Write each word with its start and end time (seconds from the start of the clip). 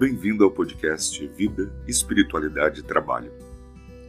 Bem-vindo 0.00 0.44
ao 0.44 0.50
podcast 0.50 1.26
Vida, 1.26 1.70
Espiritualidade 1.86 2.80
e 2.80 2.82
Trabalho. 2.82 3.30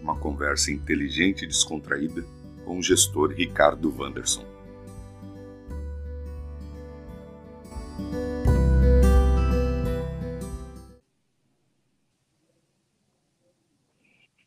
Uma 0.01 0.17
conversa 0.17 0.71
inteligente 0.71 1.43
e 1.43 1.47
descontraída 1.47 2.23
com 2.63 2.77
o 2.77 2.81
gestor 2.81 3.31
Ricardo 3.31 3.93
Wanderson. 3.99 4.45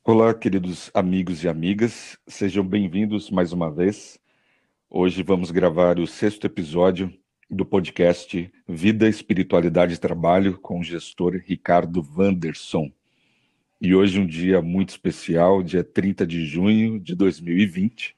Olá, 0.02 0.32
queridos 0.32 0.90
amigos 0.94 1.44
e 1.44 1.48
amigas, 1.48 2.16
sejam 2.26 2.66
bem-vindos 2.66 3.30
mais 3.30 3.52
uma 3.52 3.70
vez. 3.70 4.18
Hoje 4.88 5.22
vamos 5.22 5.50
gravar 5.50 5.98
o 5.98 6.06
sexto 6.06 6.46
episódio 6.46 7.12
do 7.50 7.64
podcast 7.64 8.50
Vida, 8.66 9.08
Espiritualidade 9.08 9.94
e 9.94 9.98
Trabalho 9.98 10.58
com 10.58 10.80
o 10.80 10.84
gestor 10.84 11.40
Ricardo 11.44 12.06
Wanderson. 12.16 12.90
E 13.80 13.94
hoje 13.94 14.18
um 14.18 14.26
dia 14.26 14.62
muito 14.62 14.90
especial, 14.90 15.62
dia 15.62 15.84
30 15.84 16.26
de 16.26 16.46
junho 16.46 16.98
de 16.98 17.14
2020, 17.14 18.16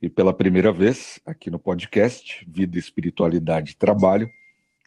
e 0.00 0.08
pela 0.08 0.32
primeira 0.32 0.72
vez 0.72 1.20
aqui 1.24 1.50
no 1.50 1.58
podcast 1.58 2.44
Vida, 2.48 2.78
Espiritualidade 2.78 3.72
e 3.72 3.76
Trabalho, 3.76 4.30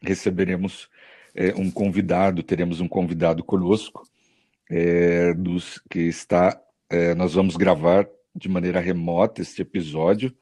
receberemos 0.01 0.89
é, 1.33 1.53
um 1.55 1.69
convidado, 1.69 2.41
teremos 2.41 2.81
um 2.81 2.87
convidado 2.87 3.43
conosco, 3.43 4.07
é, 4.69 5.33
dos 5.33 5.81
que 5.89 5.99
está, 5.99 6.59
é, 6.89 7.13
nós 7.13 7.33
vamos 7.33 7.55
gravar 7.55 8.07
de 8.35 8.49
maneira 8.49 8.79
remota 8.79 9.41
este 9.41 9.61
episódio, 9.61 10.35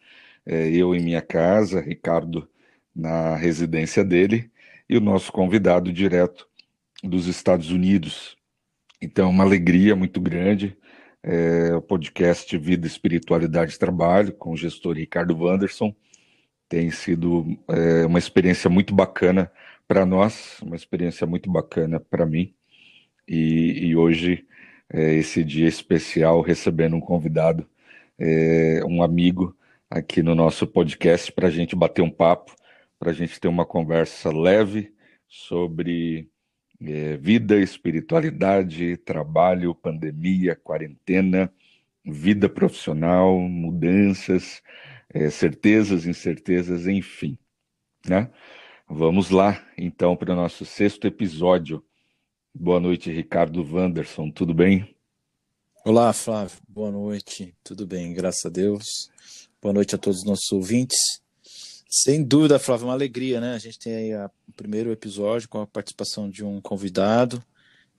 eu 0.45 0.93
em 0.93 0.99
minha 0.99 1.21
casa, 1.21 1.79
Ricardo 1.79 2.49
na 2.95 3.35
residência 3.35 4.03
dele, 4.03 4.51
e 4.89 4.97
o 4.97 5.01
nosso 5.01 5.31
convidado 5.31 5.91
direto 5.91 6.47
dos 7.03 7.27
Estados 7.27 7.71
Unidos. 7.71 8.37
Então, 9.01 9.29
uma 9.29 9.43
alegria 9.43 9.95
muito 9.95 10.21
grande. 10.21 10.77
É, 11.21 11.73
o 11.73 11.81
podcast 11.81 12.57
Vida, 12.57 12.85
Espiritualidade 12.85 13.75
e 13.75 13.79
Trabalho, 13.79 14.33
com 14.33 14.51
o 14.51 14.57
gestor 14.57 14.95
Ricardo 14.95 15.37
Wanderson. 15.37 15.95
Tem 16.67 16.91
sido 16.91 17.57
é, 17.67 18.05
uma 18.05 18.19
experiência 18.19 18.69
muito 18.69 18.93
bacana 18.93 19.51
para 19.87 20.05
nós, 20.05 20.59
uma 20.61 20.75
experiência 20.75 21.25
muito 21.27 21.51
bacana 21.51 21.99
para 21.99 22.25
mim. 22.25 22.53
E, 23.27 23.87
e 23.87 23.95
hoje, 23.95 24.45
é, 24.91 25.13
esse 25.13 25.43
dia 25.43 25.67
especial, 25.67 26.41
recebendo 26.41 26.95
um 26.95 27.01
convidado, 27.01 27.67
é, 28.19 28.81
um 28.85 29.01
amigo 29.01 29.55
aqui 29.89 30.21
no 30.21 30.35
nosso 30.35 30.67
podcast, 30.67 31.31
para 31.31 31.47
a 31.47 31.51
gente 31.51 31.75
bater 31.75 32.01
um 32.01 32.09
papo 32.09 32.53
para 33.03 33.11
a 33.11 33.13
gente 33.13 33.37
ter 33.37 33.49
uma 33.49 33.65
conversa 33.65 34.31
leve 34.31 34.93
sobre 35.27 36.29
é, 36.81 37.17
vida, 37.17 37.59
espiritualidade, 37.59 38.95
trabalho, 38.95 39.75
pandemia, 39.75 40.55
quarentena, 40.55 41.53
vida 42.05 42.47
profissional, 42.47 43.37
mudanças, 43.37 44.63
é, 45.09 45.29
certezas, 45.29 46.05
incertezas, 46.05 46.87
enfim. 46.87 47.37
Né? 48.07 48.31
Vamos 48.87 49.29
lá, 49.29 49.61
então, 49.77 50.15
para 50.15 50.31
o 50.31 50.35
nosso 50.37 50.63
sexto 50.63 51.05
episódio. 51.05 51.83
Boa 52.55 52.79
noite, 52.79 53.11
Ricardo 53.11 53.69
Wanderson, 53.69 54.31
tudo 54.31 54.53
bem? 54.53 54.95
Olá, 55.83 56.13
Flávio, 56.13 56.57
boa 56.69 56.89
noite, 56.89 57.53
tudo 57.65 57.85
bem, 57.85 58.13
graças 58.13 58.45
a 58.45 58.49
Deus. 58.49 59.11
Boa 59.61 59.73
noite 59.73 59.93
a 59.93 59.97
todos 59.97 60.19
os 60.19 60.25
nossos 60.25 60.49
ouvintes. 60.53 61.22
Sem 61.95 62.23
dúvida, 62.23 62.57
Flávio, 62.57 62.87
uma 62.87 62.93
alegria, 62.93 63.39
né? 63.39 63.53
A 63.53 63.59
gente 63.59 63.77
tem 63.77 63.93
aí 63.93 64.13
a, 64.13 64.25
o 64.47 64.51
primeiro 64.53 64.91
episódio 64.91 65.47
com 65.47 65.61
a 65.61 65.67
participação 65.67 66.27
de 66.27 66.43
um 66.43 66.59
convidado, 66.59 67.39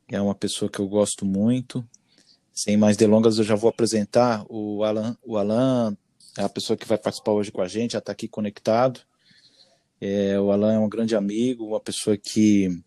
que 0.09 0.17
é 0.17 0.21
uma 0.21 0.35
pessoa 0.35 0.69
que 0.69 0.81
eu 0.81 0.89
gosto 0.89 1.25
muito. 1.25 1.89
Sem 2.53 2.77
mais 2.77 2.97
delongas, 2.97 3.39
eu 3.39 3.45
já 3.45 3.55
vou 3.55 3.71
apresentar 3.71 4.45
o 4.49 4.83
Alan. 4.83 5.17
O 5.23 5.37
Alan 5.37 5.97
é 6.37 6.43
a 6.43 6.49
pessoa 6.49 6.77
que 6.77 6.89
vai 6.89 6.99
participar 6.99 7.31
hoje 7.31 7.53
com 7.53 7.63
a 7.63 7.69
gente, 7.69 7.93
já 7.93 8.01
está 8.01 8.11
aqui 8.11 8.27
conectado. 8.27 8.99
É, 10.01 10.41
o 10.41 10.51
Alan 10.51 10.73
é 10.73 10.79
um 10.81 10.89
grande 10.89 11.15
amigo, 11.15 11.65
uma 11.65 11.79
pessoa 11.79 12.17
que 12.17 12.83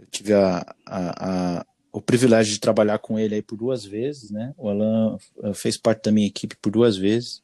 eu 0.00 0.06
tive 0.10 0.32
a, 0.32 0.74
a, 0.84 1.58
a, 1.60 1.66
o 1.92 2.02
privilégio 2.02 2.52
de 2.52 2.58
trabalhar 2.58 2.98
com 2.98 3.20
ele 3.20 3.36
aí 3.36 3.42
por 3.42 3.56
duas 3.56 3.84
vezes, 3.84 4.32
né? 4.32 4.52
O 4.58 4.68
Alan 4.68 5.16
eh, 5.44 5.54
fez 5.54 5.78
parte 5.78 6.06
da 6.06 6.10
minha 6.10 6.26
equipe 6.26 6.56
por 6.56 6.72
duas 6.72 6.96
vezes. 6.96 7.40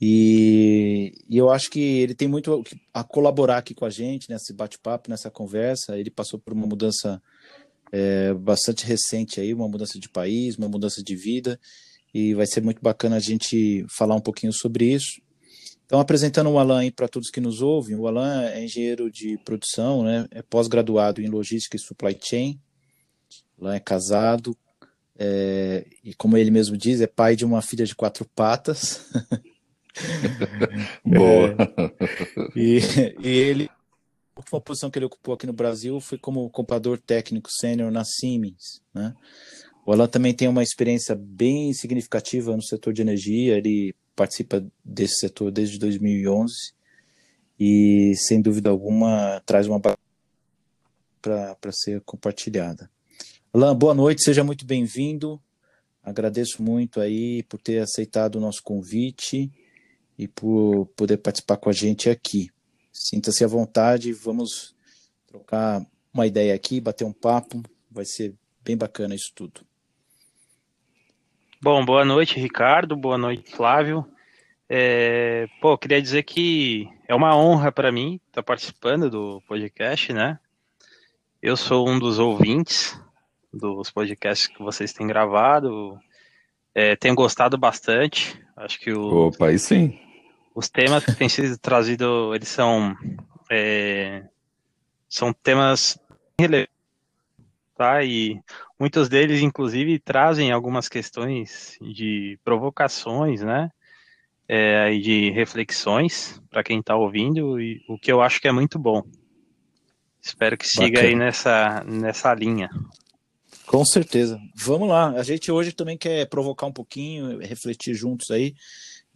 E, 0.00 1.14
e, 1.28 1.38
eu 1.38 1.50
acho 1.50 1.70
que 1.70 1.80
ele 1.80 2.14
tem 2.14 2.28
muito 2.28 2.62
a 2.92 3.02
colaborar 3.02 3.58
aqui 3.58 3.74
com 3.74 3.84
a 3.84 3.90
gente 3.90 4.28
nesse 4.28 4.52
bate-papo, 4.52 5.10
nessa 5.10 5.30
conversa. 5.30 5.98
Ele 5.98 6.10
passou 6.10 6.38
por 6.38 6.52
uma 6.52 6.66
mudança 6.66 7.22
é, 7.90 8.34
bastante 8.34 8.84
recente 8.84 9.40
aí, 9.40 9.54
uma 9.54 9.68
mudança 9.68 9.98
de 9.98 10.08
país, 10.08 10.56
uma 10.56 10.68
mudança 10.68 11.02
de 11.02 11.16
vida, 11.16 11.58
e 12.12 12.34
vai 12.34 12.46
ser 12.46 12.62
muito 12.62 12.80
bacana 12.82 13.16
a 13.16 13.20
gente 13.20 13.86
falar 13.96 14.14
um 14.14 14.20
pouquinho 14.20 14.52
sobre 14.52 14.92
isso. 14.92 15.20
Então, 15.86 16.00
apresentando 16.00 16.50
o 16.50 16.58
Alan 16.58 16.80
aí 16.80 16.90
para 16.90 17.08
todos 17.08 17.30
que 17.30 17.40
nos 17.40 17.62
ouvem, 17.62 17.96
o 17.96 18.06
Alan 18.08 18.42
é 18.42 18.64
engenheiro 18.64 19.10
de 19.10 19.38
produção, 19.38 20.02
né? 20.02 20.26
é 20.32 20.42
pós-graduado 20.42 21.22
em 21.22 21.28
logística 21.28 21.76
e 21.76 21.80
supply 21.80 22.18
chain. 22.20 22.60
Alan 23.58 23.76
é 23.76 23.80
casado, 23.80 24.56
é, 25.18 25.86
e 26.04 26.12
como 26.14 26.36
ele 26.36 26.50
mesmo 26.50 26.76
diz, 26.76 27.00
é 27.00 27.06
pai 27.06 27.36
de 27.36 27.44
uma 27.44 27.62
filha 27.62 27.86
de 27.86 27.94
quatro 27.94 28.26
patas. 28.34 29.00
Boa. 31.04 31.56
É, 31.58 32.58
e, 32.58 32.80
e 33.22 33.28
ele, 33.28 33.70
uma 34.52 34.60
posição 34.60 34.90
que 34.90 34.98
ele 34.98 35.06
ocupou 35.06 35.34
aqui 35.34 35.46
no 35.46 35.52
Brasil 35.52 36.00
foi 36.00 36.18
como 36.18 36.48
comprador 36.50 36.98
técnico 36.98 37.50
sênior 37.50 37.90
na 37.90 38.04
Siemens, 38.04 38.82
né? 38.94 39.14
O 39.84 39.92
Alan 39.92 40.08
também 40.08 40.34
tem 40.34 40.48
uma 40.48 40.64
experiência 40.64 41.14
bem 41.14 41.72
significativa 41.72 42.54
no 42.56 42.62
setor 42.62 42.92
de 42.92 43.02
energia, 43.02 43.56
ele 43.56 43.94
participa 44.16 44.66
desse 44.84 45.20
setor 45.20 45.52
desde 45.52 45.78
2011 45.78 46.52
e, 47.58 48.12
sem 48.16 48.42
dúvida 48.42 48.68
alguma, 48.68 49.40
traz 49.46 49.68
uma 49.68 49.80
para 49.80 49.96
ser 51.72 52.00
compartilhada. 52.00 52.90
Alan, 53.54 53.76
boa 53.76 53.94
noite, 53.94 54.24
seja 54.24 54.42
muito 54.42 54.66
bem-vindo. 54.66 55.40
Agradeço 56.02 56.62
muito 56.62 57.00
aí 57.00 57.44
por 57.44 57.60
ter 57.60 57.78
aceitado 57.78 58.36
o 58.36 58.40
nosso 58.40 58.62
convite 58.64 59.52
e 60.18 60.26
por 60.26 60.86
poder 60.96 61.18
participar 61.18 61.56
com 61.56 61.68
a 61.68 61.72
gente 61.72 62.08
aqui. 62.08 62.50
Sinta-se 62.92 63.44
à 63.44 63.46
vontade, 63.46 64.12
vamos 64.12 64.74
trocar 65.26 65.84
uma 66.12 66.26
ideia 66.26 66.54
aqui, 66.54 66.80
bater 66.80 67.04
um 67.04 67.12
papo, 67.12 67.62
vai 67.90 68.04
ser 68.04 68.34
bem 68.64 68.76
bacana 68.76 69.14
isso 69.14 69.32
tudo. 69.34 69.60
Bom, 71.60 71.84
boa 71.84 72.04
noite, 72.04 72.40
Ricardo, 72.40 72.96
boa 72.96 73.18
noite, 73.18 73.50
Flávio. 73.50 74.06
É, 74.68 75.46
pô, 75.60 75.76
queria 75.76 76.00
dizer 76.00 76.22
que 76.22 76.88
é 77.06 77.14
uma 77.14 77.36
honra 77.36 77.70
para 77.70 77.92
mim 77.92 78.20
estar 78.28 78.42
participando 78.42 79.10
do 79.10 79.42
podcast, 79.46 80.12
né? 80.12 80.38
Eu 81.42 81.56
sou 81.56 81.88
um 81.88 81.98
dos 81.98 82.18
ouvintes 82.18 82.98
dos 83.52 83.90
podcasts 83.90 84.48
que 84.48 84.62
vocês 84.62 84.92
têm 84.92 85.06
gravado, 85.06 85.98
é, 86.74 86.96
tenho 86.96 87.14
gostado 87.14 87.56
bastante. 87.56 88.42
Acho 88.56 88.80
que 88.80 88.92
o. 88.92 89.28
Opa, 89.28 89.48
aí 89.48 89.58
sim 89.58 90.05
os 90.56 90.70
temas 90.70 91.04
que 91.04 91.14
têm 91.14 91.28
sido 91.28 91.58
trazidos, 91.58 92.34
eles 92.34 92.48
são 92.48 92.96
é, 93.50 94.24
são 95.06 95.30
temas 95.30 95.98
relevantes, 96.40 96.74
tá? 97.76 98.02
E 98.02 98.40
muitos 98.80 99.06
deles, 99.06 99.42
inclusive, 99.42 99.98
trazem 99.98 100.50
algumas 100.50 100.88
questões 100.88 101.76
de 101.82 102.38
provocações, 102.42 103.42
né? 103.42 103.70
É, 104.48 104.92
e 104.94 105.00
de 105.00 105.30
reflexões 105.30 106.40
para 106.48 106.64
quem 106.64 106.80
está 106.80 106.96
ouvindo, 106.96 107.60
e 107.60 107.84
o 107.86 107.98
que 107.98 108.10
eu 108.10 108.22
acho 108.22 108.40
que 108.40 108.48
é 108.48 108.52
muito 108.52 108.78
bom. 108.78 109.02
Espero 110.22 110.56
que 110.56 110.66
siga 110.66 111.00
Bacana. 111.00 111.08
aí 111.08 111.14
nessa, 111.14 111.84
nessa 111.84 112.32
linha. 112.32 112.70
Com 113.66 113.84
certeza. 113.84 114.40
Vamos 114.54 114.88
lá. 114.88 115.10
A 115.10 115.22
gente 115.22 115.52
hoje 115.52 115.72
também 115.72 115.98
quer 115.98 116.28
provocar 116.28 116.66
um 116.66 116.72
pouquinho, 116.72 117.40
refletir 117.40 117.94
juntos 117.94 118.30
aí 118.30 118.54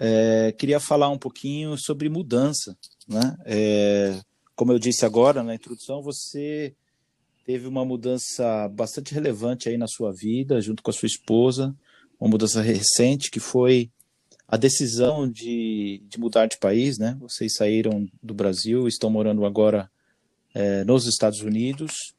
é, 0.02 0.50
queria 0.52 0.80
falar 0.80 1.10
um 1.10 1.18
pouquinho 1.18 1.76
sobre 1.76 2.08
mudança. 2.08 2.74
Né? 3.06 3.36
É, 3.44 4.18
como 4.56 4.72
eu 4.72 4.78
disse 4.78 5.04
agora 5.04 5.42
na 5.42 5.54
introdução, 5.54 6.00
você 6.00 6.74
teve 7.44 7.66
uma 7.66 7.84
mudança 7.84 8.66
bastante 8.68 9.12
relevante 9.12 9.68
aí 9.68 9.76
na 9.76 9.86
sua 9.86 10.10
vida, 10.10 10.58
junto 10.60 10.82
com 10.82 10.90
a 10.90 10.94
sua 10.94 11.06
esposa, 11.06 11.76
uma 12.18 12.30
mudança 12.30 12.62
recente 12.62 13.30
que 13.30 13.38
foi 13.38 13.90
a 14.48 14.56
decisão 14.56 15.30
de, 15.30 16.02
de 16.08 16.18
mudar 16.18 16.46
de 16.46 16.58
país, 16.58 16.98
né? 16.98 17.16
Vocês 17.20 17.54
saíram 17.54 18.08
do 18.22 18.34
Brasil, 18.34 18.88
estão 18.88 19.08
morando 19.10 19.44
agora 19.44 19.90
é, 20.54 20.82
nos 20.82 21.06
Estados 21.06 21.40
Unidos, 21.40 22.14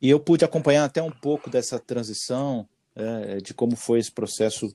e 0.00 0.08
eu 0.08 0.18
pude 0.20 0.44
acompanhar 0.44 0.84
até 0.84 1.02
um 1.02 1.10
pouco 1.10 1.50
dessa 1.50 1.78
transição, 1.78 2.68
é, 2.94 3.38
de 3.38 3.52
como 3.52 3.76
foi 3.76 3.98
esse 3.98 4.10
processo 4.10 4.74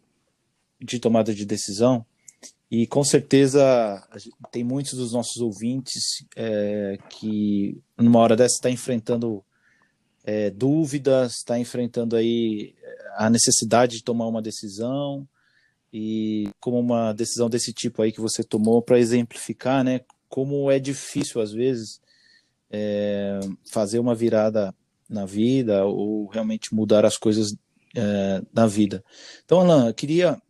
de 0.80 1.00
tomada 1.00 1.34
de 1.34 1.46
decisão. 1.46 2.06
E 2.70 2.88
com 2.88 3.04
certeza 3.04 4.02
tem 4.50 4.64
muitos 4.64 4.94
dos 4.94 5.12
nossos 5.12 5.42
ouvintes 5.42 6.26
é, 6.36 6.98
que 7.10 7.82
numa 7.98 8.20
hora 8.20 8.36
dessa 8.36 8.56
está 8.56 8.70
enfrentando 8.70 9.44
é, 10.24 10.50
dúvidas, 10.50 11.34
está 11.38 11.60
enfrentando 11.60 12.16
aí 12.16 12.74
a 13.16 13.30
necessidade 13.30 13.98
de 13.98 14.04
tomar 14.04 14.28
uma 14.28 14.42
decisão 14.42 15.28
e 15.92 16.50
como 16.60 16.80
uma 16.80 17.12
decisão 17.12 17.50
desse 17.50 17.74
tipo 17.74 18.02
aí 18.02 18.12
que 18.12 18.22
você 18.22 18.44
tomou 18.44 18.82
para 18.82 19.00
exemplificar, 19.00 19.84
né, 19.84 20.02
como 20.30 20.72
é 20.72 20.80
difícil 20.80 21.42
às 21.42 21.52
vezes 21.52 22.00
é, 22.70 23.40
fazer 23.70 24.00
uma 24.00 24.16
virada 24.16 24.74
na 25.10 25.26
vida 25.26 25.84
ou 25.84 26.28
realmente 26.28 26.74
mudar 26.74 27.06
as 27.06 27.18
coisas 27.18 27.54
é, 27.94 28.42
na 28.54 28.66
vida. 28.66 29.04
Então, 29.44 29.60
Alan, 29.60 29.88
eu 29.88 29.94
queria 29.94 30.42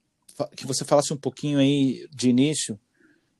que 0.55 0.65
você 0.65 0.85
falasse 0.85 1.13
um 1.13 1.17
pouquinho 1.17 1.59
aí 1.59 2.07
de 2.11 2.29
início, 2.29 2.79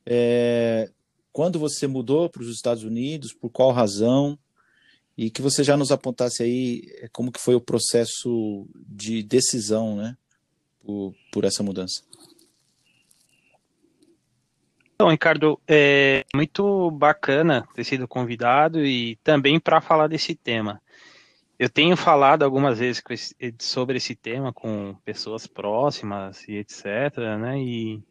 é, 0.06 0.90
quando 1.32 1.60
você 1.60 1.88
mudou 1.88 2.30
para 2.30 2.42
os 2.42 2.50
Estados 2.50 2.84
Unidos, 2.84 3.34
por 3.34 3.50
qual 3.50 3.72
razão, 3.72 4.38
e 5.18 5.30
que 5.30 5.42
você 5.42 5.64
já 5.64 5.78
nos 5.78 5.92
apontasse 5.92 6.44
aí 6.44 6.84
é, 6.98 7.08
como 7.10 7.32
que 7.32 7.40
foi 7.40 7.56
o 7.56 7.62
processo 7.62 8.68
de 8.76 9.22
decisão, 9.24 9.96
né, 9.96 10.18
por, 10.84 11.14
por 11.32 11.46
essa 11.46 11.64
mudança. 11.64 12.04
Então, 14.96 15.10
Ricardo, 15.10 15.60
é 15.68 16.24
muito 16.34 16.92
bacana 16.92 17.68
ter 17.74 17.84
sido 17.84 18.08
convidado 18.08 18.86
e 18.86 19.16
também 19.24 19.60
para 19.60 19.82
falar 19.82 20.06
desse 20.08 20.36
tema. 20.36 20.80
Eu 21.62 21.70
tenho 21.70 21.96
falado 21.96 22.42
algumas 22.42 22.80
vezes 22.80 23.04
sobre 23.60 23.98
esse 23.98 24.16
tema 24.16 24.52
com 24.52 24.96
pessoas 25.06 25.46
próximas 25.46 26.44
e 26.48 26.54
etc, 26.54 27.16
né? 27.40 27.62
E 27.62 28.04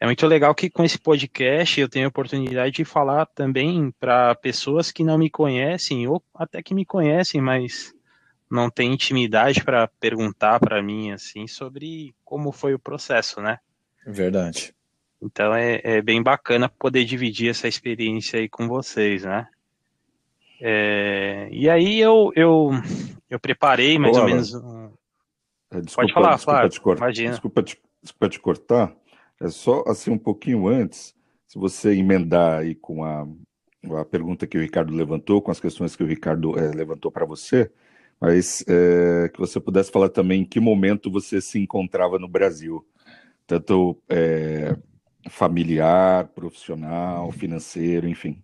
é 0.00 0.06
muito 0.06 0.26
legal 0.26 0.52
que 0.56 0.68
com 0.68 0.82
esse 0.82 0.98
podcast 0.98 1.80
eu 1.80 1.88
tenho 1.88 2.06
a 2.06 2.08
oportunidade 2.08 2.72
de 2.72 2.84
falar 2.84 3.26
também 3.26 3.94
para 4.00 4.34
pessoas 4.34 4.90
que 4.90 5.04
não 5.04 5.16
me 5.16 5.30
conhecem 5.30 6.08
ou 6.08 6.20
até 6.34 6.64
que 6.64 6.74
me 6.74 6.84
conhecem, 6.84 7.40
mas 7.40 7.94
não 8.50 8.68
têm 8.68 8.92
intimidade 8.92 9.62
para 9.62 9.86
perguntar 9.86 10.58
para 10.58 10.82
mim 10.82 11.12
assim 11.12 11.46
sobre 11.46 12.12
como 12.24 12.50
foi 12.50 12.74
o 12.74 12.78
processo, 12.80 13.40
né? 13.40 13.60
Verdade. 14.04 14.74
Então 15.22 15.54
é, 15.54 15.80
é 15.84 16.02
bem 16.02 16.20
bacana 16.20 16.68
poder 16.68 17.04
dividir 17.04 17.50
essa 17.50 17.68
experiência 17.68 18.40
aí 18.40 18.48
com 18.48 18.66
vocês, 18.66 19.22
né? 19.22 19.46
É, 20.60 21.48
e 21.50 21.68
aí 21.70 21.98
eu, 21.98 22.32
eu, 22.36 22.70
eu 23.28 23.40
preparei 23.40 23.98
mais 23.98 24.16
ou 24.16 24.24
menos. 24.24 24.54
Um... 24.54 24.90
É, 25.72 25.80
desculpa, 25.80 26.02
Pode 26.02 26.12
falar, 26.12 26.34
desculpa 26.34 26.52
Flávio, 26.52 26.70
te 26.70 26.80
cortar, 26.80 27.04
imagina. 27.04 27.30
Desculpa 27.30 27.62
te, 27.62 27.80
desculpa 28.02 28.28
te 28.28 28.40
cortar. 28.40 28.96
É 29.40 29.48
só 29.48 29.84
assim 29.86 30.10
um 30.10 30.18
pouquinho 30.18 30.68
antes, 30.68 31.14
se 31.46 31.58
você 31.58 31.94
emendar 31.94 32.60
aí 32.60 32.74
com 32.74 33.02
a, 33.04 33.26
a 33.98 34.04
pergunta 34.04 34.46
que 34.46 34.58
o 34.58 34.60
Ricardo 34.60 34.94
levantou, 34.94 35.40
com 35.40 35.50
as 35.50 35.60
questões 35.60 35.96
que 35.96 36.02
o 36.02 36.06
Ricardo 36.06 36.58
é, 36.58 36.70
levantou 36.72 37.10
para 37.10 37.24
você, 37.24 37.70
mas 38.20 38.62
é, 38.68 39.30
que 39.30 39.38
você 39.38 39.58
pudesse 39.58 39.90
falar 39.90 40.10
também 40.10 40.42
em 40.42 40.44
que 40.44 40.60
momento 40.60 41.10
você 41.10 41.40
se 41.40 41.58
encontrava 41.58 42.18
no 42.18 42.28
Brasil, 42.28 42.86
tanto 43.46 43.96
é, 44.08 44.76
familiar, 45.30 46.28
profissional, 46.28 47.32
financeiro, 47.32 48.06
enfim. 48.06 48.42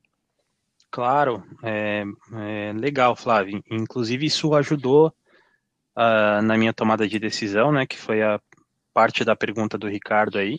Claro, 0.91 1.45
é, 1.63 2.05
é 2.33 2.73
legal, 2.73 3.15
Flávio. 3.15 3.63
Inclusive, 3.71 4.27
isso 4.27 4.55
ajudou 4.55 5.09
uh, 5.97 6.43
na 6.43 6.57
minha 6.57 6.73
tomada 6.73 7.07
de 7.09 7.19
decisão, 7.19 7.73
né? 7.73 7.87
Que 7.87 7.99
foi 7.99 8.23
a 8.23 8.41
parte 8.95 9.25
da 9.25 9.37
pergunta 9.37 9.77
do 9.77 9.89
Ricardo 9.89 10.39
aí. 10.39 10.59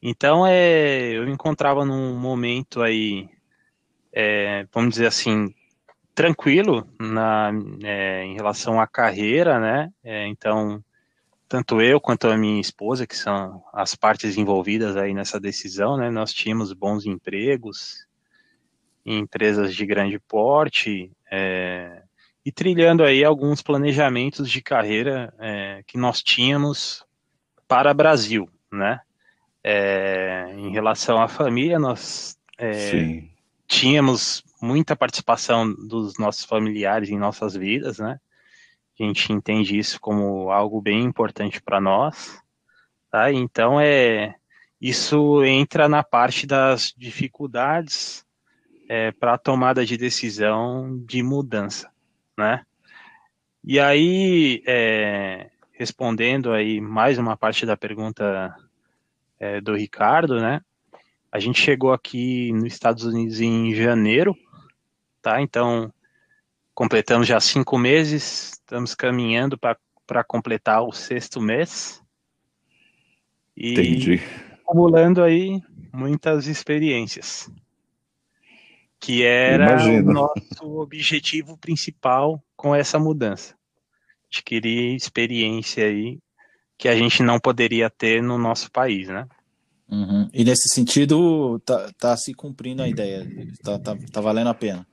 Então, 0.00 0.46
é, 0.46 1.12
eu 1.12 1.24
me 1.24 1.32
encontrava 1.32 1.84
num 1.84 2.18
momento 2.18 2.82
aí, 2.82 3.28
é, 4.12 4.66
vamos 4.72 4.94
dizer 4.94 5.06
assim, 5.06 5.54
tranquilo 6.14 6.88
na, 7.00 7.52
é, 7.84 8.24
em 8.24 8.34
relação 8.34 8.80
à 8.80 8.86
carreira, 8.86 9.60
né? 9.60 9.92
É, 10.02 10.26
então, 10.26 10.82
tanto 11.48 11.80
eu 11.80 12.00
quanto 12.00 12.26
a 12.28 12.36
minha 12.36 12.60
esposa, 12.60 13.06
que 13.06 13.16
são 13.16 13.62
as 13.72 13.94
partes 13.94 14.36
envolvidas 14.36 14.96
aí 14.96 15.14
nessa 15.14 15.38
decisão, 15.38 15.96
né? 15.96 16.10
Nós 16.10 16.32
tínhamos 16.32 16.72
bons 16.72 17.06
empregos, 17.06 18.06
em 19.04 19.18
empresas 19.18 19.74
de 19.74 19.84
grande 19.84 20.18
porte 20.18 21.10
é, 21.30 22.02
e 22.44 22.50
trilhando 22.50 23.04
aí 23.04 23.24
alguns 23.24 23.62
planejamentos 23.62 24.50
de 24.50 24.60
carreira 24.60 25.32
é, 25.38 25.82
que 25.86 25.98
nós 25.98 26.22
tínhamos 26.22 27.04
para 27.66 27.94
Brasil, 27.94 28.48
né? 28.70 29.00
É, 29.64 30.52
em 30.56 30.70
relação 30.72 31.22
à 31.22 31.28
família, 31.28 31.78
nós 31.78 32.36
é, 32.58 33.22
tínhamos 33.66 34.44
muita 34.60 34.96
participação 34.96 35.72
dos 35.72 36.18
nossos 36.18 36.44
familiares 36.44 37.08
em 37.10 37.18
nossas 37.18 37.54
vidas, 37.54 37.98
né? 37.98 38.20
A 38.98 39.04
gente 39.04 39.32
entende 39.32 39.78
isso 39.78 40.00
como 40.00 40.50
algo 40.50 40.80
bem 40.80 41.02
importante 41.02 41.62
para 41.62 41.80
nós, 41.80 42.38
tá? 43.10 43.32
Então 43.32 43.80
é 43.80 44.34
isso 44.80 45.44
entra 45.44 45.88
na 45.88 46.02
parte 46.02 46.44
das 46.44 46.92
dificuldades 46.96 48.26
é, 48.88 49.12
para 49.12 49.34
a 49.34 49.38
tomada 49.38 49.84
de 49.84 49.96
decisão 49.96 50.98
de 51.06 51.22
mudança, 51.22 51.90
né? 52.36 52.64
E 53.64 53.78
aí, 53.78 54.62
é, 54.66 55.50
respondendo 55.72 56.52
aí 56.52 56.80
mais 56.80 57.18
uma 57.18 57.36
parte 57.36 57.64
da 57.64 57.76
pergunta 57.76 58.54
é, 59.38 59.60
do 59.60 59.74
Ricardo, 59.74 60.40
né? 60.40 60.60
A 61.30 61.38
gente 61.38 61.60
chegou 61.60 61.92
aqui 61.92 62.52
nos 62.52 62.72
Estados 62.72 63.04
Unidos 63.04 63.40
em 63.40 63.74
janeiro, 63.74 64.36
tá? 65.22 65.40
Então, 65.40 65.92
completamos 66.74 67.26
já 67.26 67.40
cinco 67.40 67.78
meses, 67.78 68.52
estamos 68.52 68.94
caminhando 68.94 69.56
para 69.58 70.24
completar 70.24 70.82
o 70.82 70.92
sexto 70.92 71.40
mês. 71.40 72.02
E 73.56 73.72
Entendi. 73.72 74.20
acumulando 74.66 75.22
aí 75.22 75.60
muitas 75.92 76.46
experiências 76.46 77.50
que 79.02 79.24
era 79.24 79.72
Imagina. 79.72 80.10
o 80.10 80.14
nosso 80.14 80.78
objetivo 80.78 81.58
principal 81.58 82.40
com 82.56 82.72
essa 82.72 83.00
mudança. 83.00 83.56
Adquirir 84.30 84.94
experiência 84.94 85.84
aí 85.86 86.20
que 86.78 86.88
a 86.88 86.94
gente 86.94 87.20
não 87.20 87.40
poderia 87.40 87.90
ter 87.90 88.22
no 88.22 88.38
nosso 88.38 88.70
país, 88.70 89.08
né? 89.08 89.26
Uhum. 89.90 90.30
E 90.32 90.44
nesse 90.44 90.72
sentido, 90.72 91.58
tá, 91.66 91.90
tá 91.98 92.16
se 92.16 92.32
cumprindo 92.32 92.80
a 92.80 92.88
ideia, 92.88 93.26
tá, 93.64 93.76
tá, 93.78 93.96
tá 94.10 94.20
valendo 94.20 94.50
a 94.50 94.54
pena. 94.54 94.86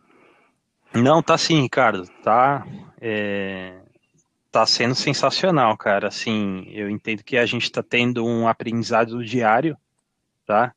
Não, 0.92 1.22
tá 1.22 1.38
sim, 1.38 1.62
Ricardo, 1.62 2.10
tá, 2.24 2.66
é, 3.00 3.80
tá 4.52 4.66
sendo 4.66 4.95
sensacional, 4.95 5.78
cara, 5.78 6.07
assim, 6.07 6.68
eu 6.72 6.90
entendo 6.90 7.24
que 7.24 7.38
a 7.38 7.45
gente 7.45 7.72
tá 7.72 7.83
tendo 7.83 8.26
um 8.26 8.48
aprendizado 8.48 9.24
diário, 9.24 9.78
tá, 10.48 10.74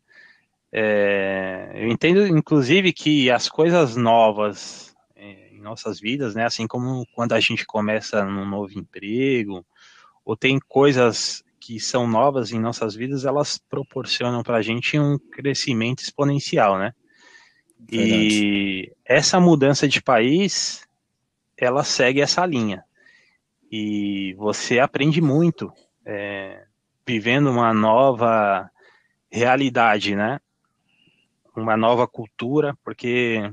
é, 0.72 1.70
eu 1.74 1.88
entendo, 1.88 2.26
inclusive, 2.26 2.92
que 2.92 3.30
as 3.30 3.48
coisas 3.48 3.94
novas 3.94 4.94
é, 5.14 5.50
em 5.52 5.60
nossas 5.60 6.00
vidas, 6.00 6.34
né, 6.34 6.46
assim 6.46 6.66
como 6.66 7.06
quando 7.14 7.34
a 7.34 7.40
gente 7.40 7.66
começa 7.66 8.24
num 8.24 8.48
novo 8.48 8.78
emprego, 8.78 9.66
ou 10.24 10.34
tem 10.34 10.58
coisas 10.58 11.44
que 11.60 11.78
são 11.78 12.08
novas 12.08 12.52
em 12.52 12.58
nossas 12.58 12.94
vidas, 12.94 13.24
elas 13.24 13.58
proporcionam 13.58 14.42
para 14.42 14.56
a 14.56 14.62
gente 14.62 14.98
um 14.98 15.18
crescimento 15.18 16.02
exponencial, 16.02 16.78
né? 16.78 16.94
Verdade. 17.78 18.44
E 18.44 18.92
essa 19.04 19.38
mudança 19.38 19.86
de 19.86 20.00
país, 20.00 20.88
ela 21.56 21.84
segue 21.84 22.20
essa 22.20 22.44
linha. 22.46 22.84
E 23.70 24.34
você 24.34 24.78
aprende 24.78 25.20
muito 25.20 25.72
é, 26.04 26.64
vivendo 27.06 27.50
uma 27.50 27.72
nova 27.72 28.70
realidade, 29.30 30.16
né? 30.16 30.40
Uma 31.54 31.76
nova 31.76 32.06
cultura, 32.06 32.76
porque 32.84 33.52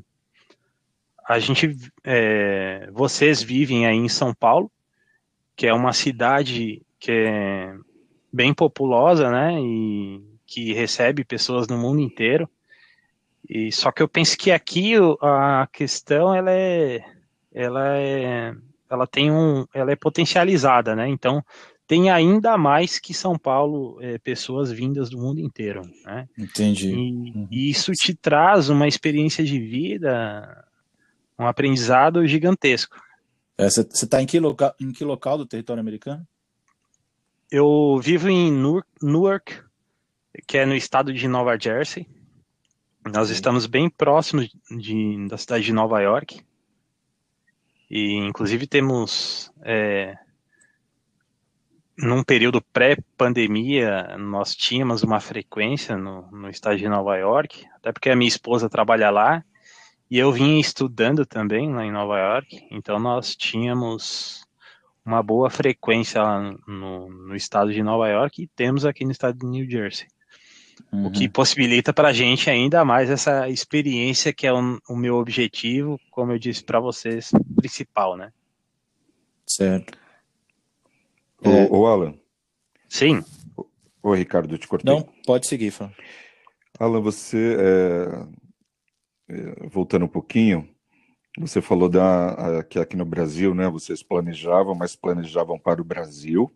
a 1.28 1.38
gente, 1.40 1.78
é, 2.04 2.90
vocês 2.92 3.42
vivem 3.44 3.86
aí 3.86 3.98
em 3.98 4.10
São 4.10 4.34
Paulo, 4.34 4.72
que 5.56 5.68
é 5.68 5.74
uma 5.74 5.94
cidade 5.94 6.82
que 7.00 7.12
é 7.12 7.76
bem 8.32 8.54
populosa, 8.54 9.30
né, 9.30 9.60
e 9.60 10.24
que 10.46 10.74
recebe 10.74 11.24
pessoas 11.24 11.68
no 11.68 11.78
mundo 11.78 12.00
inteiro. 12.00 12.50
E 13.48 13.72
só 13.72 13.92
que 13.92 14.02
eu 14.02 14.08
penso 14.08 14.38
que 14.38 14.52
aqui 14.52 14.94
a 15.22 15.68
questão 15.72 16.34
ela 16.34 16.52
é, 16.52 17.04
ela 17.54 17.98
é, 17.98 18.56
ela 18.90 19.08
tem 19.08 19.32
um, 19.32 19.66
ela 19.74 19.92
é 19.92 19.96
potencializada, 19.96 20.96
né? 20.96 21.08
Então 21.08 21.44
tem 21.90 22.12
ainda 22.12 22.56
mais 22.56 23.00
que 23.00 23.16
São 23.16 23.36
Paulo 23.36 23.98
é, 24.00 24.20
pessoas 24.20 24.72
vindas 24.72 25.10
do 25.10 25.18
mundo 25.18 25.40
inteiro. 25.40 25.82
Né? 26.06 26.30
Entendi. 26.38 26.92
E, 26.92 26.94
uhum. 26.94 27.48
e, 27.50 27.68
isso 27.68 27.92
te 27.94 28.14
traz 28.14 28.70
uma 28.70 28.88
experiência 28.88 29.44
de 29.44 29.60
vida, 29.60 30.68
um 31.38 31.48
aprendizado 31.48 32.28
gigantesco. 32.28 32.96
Você 33.58 33.82
é, 33.82 33.84
está 33.92 34.22
em, 34.22 34.28
que 34.28 34.40
local, 34.40 34.72
em 34.80 34.92
que 34.92 35.04
local 35.04 35.36
do 35.40 35.48
território 35.48 35.82
americano? 35.82 36.24
Eu 37.50 38.00
vivo 38.04 38.30
em 38.30 38.52
Newark, 39.02 39.60
que 40.46 40.60
é 40.60 40.68
no 40.68 40.76
estado 40.76 41.12
de 41.12 41.28
Nova 41.28 41.58
Jersey. 41.60 42.08
Nós 43.12 43.32
estamos 43.32 43.66
bem 43.66 43.90
próximos 43.90 44.56
de, 44.70 45.28
da 45.28 45.40
cidade 45.40 45.66
de 45.66 45.74
Nova 45.74 46.00
York. 46.00 46.40
E, 47.90 48.14
inclusive, 48.14 48.68
temos, 48.68 49.52
é, 49.64 50.16
num 52.02 52.24
período 52.24 52.62
pré-pandemia, 52.62 54.18
nós 54.18 54.56
tínhamos 54.56 55.04
uma 55.04 55.20
frequência 55.20 55.98
no, 55.98 56.30
no 56.32 56.50
estado 56.50 56.78
de 56.78 56.88
Nova 56.88 57.18
York, 57.18 57.66
até 57.76 57.92
porque 57.92 58.10
a 58.10 58.16
minha 58.16 58.28
esposa 58.28 58.70
trabalha 58.70 59.10
lá, 59.10 59.44
e 60.10 60.18
eu 60.18 60.32
vim 60.32 60.58
estudando 60.60 61.26
também 61.26 61.72
lá 61.74 61.86
em 61.86 61.92
Nova 61.92 62.18
York, 62.18 62.66
então 62.72 63.00
nós 63.00 63.36
tínhamos 63.36 64.44
uma 65.06 65.22
boa 65.22 65.50
frequência 65.50 66.22
lá 66.22 66.54
no, 66.68 67.10
no 67.10 67.36
estado 67.36 67.72
de 67.74 67.84
Nova 67.84 68.08
York 68.08 68.44
e 68.44 68.48
temos 68.48 68.86
aqui 68.86 69.04
no 69.04 69.12
estado 69.12 69.38
de 69.38 69.46
New 69.46 69.70
Jersey. 69.70 70.08
Uhum. 70.92 71.08
O 71.08 71.12
que 71.12 71.28
possibilita 71.28 71.94
para 71.94 72.10
a 72.10 72.14
gente 72.14 72.50
ainda 72.50 72.86
mais 72.86 73.10
essa 73.10 73.50
experiência 73.50 74.34
que 74.34 74.48
é 74.48 74.54
o, 74.54 74.80
o 74.88 74.96
meu 74.96 75.18
objetivo, 75.18 76.00
como 76.10 76.32
eu 76.32 76.40
disse 76.40 76.64
para 76.64 76.80
vocês, 76.80 77.32
principal, 77.58 78.16
né? 78.16 78.32
Certo. 79.46 79.99
É... 81.44 81.50
O, 81.72 81.80
o 81.80 81.88
Alan. 81.88 82.14
Sim. 82.88 83.24
Oi, 84.02 84.18
Ricardo, 84.18 84.58
te 84.58 84.68
cortei. 84.68 84.94
Não, 84.94 85.02
pode 85.26 85.48
seguir, 85.48 85.72
Fábio. 85.72 85.96
Alan, 86.80 87.02
você, 87.02 87.58
é, 87.60 89.34
é, 89.34 89.68
voltando 89.68 90.06
um 90.06 90.10
pouquinho, 90.10 90.68
você 91.38 91.62
falou 91.62 91.90
da, 91.90 92.64
que 92.70 92.80
aqui 92.80 92.96
no 92.96 93.06
Brasil, 93.06 93.54
né, 93.54 93.68
vocês 93.70 94.02
planejavam, 94.02 94.74
mas 94.74 94.96
planejavam 94.96 95.60
para 95.60 95.82
o 95.82 95.86
Brasil. 95.86 96.54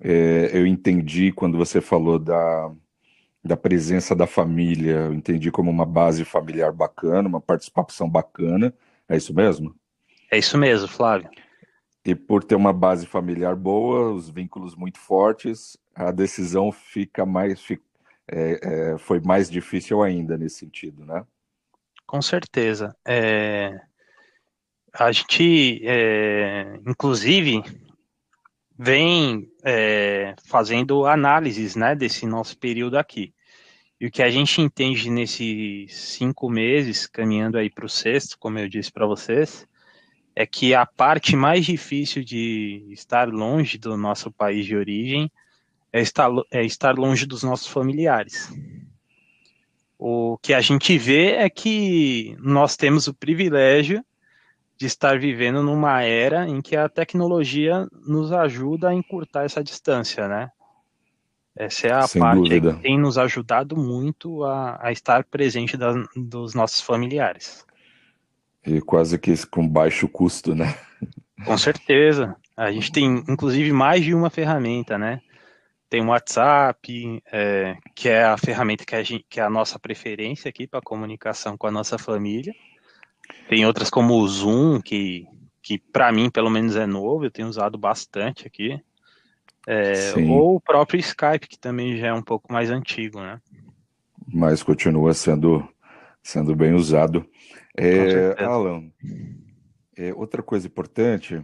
É, 0.00 0.50
eu 0.52 0.66
entendi 0.66 1.32
quando 1.32 1.56
você 1.56 1.80
falou 1.80 2.18
da, 2.18 2.70
da 3.44 3.56
presença 3.56 4.14
da 4.14 4.26
família, 4.26 4.96
eu 5.06 5.14
entendi 5.14 5.50
como 5.50 5.70
uma 5.70 5.86
base 5.86 6.24
familiar 6.24 6.72
bacana, 6.72 7.28
uma 7.28 7.40
participação 7.40 8.08
bacana. 8.08 8.74
É 9.08 9.16
isso 9.16 9.34
mesmo? 9.34 9.74
É 10.30 10.38
isso 10.38 10.56
mesmo, 10.58 10.88
Flávio. 10.88 11.30
E 12.04 12.14
por 12.14 12.42
ter 12.42 12.56
uma 12.56 12.72
base 12.72 13.06
familiar 13.06 13.54
boa, 13.54 14.12
os 14.12 14.28
vínculos 14.28 14.74
muito 14.74 14.98
fortes, 14.98 15.76
a 15.94 16.10
decisão 16.10 16.72
fica 16.72 17.24
mais 17.24 17.60
é, 18.28 18.92
é, 18.94 18.98
foi 18.98 19.20
mais 19.20 19.50
difícil 19.50 20.02
ainda 20.02 20.36
nesse 20.36 20.56
sentido, 20.56 21.04
né? 21.04 21.24
Com 22.06 22.20
certeza. 22.20 22.96
É, 23.06 23.80
a 24.92 25.10
gente, 25.10 25.80
é, 25.86 26.78
inclusive, 26.86 27.62
vem 28.78 29.50
é, 29.64 30.34
fazendo 30.46 31.06
análises 31.06 31.76
né, 31.76 31.94
desse 31.94 32.26
nosso 32.26 32.58
período 32.58 32.98
aqui. 32.98 33.32
E 34.00 34.06
o 34.06 34.10
que 34.10 34.22
a 34.22 34.30
gente 34.30 34.60
entende 34.60 35.08
nesses 35.08 35.94
cinco 35.94 36.50
meses, 36.50 37.06
caminhando 37.06 37.56
aí 37.56 37.70
para 37.70 37.86
o 37.86 37.88
sexto, 37.88 38.36
como 38.38 38.58
eu 38.58 38.68
disse 38.68 38.90
para 38.90 39.06
vocês, 39.06 39.66
é 40.34 40.46
que 40.46 40.74
a 40.74 40.86
parte 40.86 41.36
mais 41.36 41.64
difícil 41.64 42.24
de 42.24 42.86
estar 42.90 43.28
longe 43.28 43.78
do 43.78 43.96
nosso 43.96 44.30
país 44.30 44.64
de 44.64 44.76
origem 44.76 45.30
é 45.92 46.00
estar, 46.00 46.30
é 46.50 46.64
estar 46.64 46.96
longe 46.96 47.26
dos 47.26 47.42
nossos 47.42 47.66
familiares. 47.66 48.50
O 49.98 50.38
que 50.38 50.54
a 50.54 50.60
gente 50.60 50.96
vê 50.98 51.32
é 51.32 51.48
que 51.48 52.36
nós 52.40 52.76
temos 52.76 53.06
o 53.06 53.14
privilégio 53.14 54.04
de 54.76 54.86
estar 54.86 55.18
vivendo 55.18 55.62
numa 55.62 56.02
era 56.02 56.48
em 56.48 56.60
que 56.60 56.74
a 56.74 56.88
tecnologia 56.88 57.86
nos 58.04 58.32
ajuda 58.32 58.88
a 58.88 58.94
encurtar 58.94 59.44
essa 59.44 59.62
distância, 59.62 60.26
né? 60.26 60.50
Essa 61.54 61.86
é 61.86 61.92
a 61.92 62.08
Sem 62.08 62.20
parte 62.20 62.60
que 62.60 62.72
tem 62.80 62.98
nos 62.98 63.18
ajudado 63.18 63.76
muito 63.76 64.42
a, 64.42 64.78
a 64.82 64.90
estar 64.90 65.22
presente 65.24 65.76
da, 65.76 65.92
dos 66.16 66.54
nossos 66.54 66.80
familiares. 66.80 67.64
E 68.66 68.80
quase 68.80 69.18
que 69.18 69.34
com 69.46 69.66
baixo 69.66 70.08
custo, 70.08 70.54
né? 70.54 70.74
Com 71.44 71.58
certeza. 71.58 72.36
A 72.56 72.70
gente 72.70 72.92
tem, 72.92 73.24
inclusive, 73.28 73.72
mais 73.72 74.04
de 74.04 74.14
uma 74.14 74.30
ferramenta, 74.30 74.96
né? 74.96 75.20
Tem 75.88 76.00
o 76.00 76.08
WhatsApp, 76.08 77.22
é, 77.30 77.76
que 77.94 78.08
é 78.08 78.24
a 78.24 78.36
ferramenta 78.36 78.84
que, 78.84 78.94
a 78.94 79.02
gente, 79.02 79.26
que 79.28 79.40
é 79.40 79.42
a 79.42 79.50
nossa 79.50 79.78
preferência 79.78 80.48
aqui 80.48 80.66
para 80.66 80.80
comunicação 80.80 81.56
com 81.56 81.66
a 81.66 81.70
nossa 81.70 81.98
família. 81.98 82.54
Tem 83.48 83.66
outras 83.66 83.90
como 83.90 84.14
o 84.14 84.28
Zoom, 84.28 84.80
que, 84.80 85.26
que 85.60 85.78
para 85.78 86.12
mim, 86.12 86.30
pelo 86.30 86.50
menos, 86.50 86.76
é 86.76 86.86
novo, 86.86 87.24
eu 87.24 87.30
tenho 87.30 87.48
usado 87.48 87.76
bastante 87.76 88.46
aqui. 88.46 88.80
É, 89.66 90.14
ou 90.28 90.56
o 90.56 90.60
próprio 90.60 90.98
Skype, 90.98 91.46
que 91.46 91.58
também 91.58 91.96
já 91.96 92.08
é 92.08 92.12
um 92.12 92.22
pouco 92.22 92.52
mais 92.52 92.70
antigo, 92.70 93.20
né? 93.20 93.40
Mas 94.26 94.62
continua 94.62 95.14
sendo, 95.14 95.66
sendo 96.22 96.54
bem 96.54 96.74
usado. 96.74 97.26
É, 97.76 98.44
Alan, 98.44 98.90
é, 99.96 100.12
outra 100.14 100.42
coisa 100.42 100.66
importante 100.66 101.42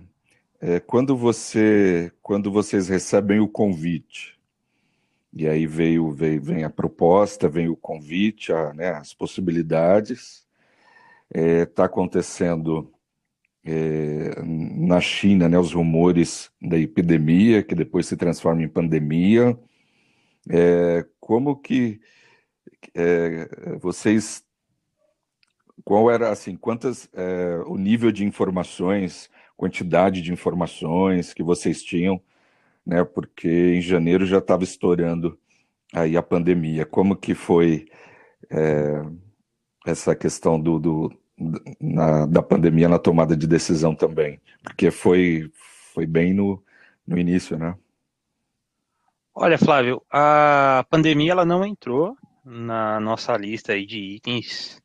é 0.60 0.80
quando 0.80 1.16
você, 1.16 2.12
quando 2.20 2.50
vocês 2.50 2.88
recebem 2.88 3.40
o 3.40 3.48
convite, 3.48 4.38
e 5.32 5.46
aí 5.46 5.66
veio, 5.66 6.10
veio 6.10 6.42
vem 6.42 6.64
a 6.64 6.70
proposta, 6.70 7.48
vem 7.48 7.68
o 7.68 7.76
convite, 7.76 8.52
a, 8.52 8.72
né, 8.74 8.90
as 8.90 9.14
possibilidades, 9.14 10.46
está 11.30 11.40
é, 11.40 11.66
tá 11.66 11.84
acontecendo 11.84 12.92
é, 13.64 14.42
na 14.42 15.00
China, 15.00 15.48
né, 15.48 15.58
os 15.58 15.72
rumores 15.72 16.50
da 16.60 16.78
epidemia, 16.78 17.62
que 17.62 17.74
depois 17.74 18.06
se 18.06 18.16
transforma 18.16 18.62
em 18.62 18.68
pandemia. 18.68 19.58
É, 20.50 21.04
como 21.20 21.56
que 21.56 22.00
é, 22.94 23.76
vocês, 23.78 24.42
qual 25.84 26.10
era 26.10 26.30
assim, 26.30 26.56
quantas, 26.56 27.08
é, 27.14 27.60
o 27.66 27.76
nível 27.76 28.10
de 28.10 28.24
informações, 28.24 29.30
quantidade 29.56 30.22
de 30.22 30.32
informações 30.32 31.32
que 31.32 31.42
vocês 31.42 31.82
tinham, 31.82 32.20
né, 32.86 33.04
porque 33.04 33.48
em 33.48 33.80
janeiro 33.80 34.24
já 34.24 34.38
estava 34.38 34.64
estourando 34.64 35.38
aí 35.92 36.16
a 36.16 36.22
pandemia. 36.22 36.86
Como 36.86 37.16
que 37.16 37.34
foi 37.34 37.86
é, 38.50 39.02
essa 39.86 40.14
questão 40.14 40.60
do, 40.60 40.78
do 40.78 41.18
na, 41.80 42.26
da 42.26 42.42
pandemia 42.42 42.88
na 42.88 42.98
tomada 42.98 43.36
de 43.36 43.46
decisão 43.46 43.94
também, 43.94 44.40
porque 44.62 44.90
foi, 44.90 45.50
foi 45.92 46.06
bem 46.06 46.34
no, 46.34 46.62
no 47.06 47.18
início, 47.18 47.56
né? 47.56 47.76
Olha, 49.34 49.56
Flávio, 49.56 50.02
a 50.10 50.84
pandemia 50.90 51.30
ela 51.30 51.44
não 51.44 51.64
entrou 51.64 52.16
na 52.44 52.98
nossa 52.98 53.36
lista 53.36 53.72
aí 53.72 53.86
de 53.86 54.16
itens 54.16 54.82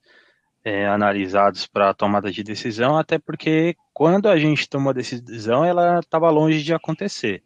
é, 0.64 0.88
analisados 0.88 1.68
para 1.68 1.90
a 1.90 1.94
tomada 1.94 2.32
de 2.32 2.44
decisão, 2.44 2.98
até 2.98 3.20
porque 3.20 3.76
quando 3.94 4.30
a 4.30 4.38
gente 4.38 4.70
tomou 4.70 4.92
a 4.92 4.94
decisão, 4.94 5.66
ela 5.66 6.00
estava 6.00 6.30
longe 6.30 6.64
de 6.64 6.74
acontecer. 6.74 7.44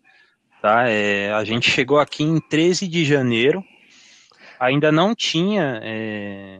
Tá? 0.62 0.88
É, 0.88 1.32
a 1.34 1.44
gente 1.44 1.70
chegou 1.70 2.00
aqui 2.00 2.24
em 2.24 2.40
13 2.40 2.88
de 2.88 3.04
janeiro, 3.06 3.64
ainda 4.60 4.92
não 4.92 5.16
tinha. 5.16 5.80
É... 5.84 6.60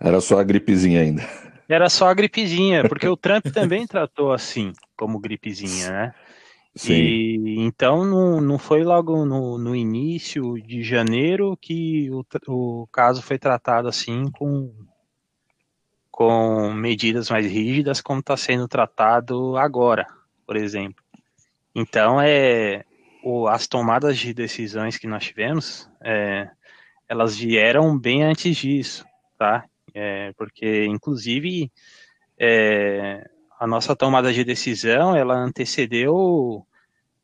Era 0.00 0.20
só 0.20 0.38
a 0.38 0.44
gripezinha 0.44 1.00
ainda. 1.00 1.22
Era 1.68 1.88
só 1.88 2.08
a 2.08 2.14
gripezinha, 2.14 2.84
porque 2.88 3.08
o 3.08 3.16
Trump 3.16 3.46
também 3.46 3.86
tratou 3.86 4.32
assim, 4.32 4.72
como 4.96 5.18
gripezinha, 5.18 5.90
né? 5.90 6.14
Sim. 6.74 6.94
E, 6.94 7.60
então 7.60 8.02
não, 8.04 8.40
não 8.40 8.58
foi 8.58 8.82
logo 8.82 9.26
no, 9.26 9.58
no 9.58 9.76
início 9.76 10.54
de 10.54 10.82
janeiro 10.82 11.56
que 11.60 12.10
o, 12.10 12.24
o 12.48 12.86
caso 12.90 13.20
foi 13.20 13.38
tratado 13.38 13.88
assim 13.88 14.30
com, 14.30 14.72
com 16.12 16.70
medidas 16.74 17.30
mais 17.30 17.50
rígidas, 17.50 18.02
como 18.02 18.20
está 18.20 18.36
sendo 18.36 18.68
tratado 18.68 19.56
agora, 19.56 20.06
por 20.46 20.56
exemplo. 20.56 21.02
Então 21.74 22.20
é 22.20 22.84
o, 23.24 23.48
as 23.48 23.66
tomadas 23.66 24.18
de 24.18 24.34
decisões 24.34 24.98
que 24.98 25.06
nós 25.06 25.24
tivemos, 25.24 25.88
é, 26.02 26.50
elas 27.08 27.36
vieram 27.36 27.98
bem 27.98 28.22
antes 28.22 28.56
disso, 28.56 29.06
tá? 29.38 29.64
É, 29.94 30.32
porque, 30.36 30.84
inclusive, 30.84 31.72
é, 32.38 33.26
a 33.58 33.66
nossa 33.66 33.96
tomada 33.96 34.32
de 34.32 34.44
decisão, 34.44 35.16
ela 35.16 35.34
antecedeu 35.34 36.66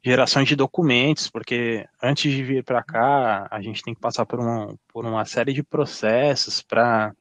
gerações 0.02 0.48
de 0.48 0.56
documentos, 0.56 1.28
porque 1.28 1.86
antes 2.02 2.32
de 2.32 2.42
vir 2.42 2.64
para 2.64 2.82
cá, 2.82 3.48
a 3.50 3.60
gente 3.60 3.82
tem 3.82 3.94
que 3.94 4.00
passar 4.00 4.24
por 4.24 4.38
por 4.90 5.04
uma 5.04 5.24
série 5.26 5.52
de 5.52 5.62
processos 5.62 6.62
para 6.62 7.12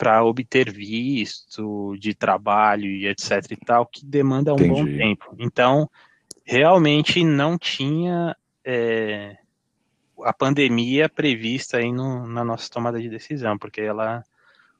para 0.00 0.24
obter 0.24 0.72
visto 0.72 1.94
de 1.98 2.14
trabalho 2.14 2.86
e 2.86 3.06
etc 3.06 3.44
e 3.50 3.56
tal, 3.56 3.84
que 3.84 4.02
demanda 4.02 4.54
um 4.54 4.56
Entendi. 4.56 4.70
bom 4.70 4.86
tempo. 4.86 5.36
Então, 5.38 5.90
realmente 6.42 7.22
não 7.22 7.58
tinha 7.58 8.34
é, 8.64 9.36
a 10.24 10.32
pandemia 10.32 11.06
prevista 11.06 11.76
aí 11.76 11.92
no, 11.92 12.26
na 12.26 12.42
nossa 12.42 12.70
tomada 12.70 12.98
de 12.98 13.10
decisão, 13.10 13.58
porque 13.58 13.82
ela 13.82 14.24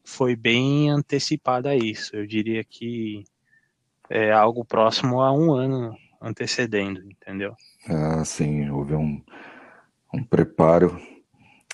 foi 0.02 0.34
bem 0.34 0.88
antecipada 0.88 1.68
a 1.68 1.76
isso. 1.76 2.16
Eu 2.16 2.26
diria 2.26 2.64
que 2.64 3.22
é 4.08 4.32
algo 4.32 4.64
próximo 4.64 5.20
a 5.20 5.30
um 5.30 5.52
ano 5.52 5.94
antecedendo, 6.18 7.02
entendeu? 7.02 7.54
Ah, 7.86 8.24
sim, 8.24 8.70
houve 8.70 8.94
um, 8.94 9.22
um 10.14 10.24
preparo 10.24 10.98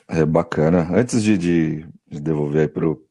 é, 0.08 0.24
bacana. 0.26 0.88
Antes 0.92 1.22
de, 1.22 1.38
de, 1.38 1.86
de 2.08 2.20
devolver 2.20 2.72
para 2.72 3.05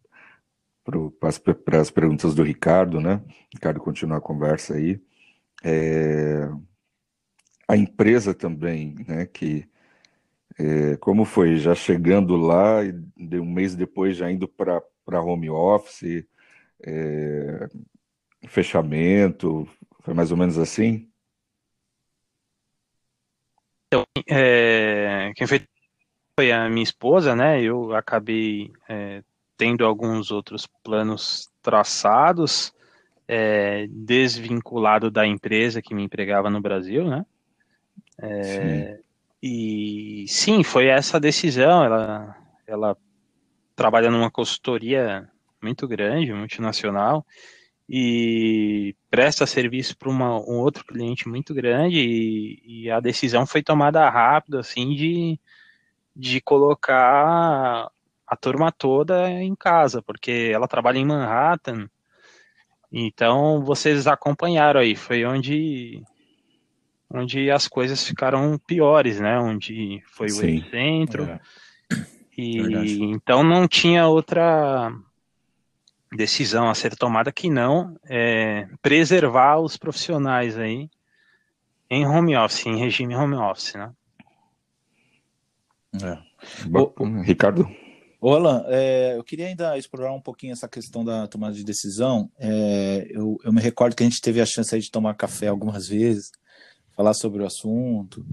para 0.85 1.79
as 1.79 1.89
perguntas 1.89 2.35
do 2.35 2.43
Ricardo, 2.43 3.01
né? 3.01 3.21
Ricardo, 3.51 3.79
continuar 3.79 4.17
a 4.17 4.21
conversa 4.21 4.75
aí. 4.75 5.01
É, 5.63 6.47
a 7.67 7.75
empresa 7.75 8.33
também, 8.33 8.95
né? 9.07 9.25
Que 9.25 9.67
é, 10.59 10.95
como 10.97 11.25
foi? 11.25 11.57
Já 11.57 11.73
chegando 11.73 12.35
lá 12.35 12.83
e 12.83 12.91
de 13.17 13.39
um 13.39 13.45
mês 13.45 13.75
depois 13.75 14.15
já 14.15 14.31
indo 14.31 14.47
para 14.47 15.21
home 15.21 15.49
office, 15.49 16.25
é, 16.85 17.67
fechamento, 18.47 19.67
foi 20.01 20.13
mais 20.13 20.31
ou 20.31 20.37
menos 20.37 20.57
assim? 20.57 21.09
Então, 23.87 24.05
é, 24.29 25.31
quem 25.35 25.47
fez 25.47 25.65
foi 26.37 26.51
a 26.51 26.69
minha 26.69 26.83
esposa, 26.83 27.35
né? 27.35 27.61
Eu 27.61 27.95
acabei 27.95 28.71
é, 28.89 29.23
tendo 29.57 29.85
alguns 29.85 30.31
outros 30.31 30.67
planos 30.83 31.49
traçados, 31.61 32.73
é, 33.27 33.87
desvinculado 33.89 35.09
da 35.09 35.25
empresa 35.25 35.81
que 35.81 35.95
me 35.95 36.03
empregava 36.03 36.49
no 36.49 36.61
Brasil, 36.61 37.05
né? 37.09 37.25
É, 38.21 38.99
e 39.41 40.25
sim, 40.27 40.63
foi 40.63 40.87
essa 40.87 41.19
decisão. 41.19 41.83
Ela, 41.83 42.37
ela 42.67 42.97
trabalha 43.75 44.09
numa 44.09 44.31
consultoria 44.31 45.29
muito 45.61 45.87
grande, 45.87 46.33
multinacional, 46.33 47.25
e 47.87 48.95
presta 49.09 49.45
serviço 49.45 49.97
para 49.97 50.09
um 50.09 50.57
outro 50.59 50.85
cliente 50.85 51.27
muito 51.27 51.53
grande, 51.53 51.99
e, 51.99 52.83
e, 52.83 52.91
a 52.91 52.99
decisão 52.99 53.45
foi 53.45 53.61
tomada 53.61 54.07
rápido, 54.09 54.57
assim, 54.57 54.95
de, 54.95 55.39
de 56.15 56.41
colocar 56.41 57.91
a 58.27 58.35
turma 58.35 58.71
toda 58.71 59.29
em 59.29 59.55
casa, 59.55 60.01
porque 60.01 60.51
ela 60.53 60.67
trabalha 60.67 60.97
em 60.97 61.05
Manhattan, 61.05 61.89
então 62.91 63.63
vocês 63.63 64.07
acompanharam 64.07 64.79
aí, 64.79 64.95
foi 64.95 65.25
onde 65.25 66.01
onde 67.09 67.51
as 67.51 67.67
coisas 67.67 68.05
ficaram 68.05 68.57
piores, 68.65 69.19
né? 69.19 69.37
Onde 69.39 70.01
foi 70.07 70.27
o 70.27 70.69
centro. 70.69 71.23
É. 71.23 71.39
E 72.37 72.61
Verdade. 72.61 73.03
então 73.03 73.43
não 73.43 73.67
tinha 73.67 74.07
outra 74.07 74.91
decisão 76.11 76.69
a 76.69 76.75
ser 76.75 76.95
tomada 76.95 77.31
que 77.31 77.49
não 77.49 77.97
é, 78.05 78.67
preservar 78.81 79.59
os 79.59 79.77
profissionais 79.77 80.57
aí 80.57 80.89
em 81.89 82.05
home 82.05 82.35
office, 82.35 82.65
em 82.65 82.77
regime 82.77 83.15
home 83.15 83.35
office, 83.35 83.75
né? 83.75 83.91
É. 86.03 86.17
Bom, 86.67 86.93
Ricardo? 87.21 87.69
Ô, 88.25 88.33
Alan, 88.33 88.65
é, 88.69 89.15
eu 89.15 89.23
queria 89.23 89.45
ainda 89.45 89.77
explorar 89.77 90.11
um 90.11 90.19
pouquinho 90.19 90.51
essa 90.51 90.67
questão 90.67 91.05
da 91.05 91.27
tomada 91.27 91.53
de 91.53 91.63
decisão. 91.63 92.27
É, 92.39 93.05
eu, 93.11 93.37
eu, 93.43 93.53
me 93.53 93.61
recordo 93.61 93.95
que 93.95 94.01
a 94.01 94.05
gente 94.07 94.19
teve 94.19 94.41
a 94.41 94.45
chance 94.47 94.79
de 94.79 94.89
tomar 94.89 95.13
café 95.13 95.45
algumas 95.45 95.87
vezes, 95.87 96.31
falar 96.95 97.13
sobre 97.13 97.43
o 97.43 97.45
assunto. 97.45 98.25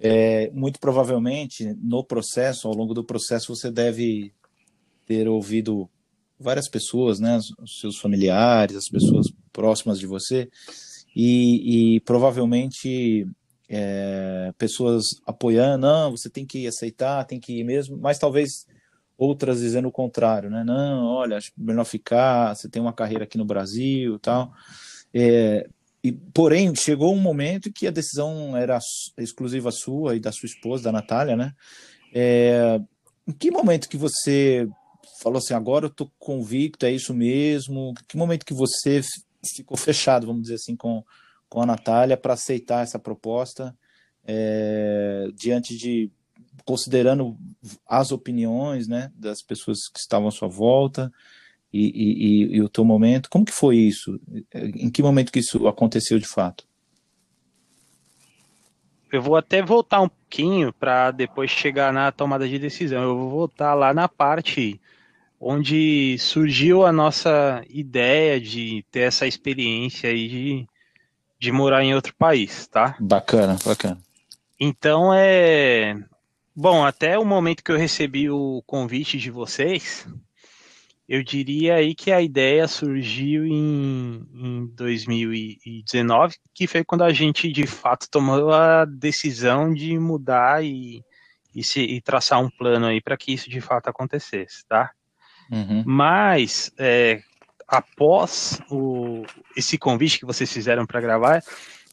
É, 0.00 0.50
muito 0.50 0.80
provavelmente, 0.80 1.64
no 1.80 2.02
processo, 2.02 2.66
ao 2.66 2.74
longo 2.74 2.92
do 2.92 3.04
processo, 3.04 3.54
você 3.54 3.70
deve 3.70 4.32
ter 5.06 5.28
ouvido 5.28 5.88
várias 6.36 6.68
pessoas, 6.68 7.20
né, 7.20 7.38
os 7.62 7.78
seus 7.78 7.98
familiares, 7.98 8.76
as 8.76 8.88
pessoas 8.88 9.28
próximas 9.52 10.00
de 10.00 10.08
você, 10.08 10.50
e, 11.14 11.94
e 11.94 12.00
provavelmente 12.00 13.28
é, 13.68 14.52
pessoas 14.58 15.04
apoiando, 15.24 15.86
não, 15.86 16.10
você 16.10 16.28
tem 16.28 16.44
que 16.44 16.66
aceitar, 16.66 17.24
tem 17.26 17.38
que 17.38 17.60
ir 17.60 17.62
mesmo, 17.62 17.96
mas 17.96 18.18
talvez 18.18 18.66
outras 19.20 19.60
dizendo 19.60 19.86
o 19.86 19.92
contrário, 19.92 20.48
né? 20.48 20.64
Não, 20.64 21.04
olha, 21.04 21.36
acho 21.36 21.52
melhor 21.54 21.84
ficar, 21.84 22.56
você 22.56 22.70
tem 22.70 22.80
uma 22.80 22.92
carreira 22.92 23.24
aqui 23.24 23.36
no 23.36 23.44
Brasil 23.44 24.18
tal. 24.18 24.50
É, 25.12 25.68
e, 26.02 26.10
porém, 26.10 26.74
chegou 26.74 27.14
um 27.14 27.20
momento 27.20 27.70
que 27.70 27.86
a 27.86 27.90
decisão 27.90 28.56
era 28.56 28.78
exclusiva 29.18 29.70
sua 29.70 30.16
e 30.16 30.20
da 30.20 30.32
sua 30.32 30.46
esposa, 30.46 30.84
da 30.84 30.90
Natália, 30.90 31.36
né? 31.36 31.54
É, 32.14 32.80
em 33.28 33.32
que 33.32 33.50
momento 33.50 33.90
que 33.90 33.98
você 33.98 34.66
falou 35.22 35.36
assim, 35.36 35.52
agora 35.52 35.84
eu 35.84 35.90
tô 35.90 36.10
convicto, 36.18 36.86
é 36.86 36.90
isso 36.90 37.12
mesmo? 37.12 37.92
Que 38.08 38.16
momento 38.16 38.46
que 38.46 38.54
você 38.54 39.02
ficou 39.54 39.76
fechado, 39.76 40.26
vamos 40.26 40.42
dizer 40.44 40.54
assim, 40.54 40.74
com, 40.74 41.04
com 41.46 41.60
a 41.60 41.66
Natália 41.66 42.16
para 42.16 42.32
aceitar 42.32 42.82
essa 42.82 42.98
proposta 42.98 43.76
é, 44.24 45.28
diante 45.34 45.76
de 45.76 46.10
considerando 46.64 47.36
as 47.86 48.12
opiniões 48.12 48.88
né, 48.88 49.10
das 49.14 49.42
pessoas 49.42 49.88
que 49.88 49.98
estavam 49.98 50.28
à 50.28 50.30
sua 50.30 50.48
volta 50.48 51.12
e, 51.72 51.86
e, 52.52 52.56
e, 52.56 52.62
o 52.62 52.68
teu 52.68 52.84
momento. 52.84 53.30
Como 53.30 53.44
que 53.44 53.52
foi 53.52 53.76
isso? 53.76 54.20
Em 54.52 54.90
que 54.90 55.02
momento 55.02 55.32
que 55.32 55.38
isso 55.38 55.66
aconteceu 55.68 56.18
de 56.18 56.26
fato? 56.26 56.68
Eu 59.12 59.20
vou 59.20 59.36
até 59.36 59.60
voltar 59.62 60.00
um 60.00 60.08
pouquinho 60.08 60.72
para 60.72 61.10
depois 61.10 61.50
chegar 61.50 61.92
na 61.92 62.12
tomada 62.12 62.48
de 62.48 62.58
decisão. 62.58 63.02
Eu 63.02 63.16
vou 63.16 63.30
voltar 63.30 63.74
lá 63.74 63.92
na 63.92 64.08
parte 64.08 64.80
onde 65.40 66.16
surgiu 66.18 66.84
a 66.84 66.92
nossa 66.92 67.64
ideia 67.68 68.40
de 68.40 68.84
ter 68.90 69.00
essa 69.00 69.26
experiência 69.26 70.10
aí 70.10 70.28
de, 70.28 70.68
de 71.38 71.50
morar 71.50 71.82
em 71.82 71.94
outro 71.94 72.14
país, 72.14 72.66
tá? 72.66 72.94
Bacana, 73.00 73.56
bacana. 73.64 73.98
Então 74.60 75.12
é 75.14 75.96
bom, 76.60 76.84
até 76.84 77.18
o 77.18 77.24
momento 77.24 77.64
que 77.64 77.72
eu 77.72 77.76
recebi 77.76 78.28
o 78.28 78.62
convite 78.66 79.16
de 79.16 79.30
vocês, 79.30 80.06
eu 81.08 81.24
diria 81.24 81.76
aí 81.76 81.94
que 81.94 82.12
a 82.12 82.20
ideia 82.20 82.68
surgiu 82.68 83.46
em, 83.46 84.22
em 84.34 84.66
2019, 84.74 86.36
que 86.54 86.66
foi 86.66 86.84
quando 86.84 87.02
a 87.02 87.12
gente 87.12 87.50
de 87.50 87.66
fato 87.66 88.08
tomou 88.10 88.52
a 88.52 88.84
decisão 88.84 89.72
de 89.72 89.98
mudar 89.98 90.62
e, 90.62 91.02
e, 91.54 91.64
se, 91.64 91.80
e 91.80 92.00
traçar 92.00 92.40
um 92.40 92.50
plano 92.50 92.86
aí 92.86 93.00
para 93.00 93.16
que 93.16 93.32
isso 93.32 93.48
de 93.48 93.60
fato 93.60 93.88
acontecesse, 93.88 94.64
tá? 94.68 94.90
Uhum. 95.50 95.82
Mas 95.84 96.70
é, 96.78 97.22
após 97.66 98.60
o, 98.70 99.24
esse 99.56 99.78
convite 99.78 100.18
que 100.18 100.26
vocês 100.26 100.52
fizeram 100.52 100.86
para 100.86 101.00
gravar, 101.00 101.42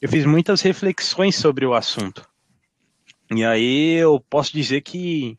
eu 0.02 0.10
fiz 0.10 0.26
muitas 0.26 0.62
reflexões 0.62 1.36
sobre 1.38 1.66
o 1.66 1.74
assunto. 1.74 2.28
E 3.32 3.44
aí 3.44 3.94
eu 3.96 4.20
posso 4.20 4.52
dizer 4.54 4.82
que 4.82 5.38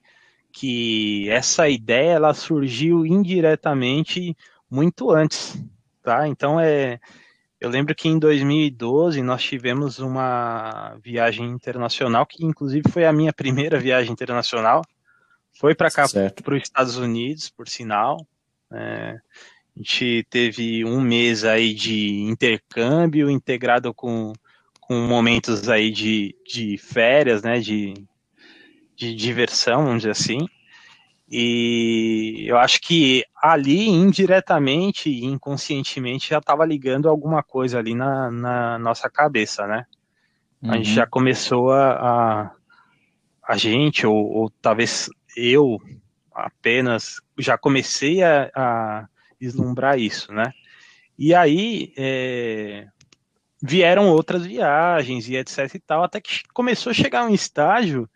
que 0.51 1.29
essa 1.29 1.69
ideia 1.69 2.13
ela 2.13 2.35
surgiu 2.35 3.07
indiretamente 3.07 4.37
muito 4.69 5.11
antes, 5.11 5.63
tá? 6.03 6.27
Então 6.27 6.59
é, 6.59 6.99
eu 7.61 7.69
lembro 7.71 7.95
que 7.95 8.09
em 8.09 8.19
2012 8.19 9.23
nós 9.23 9.43
tivemos 9.43 9.99
uma 9.99 10.97
viagem 11.03 11.47
internacional 11.47 12.27
que 12.27 12.45
inclusive 12.45 12.91
foi 12.91 13.05
a 13.05 13.13
minha 13.13 13.33
primeira 13.33 13.79
viagem 13.79 14.13
internacional, 14.13 14.83
foi 15.59 15.75
para 15.75 15.91
cá 15.91 16.07
para 16.09 16.55
os 16.55 16.63
Estados 16.63 16.97
Unidos, 16.97 17.51
por 17.51 17.69
sinal. 17.69 18.27
É, 18.73 19.19
a 19.77 19.79
gente 19.79 20.27
teve 20.29 20.85
um 20.85 21.01
mês 21.01 21.45
aí 21.45 21.73
de 21.73 22.21
intercâmbio 22.23 23.31
integrado 23.31 23.95
com, 23.95 24.33
com 24.89 25.07
momentos 25.07 25.69
aí 25.69 25.91
de, 25.91 26.35
de 26.47 26.79
férias, 26.79 27.43
né? 27.43 27.61
De, 27.61 27.93
de 28.97 29.15
diversão, 29.15 29.85
vamos 29.85 29.99
dizer 29.99 30.13
assim. 30.13 30.49
E 31.31 32.47
eu 32.49 32.57
acho 32.57 32.81
que 32.81 33.23
ali, 33.37 33.87
indiretamente 33.87 35.11
e 35.11 35.27
inconscientemente, 35.27 36.31
já 36.31 36.39
estava 36.39 36.65
ligando 36.65 37.07
alguma 37.07 37.43
coisa 37.43 37.79
ali 37.79 37.95
na, 37.95 38.31
na 38.31 38.79
nossa 38.79 39.11
cabeça, 39.11 39.67
né? 39.67 39.85
Uhum. 40.63 40.73
A 40.73 40.77
gente 40.79 40.89
uhum. 40.89 40.95
já 40.95 41.07
começou 41.07 41.71
a, 41.71 41.93
a, 41.93 42.51
a 43.47 43.57
gente, 43.59 44.07
ou, 44.07 44.17
ou, 44.17 44.51
talvez 44.63 45.11
eu 45.37 45.79
apenas, 46.33 47.21
já 47.39 47.59
comecei 47.59 48.23
a, 48.23 48.51
a 48.55 49.09
vislumbrar 49.39 49.99
isso, 49.99 50.33
né? 50.33 50.51
E 51.19 51.35
aí 51.35 51.93
é, 51.95 52.87
vieram 53.63 54.09
outras 54.09 54.47
viagens 54.47 55.29
e 55.29 55.37
etc 55.37 55.75
e 55.75 55.79
tal, 55.79 56.05
até 56.05 56.21
que 56.21 56.43
começou 56.53 56.91
a 56.91 56.95
chegar 56.95 57.25
um 57.25 57.35
estágio 57.35 58.09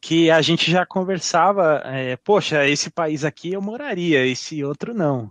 que 0.00 0.30
a 0.30 0.40
gente 0.40 0.70
já 0.70 0.86
conversava, 0.86 1.82
é, 1.84 2.16
poxa, 2.16 2.66
esse 2.66 2.90
país 2.90 3.24
aqui 3.24 3.52
eu 3.52 3.60
moraria, 3.60 4.24
esse 4.26 4.64
outro 4.64 4.94
não. 4.94 5.30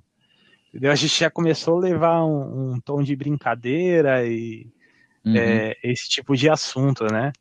Entendeu? 0.69 0.91
A 0.91 0.95
gente 0.95 1.19
já 1.19 1.31
começou 1.31 1.77
a 1.77 1.81
levar 1.81 2.23
um, 2.23 2.73
um 2.73 2.79
tom 2.79 3.01
de 3.01 3.15
brincadeira 3.15 4.23
e 4.27 4.67
uhum. 5.25 5.35
é, 5.35 5.75
esse 5.83 6.07
tipo 6.07 6.37
de 6.37 6.47
assunto, 6.47 7.05
né? 7.11 7.33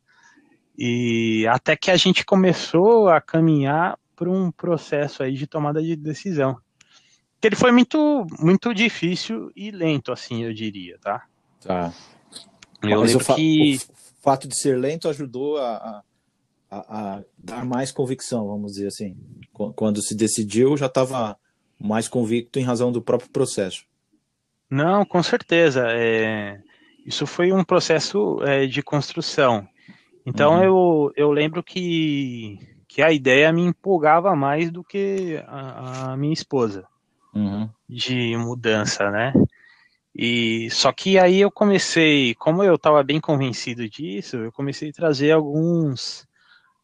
E 0.76 1.46
até 1.48 1.76
que 1.76 1.90
a 1.90 1.96
gente 1.96 2.24
começou 2.24 3.10
a 3.10 3.20
caminhar 3.20 3.98
para 4.16 4.30
um 4.30 4.50
processo 4.50 5.22
aí 5.22 5.34
de 5.34 5.46
tomada 5.46 5.82
de 5.82 5.94
decisão. 5.94 6.58
Que 7.40 7.48
ele 7.48 7.56
foi 7.56 7.70
muito, 7.70 8.26
muito 8.38 8.72
difícil 8.72 9.52
e 9.54 9.70
lento, 9.70 10.10
assim, 10.10 10.44
eu 10.44 10.54
diria, 10.54 10.98
tá? 10.98 11.24
Tá. 11.60 11.92
Eu 12.82 13.00
Mas 13.00 13.14
o, 13.14 13.20
fa 13.20 13.34
que... 13.34 13.76
o 13.76 14.22
fato 14.22 14.46
de 14.46 14.56
ser 14.56 14.78
lento 14.78 15.08
ajudou 15.08 15.58
a, 15.58 16.02
a, 16.70 16.78
a, 16.78 17.22
dar 17.36 17.64
mais 17.64 17.90
convicção, 17.90 18.46
vamos 18.46 18.72
dizer 18.72 18.88
assim. 18.88 19.16
Quando 19.52 20.00
se 20.00 20.14
decidiu, 20.14 20.76
já 20.76 20.86
estava 20.86 21.36
mais 21.78 22.08
convicto 22.08 22.58
em 22.58 22.62
razão 22.62 22.92
do 22.92 23.02
próprio 23.02 23.30
processo. 23.30 23.84
Não, 24.70 25.04
com 25.04 25.22
certeza. 25.22 25.86
É, 25.88 26.60
isso 27.04 27.26
foi 27.26 27.52
um 27.52 27.64
processo 27.64 28.38
é, 28.42 28.66
de 28.66 28.82
construção. 28.82 29.66
Então 30.24 30.56
uhum. 30.56 30.64
eu, 30.64 31.12
eu 31.16 31.32
lembro 31.32 31.62
que, 31.62 32.58
que 32.86 33.00
a 33.00 33.10
ideia 33.10 33.52
me 33.52 33.62
empolgava 33.62 34.36
mais 34.36 34.70
do 34.70 34.84
que 34.84 35.42
a, 35.46 36.12
a 36.12 36.16
minha 36.16 36.34
esposa 36.34 36.86
uhum. 37.34 37.68
de 37.88 38.36
mudança, 38.36 39.10
né? 39.10 39.32
E 40.18 40.68
só 40.72 40.90
que 40.90 41.16
aí 41.16 41.40
eu 41.40 41.48
comecei, 41.48 42.34
como 42.34 42.64
eu 42.64 42.74
estava 42.74 43.04
bem 43.04 43.20
convencido 43.20 43.88
disso, 43.88 44.36
eu 44.36 44.50
comecei 44.50 44.90
a 44.90 44.92
trazer 44.92 45.30
alguns 45.30 46.26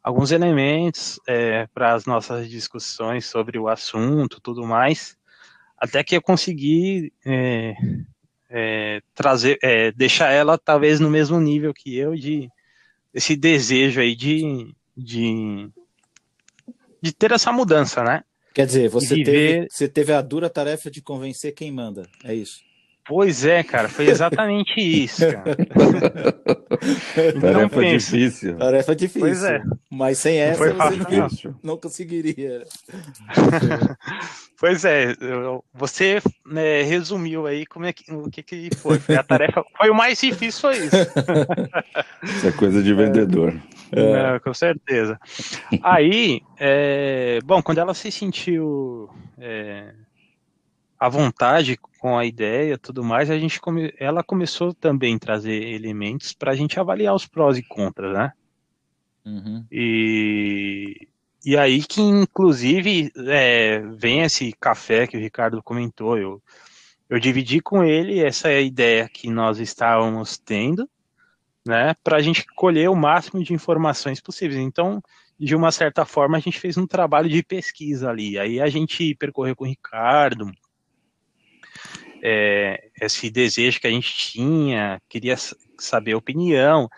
alguns 0.00 0.30
elementos 0.30 1.18
é, 1.26 1.66
para 1.74 1.94
as 1.94 2.04
nossas 2.04 2.48
discussões 2.48 3.26
sobre 3.26 3.58
o 3.58 3.68
assunto, 3.68 4.40
tudo 4.40 4.64
mais, 4.64 5.16
até 5.78 6.04
que 6.04 6.14
eu 6.14 6.22
consegui 6.22 7.10
é, 7.24 7.74
é, 8.50 9.02
trazer, 9.14 9.58
é, 9.62 9.90
deixar 9.90 10.30
ela 10.30 10.58
talvez 10.58 11.00
no 11.00 11.10
mesmo 11.10 11.40
nível 11.40 11.72
que 11.74 11.96
eu 11.96 12.14
de 12.14 12.48
esse 13.14 13.34
desejo 13.34 14.00
aí 14.00 14.14
de, 14.14 14.74
de, 14.96 15.70
de 17.00 17.12
ter 17.12 17.32
essa 17.32 17.50
mudança, 17.50 18.04
né? 18.04 18.22
Quer 18.52 18.66
dizer, 18.66 18.88
você, 18.90 19.14
viver... 19.14 19.24
teve, 19.24 19.66
você 19.70 19.88
teve 19.88 20.12
a 20.12 20.20
dura 20.20 20.50
tarefa 20.50 20.90
de 20.90 21.00
convencer 21.00 21.52
quem 21.52 21.72
manda, 21.72 22.06
é 22.22 22.34
isso? 22.34 22.62
Pois 23.06 23.44
é, 23.44 23.62
cara, 23.62 23.86
foi 23.86 24.06
exatamente 24.08 24.80
isso, 24.80 25.20
cara. 25.30 25.56
então, 27.28 27.40
Tarefa 27.40 27.80
pensa. 27.80 28.16
difícil. 28.16 28.56
Tarefa 28.56 28.96
difícil. 28.96 29.20
Pois 29.20 29.44
é. 29.44 29.62
Mas 29.90 30.18
sem 30.18 30.38
essa 30.38 30.72
você 30.72 30.72
não, 30.72 31.54
não, 31.62 31.76
conseguiria. 31.76 32.64
pois 34.58 34.86
é, 34.86 35.14
você 35.72 36.22
né, 36.46 36.82
resumiu 36.82 37.46
aí 37.46 37.66
como 37.66 37.84
é 37.84 37.92
que, 37.92 38.10
o 38.10 38.30
que, 38.30 38.42
que 38.42 38.70
foi. 38.74 38.98
foi. 38.98 39.16
A 39.16 39.22
tarefa 39.22 39.62
foi 39.76 39.90
o 39.90 39.94
mais 39.94 40.18
difícil, 40.18 40.60
foi 40.62 40.78
isso. 40.78 40.96
Isso 42.24 42.48
é 42.48 42.52
coisa 42.52 42.82
de 42.82 42.94
vendedor. 42.94 43.54
É. 43.92 44.34
É, 44.34 44.38
com 44.38 44.54
certeza. 44.54 45.20
Aí, 45.82 46.40
é, 46.58 47.38
bom, 47.44 47.62
quando 47.62 47.78
ela 47.78 47.92
se 47.92 48.10
sentiu 48.10 49.10
é, 49.38 49.92
à 50.98 51.08
vontade 51.08 51.78
com 52.04 52.18
a 52.18 52.26
ideia 52.26 52.76
tudo 52.76 53.02
mais, 53.02 53.30
a 53.30 53.38
gente 53.38 53.58
come, 53.58 53.90
ela 53.98 54.22
começou 54.22 54.74
também 54.74 55.14
a 55.14 55.18
trazer 55.18 55.72
elementos 55.72 56.34
para 56.34 56.52
a 56.52 56.54
gente 56.54 56.78
avaliar 56.78 57.14
os 57.14 57.26
prós 57.26 57.56
e 57.56 57.62
contras, 57.62 58.12
né? 58.12 58.32
Uhum. 59.24 59.64
E, 59.72 61.08
e 61.42 61.56
aí 61.56 61.82
que, 61.82 62.02
inclusive, 62.02 63.10
é, 63.26 63.78
vem 63.78 64.20
esse 64.20 64.52
café 64.52 65.06
que 65.06 65.16
o 65.16 65.20
Ricardo 65.20 65.62
comentou, 65.62 66.18
eu, 66.18 66.42
eu 67.08 67.18
dividi 67.18 67.62
com 67.62 67.82
ele 67.82 68.20
essa 68.20 68.52
ideia 68.52 69.08
que 69.08 69.30
nós 69.30 69.58
estávamos 69.58 70.36
tendo, 70.36 70.86
né, 71.66 71.94
para 72.04 72.18
a 72.18 72.20
gente 72.20 72.44
colher 72.54 72.90
o 72.90 72.94
máximo 72.94 73.42
de 73.42 73.54
informações 73.54 74.20
possíveis. 74.20 74.60
Então, 74.60 75.02
de 75.38 75.56
uma 75.56 75.72
certa 75.72 76.04
forma, 76.04 76.36
a 76.36 76.40
gente 76.40 76.60
fez 76.60 76.76
um 76.76 76.86
trabalho 76.86 77.30
de 77.30 77.42
pesquisa 77.42 78.10
ali. 78.10 78.38
Aí 78.38 78.60
a 78.60 78.68
gente 78.68 79.14
percorreu 79.14 79.56
com 79.56 79.64
o 79.64 79.68
Ricardo, 79.68 80.52
é, 82.26 82.88
esse 83.02 83.28
desejo 83.28 83.78
que 83.78 83.86
a 83.86 83.90
gente 83.90 84.16
tinha, 84.32 84.98
queria 85.10 85.36
saber 85.78 86.12
a 86.12 86.16
opinião. 86.16 86.88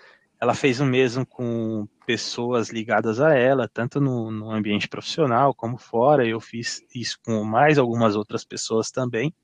Ela 0.41 0.55
fez 0.55 0.79
o 0.79 0.87
mesmo 0.87 1.27
com 1.27 1.89
pessoas 2.07 2.69
ligadas 2.69 3.21
a 3.21 3.35
ela, 3.35 3.69
tanto 3.69 4.01
no, 4.01 4.31
no 4.31 4.53
ambiente 4.53 4.87
profissional 4.87 5.53
como 5.53 5.79
fora. 5.79 6.25
Eu 6.25 6.39
fiz 6.39 6.81
isso 6.95 7.19
com 7.25 7.43
mais 7.43 7.77
algumas 7.77 8.15
outras 8.15 8.45
pessoas 8.45 8.93
também. 8.93 9.35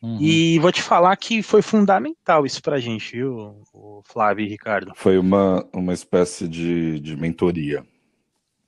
Uhum. 0.00 0.18
E 0.20 0.60
vou 0.60 0.70
te 0.70 0.80
falar 0.80 1.16
que 1.16 1.42
foi 1.42 1.62
fundamental 1.62 2.46
isso 2.46 2.62
pra 2.62 2.78
gente, 2.78 3.16
viu, 3.16 3.60
o 3.74 4.00
Flávio 4.04 4.46
e 4.46 4.48
Ricardo? 4.48 4.92
Foi 4.94 5.18
uma, 5.18 5.68
uma 5.74 5.92
espécie 5.92 6.46
de, 6.46 7.00
de 7.00 7.16
mentoria. 7.16 7.84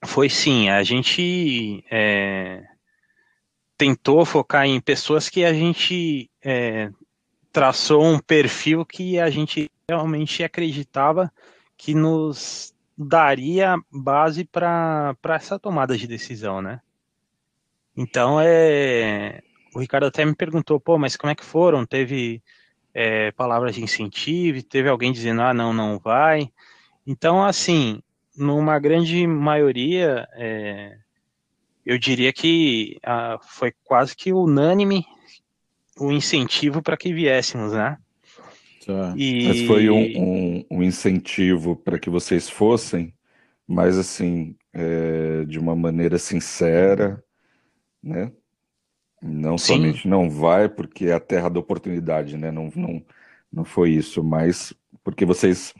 Foi 0.05 0.29
sim, 0.29 0.69
a 0.69 0.83
gente 0.83 1.85
é, 1.89 2.65
tentou 3.81 4.27
focar 4.27 4.67
em 4.67 4.79
pessoas 4.79 5.31
que 5.31 5.43
a 5.43 5.55
gente 5.55 6.31
é, 6.45 6.91
traçou 7.51 8.05
um 8.05 8.19
perfil 8.19 8.85
que 8.85 9.19
a 9.19 9.31
gente 9.31 9.71
realmente 9.89 10.45
acreditava 10.45 11.33
que 11.79 11.95
nos 11.95 12.75
daria 12.95 13.79
base 13.91 14.45
para 14.45 15.17
essa 15.31 15.59
tomada 15.59 15.97
de 15.97 16.07
decisão, 16.07 16.61
né? 16.61 16.83
Então, 17.97 18.39
é, 18.39 19.41
o 19.75 19.81
Ricardo 19.81 20.05
até 20.05 20.27
me 20.27 20.35
perguntou, 20.35 20.79
pô, 20.79 20.99
mas 20.99 21.17
como 21.17 21.31
é 21.31 21.35
que 21.35 21.43
foram? 21.43 21.87
Teve 21.87 22.43
é, 22.93 23.33
palavras 23.33 23.75
de 23.75 23.83
incentivo? 23.83 24.63
Teve 24.63 24.91
alguém 24.91 25.11
dizendo, 25.11 25.41
ah, 25.41 25.55
não, 25.55 25.73
não 25.73 25.99
vai? 25.99 26.53
Então, 27.07 27.43
assim, 27.43 28.03
numa 28.37 28.79
grande 28.79 29.27
maioria, 29.27 30.29
é, 30.35 30.99
eu 31.91 31.99
diria 31.99 32.33
que 32.33 33.01
ah, 33.03 33.37
foi 33.43 33.73
quase 33.83 34.15
que 34.15 34.33
unânime 34.33 35.05
o 35.99 36.13
incentivo 36.13 36.81
para 36.81 36.97
que 36.97 37.13
viéssemos, 37.13 37.73
né? 37.73 37.99
Tá. 38.87 39.13
E... 39.17 39.49
Mas 39.49 39.63
foi 39.63 39.91
um, 39.91 40.05
um, 40.17 40.65
um 40.71 40.83
incentivo 40.85 41.75
para 41.75 41.99
que 41.99 42.09
vocês 42.09 42.49
fossem, 42.49 43.13
mas 43.67 43.99
assim, 43.99 44.55
é, 44.73 45.45
de 45.47 45.59
uma 45.59 45.75
maneira 45.75 46.17
sincera, 46.17 47.21
né? 48.01 48.31
Não 49.21 49.59
Sim. 49.59 49.75
somente 49.75 50.07
não 50.07 50.31
vai 50.31 50.69
porque 50.69 51.07
é 51.07 51.13
a 51.13 51.21
terra 51.21 51.49
da 51.49 51.59
oportunidade, 51.59 52.37
né? 52.37 52.53
Não, 52.53 52.71
não, 52.77 53.05
não 53.53 53.65
foi 53.65 53.91
isso, 53.91 54.23
mas 54.23 54.73
porque 55.03 55.25
vocês 55.25 55.75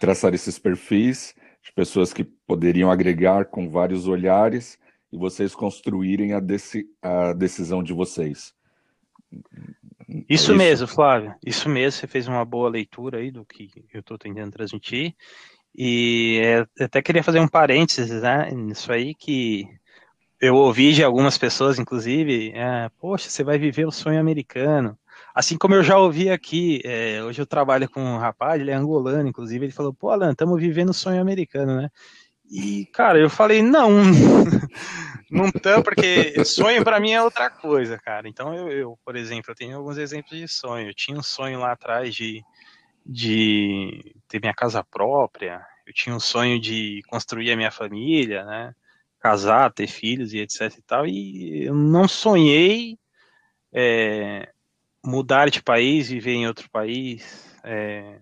traçaram 0.00 0.34
esses 0.34 0.58
perfis 0.58 1.36
de 1.62 1.72
pessoas 1.72 2.12
que 2.12 2.24
poderiam 2.24 2.90
agregar 2.90 3.44
com 3.44 3.70
vários 3.70 4.08
olhares 4.08 4.81
e 5.12 5.16
vocês 5.16 5.54
construírem 5.54 6.32
a, 6.32 6.40
deci 6.40 6.88
a 7.02 7.32
decisão 7.32 7.82
de 7.82 7.92
vocês. 7.92 8.54
Isso, 10.08 10.22
é 10.28 10.34
isso, 10.34 10.54
mesmo, 10.54 10.86
Flávio. 10.86 11.34
Isso 11.44 11.68
mesmo. 11.68 12.00
Você 12.00 12.06
fez 12.06 12.26
uma 12.28 12.44
boa 12.44 12.68
leitura 12.68 13.18
aí 13.18 13.30
do 13.30 13.44
que 13.44 13.70
eu 13.92 14.00
estou 14.00 14.18
tentando 14.18 14.52
transmitir. 14.52 15.14
E 15.74 16.40
é, 16.42 16.84
até 16.84 17.00
queria 17.00 17.22
fazer 17.22 17.40
um 17.40 17.48
parênteses, 17.48 18.22
né? 18.22 18.50
Nisso 18.50 18.92
aí 18.92 19.14
que 19.14 19.66
eu 20.40 20.56
ouvi 20.56 20.92
de 20.92 21.04
algumas 21.04 21.38
pessoas, 21.38 21.78
inclusive, 21.78 22.52
é, 22.54 22.90
poxa, 22.98 23.30
você 23.30 23.44
vai 23.44 23.58
viver 23.58 23.86
o 23.86 23.92
sonho 23.92 24.20
americano. 24.20 24.98
Assim 25.34 25.56
como 25.56 25.74
eu 25.74 25.82
já 25.82 25.96
ouvi 25.96 26.28
aqui, 26.28 26.82
é, 26.84 27.22
hoje 27.22 27.40
eu 27.40 27.46
trabalho 27.46 27.88
com 27.88 28.02
um 28.02 28.18
rapaz, 28.18 28.60
ele 28.60 28.70
é 28.70 28.74
angolano, 28.74 29.28
inclusive, 29.28 29.64
ele 29.64 29.72
falou, 29.72 29.94
pô, 29.94 30.10
Alan, 30.10 30.32
estamos 30.32 30.60
vivendo 30.60 30.90
o 30.90 30.94
sonho 30.94 31.20
americano, 31.20 31.76
né? 31.76 31.90
E, 32.50 32.86
cara, 32.86 33.18
eu 33.18 33.30
falei, 33.30 33.62
não, 33.62 33.90
não 35.30 35.50
tão, 35.50 35.82
porque 35.82 36.44
sonho 36.44 36.84
para 36.84 37.00
mim 37.00 37.12
é 37.12 37.22
outra 37.22 37.48
coisa, 37.48 37.98
cara. 37.98 38.28
Então, 38.28 38.54
eu, 38.54 38.70
eu, 38.70 38.98
por 39.04 39.16
exemplo, 39.16 39.50
eu 39.50 39.54
tenho 39.54 39.76
alguns 39.76 39.96
exemplos 39.96 40.38
de 40.38 40.46
sonho. 40.46 40.88
Eu 40.88 40.94
tinha 40.94 41.18
um 41.18 41.22
sonho 41.22 41.60
lá 41.60 41.72
atrás 41.72 42.14
de, 42.14 42.42
de 43.04 44.14
ter 44.28 44.40
minha 44.40 44.54
casa 44.54 44.84
própria, 44.84 45.64
eu 45.86 45.92
tinha 45.92 46.14
um 46.14 46.20
sonho 46.20 46.60
de 46.60 47.02
construir 47.08 47.50
a 47.50 47.56
minha 47.56 47.70
família, 47.70 48.44
né? 48.44 48.74
Casar, 49.18 49.72
ter 49.72 49.86
filhos 49.86 50.32
e 50.32 50.38
etc 50.40 50.62
e 50.76 50.82
tal, 50.82 51.06
e 51.06 51.64
eu 51.64 51.74
não 51.74 52.08
sonhei 52.08 52.98
é, 53.72 54.48
mudar 55.04 55.48
de 55.48 55.62
país, 55.62 56.08
viver 56.08 56.32
em 56.32 56.46
outro 56.46 56.68
país, 56.70 57.56
é, 57.64 58.20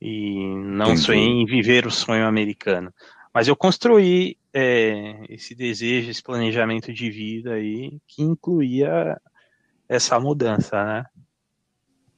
e 0.00 0.38
não 0.56 0.92
Entendi. 0.92 1.02
sonhei 1.02 1.26
em 1.26 1.46
viver 1.46 1.86
o 1.86 1.90
sonho 1.90 2.26
americano. 2.26 2.92
Mas 3.34 3.48
eu 3.48 3.56
construí 3.56 4.38
é, 4.52 5.24
esse 5.28 5.56
desejo, 5.56 6.08
esse 6.08 6.22
planejamento 6.22 6.92
de 6.92 7.10
vida 7.10 7.54
aí 7.54 7.98
que 8.06 8.22
incluía 8.22 9.20
essa 9.88 10.20
mudança, 10.20 10.84
né? 10.84 11.04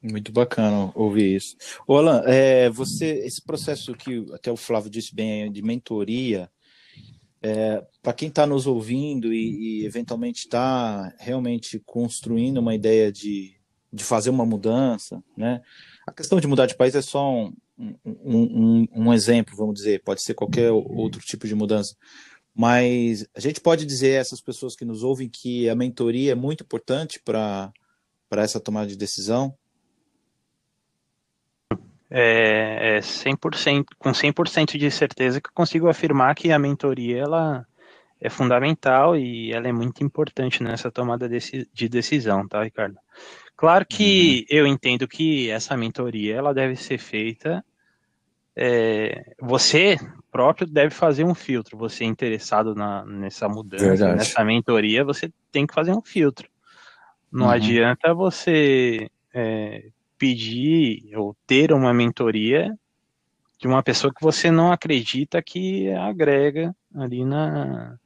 Muito 0.03 0.31
bacana 0.31 0.93
ouvir 0.95 1.37
isso. 1.37 1.57
Ô 1.87 1.97
Alan, 1.97 2.23
é, 2.27 2.69
você, 2.69 3.23
esse 3.25 3.43
processo 3.43 3.95
que 3.95 4.27
até 4.33 4.53
o 4.53 4.57
Flávio 4.57 4.91
disse 4.91 5.15
bem, 5.15 5.51
de 5.51 5.63
mentoria, 5.63 6.51
é, 7.43 7.83
para 8.03 8.13
quem 8.13 8.29
está 8.29 8.47
nos 8.47 8.67
ouvindo 8.67 9.33
e, 9.33 9.81
e 9.81 9.87
eventualmente 9.87 10.41
está 10.41 11.15
realmente 11.19 11.81
construindo 11.85 12.59
uma 12.59 12.75
ideia 12.75 13.11
de, 13.11 13.56
de 13.97 14.05
fazer 14.05 14.31
uma 14.31 14.45
mudança, 14.45 15.23
né? 15.37 15.63
A 16.07 16.13
questão 16.13 16.39
de 16.39 16.47
mudar 16.47 16.67
de 16.67 16.77
país 16.77 16.95
é 16.95 17.03
só 17.03 17.33
um, 17.33 17.53
um, 17.79 17.97
um, 18.05 18.89
um 18.93 19.13
exemplo, 19.13 19.57
vamos 19.57 19.75
dizer, 19.75 20.03
pode 20.05 20.23
ser 20.23 20.35
qualquer 20.35 20.71
outro 20.71 21.21
tipo 21.21 21.47
de 21.47 21.55
mudança. 21.55 21.97
Mas 22.55 23.27
a 23.35 23.41
gente 23.41 23.61
pode 23.61 23.85
dizer 23.85 24.17
a 24.17 24.21
essas 24.21 24.41
pessoas 24.41 24.77
que 24.77 24.85
nos 24.85 25.03
ouvem 25.03 25.29
que 25.29 25.69
a 25.69 25.75
mentoria 25.75 26.33
é 26.33 26.35
muito 26.35 26.63
importante 26.63 27.21
para 27.25 27.73
essa 28.33 28.61
tomada 28.61 28.87
de 28.87 28.97
decisão? 28.97 29.55
É, 32.09 32.97
é 32.97 33.01
100%, 33.01 33.85
com 33.99 34.11
100% 34.11 34.79
de 34.79 34.91
certeza 34.91 35.41
que 35.41 35.49
eu 35.49 35.55
consigo 35.55 35.89
afirmar 35.89 36.35
que 36.35 36.53
a 36.53 36.59
mentoria 36.59 37.19
ela, 37.19 37.67
é 38.21 38.31
fundamental 38.31 39.17
e 39.17 39.53
ela 39.53 39.69
é 39.69 39.73
muito 39.73 40.03
importante 40.03 40.63
nessa 40.63 40.91
tomada 40.91 41.29
de 41.29 41.89
decisão, 41.89 42.47
tá, 42.49 42.63
Ricardo? 42.63 42.97
Claro 43.57 43.87
que 43.87 44.47
uhum. 44.51 44.59
eu 44.59 44.67
entendo 44.67 45.09
que 45.09 45.51
essa 45.51 45.77
mentoria 45.77 46.37
ela 46.37 46.53
deve 46.53 46.77
ser 46.77 46.99
feita. 46.99 47.65
É, 48.55 49.35
você 49.41 49.97
próprio 50.31 50.67
deve 50.67 50.91
fazer 50.91 51.25
um 51.25 51.35
filtro. 51.35 51.79
Você 51.79 52.05
é 52.05 52.07
interessado 52.07 52.75
na, 52.75 53.05
nessa 53.07 53.49
mudança, 53.49 53.87
Verdade. 53.87 54.19
nessa 54.19 54.45
mentoria, 54.45 55.03
você 55.03 55.33
tem 55.51 55.67
que 55.67 55.73
fazer 55.73 55.93
um 55.93 56.03
filtro. 56.03 56.49
Não 57.33 57.47
uhum. 57.47 57.53
adianta 57.53 58.13
você 58.13 59.09
é, 59.33 59.89
pedir 60.19 61.17
ou 61.17 61.35
ter 61.47 61.73
uma 61.73 61.95
mentoria 61.95 62.79
de 63.59 63.67
uma 63.67 63.83
pessoa 63.83 64.13
que 64.13 64.23
você 64.23 64.51
não 64.51 64.71
acredita 64.71 65.41
que 65.41 65.91
agrega 65.93 66.77
ali 66.95 67.25
na, 67.25 67.97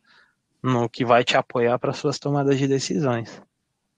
no 0.62 0.88
que 0.88 1.04
vai 1.04 1.24
te 1.24 1.36
apoiar 1.36 1.78
para 1.80 1.92
suas 1.92 2.20
tomadas 2.20 2.56
de 2.58 2.68
decisões. 2.68 3.42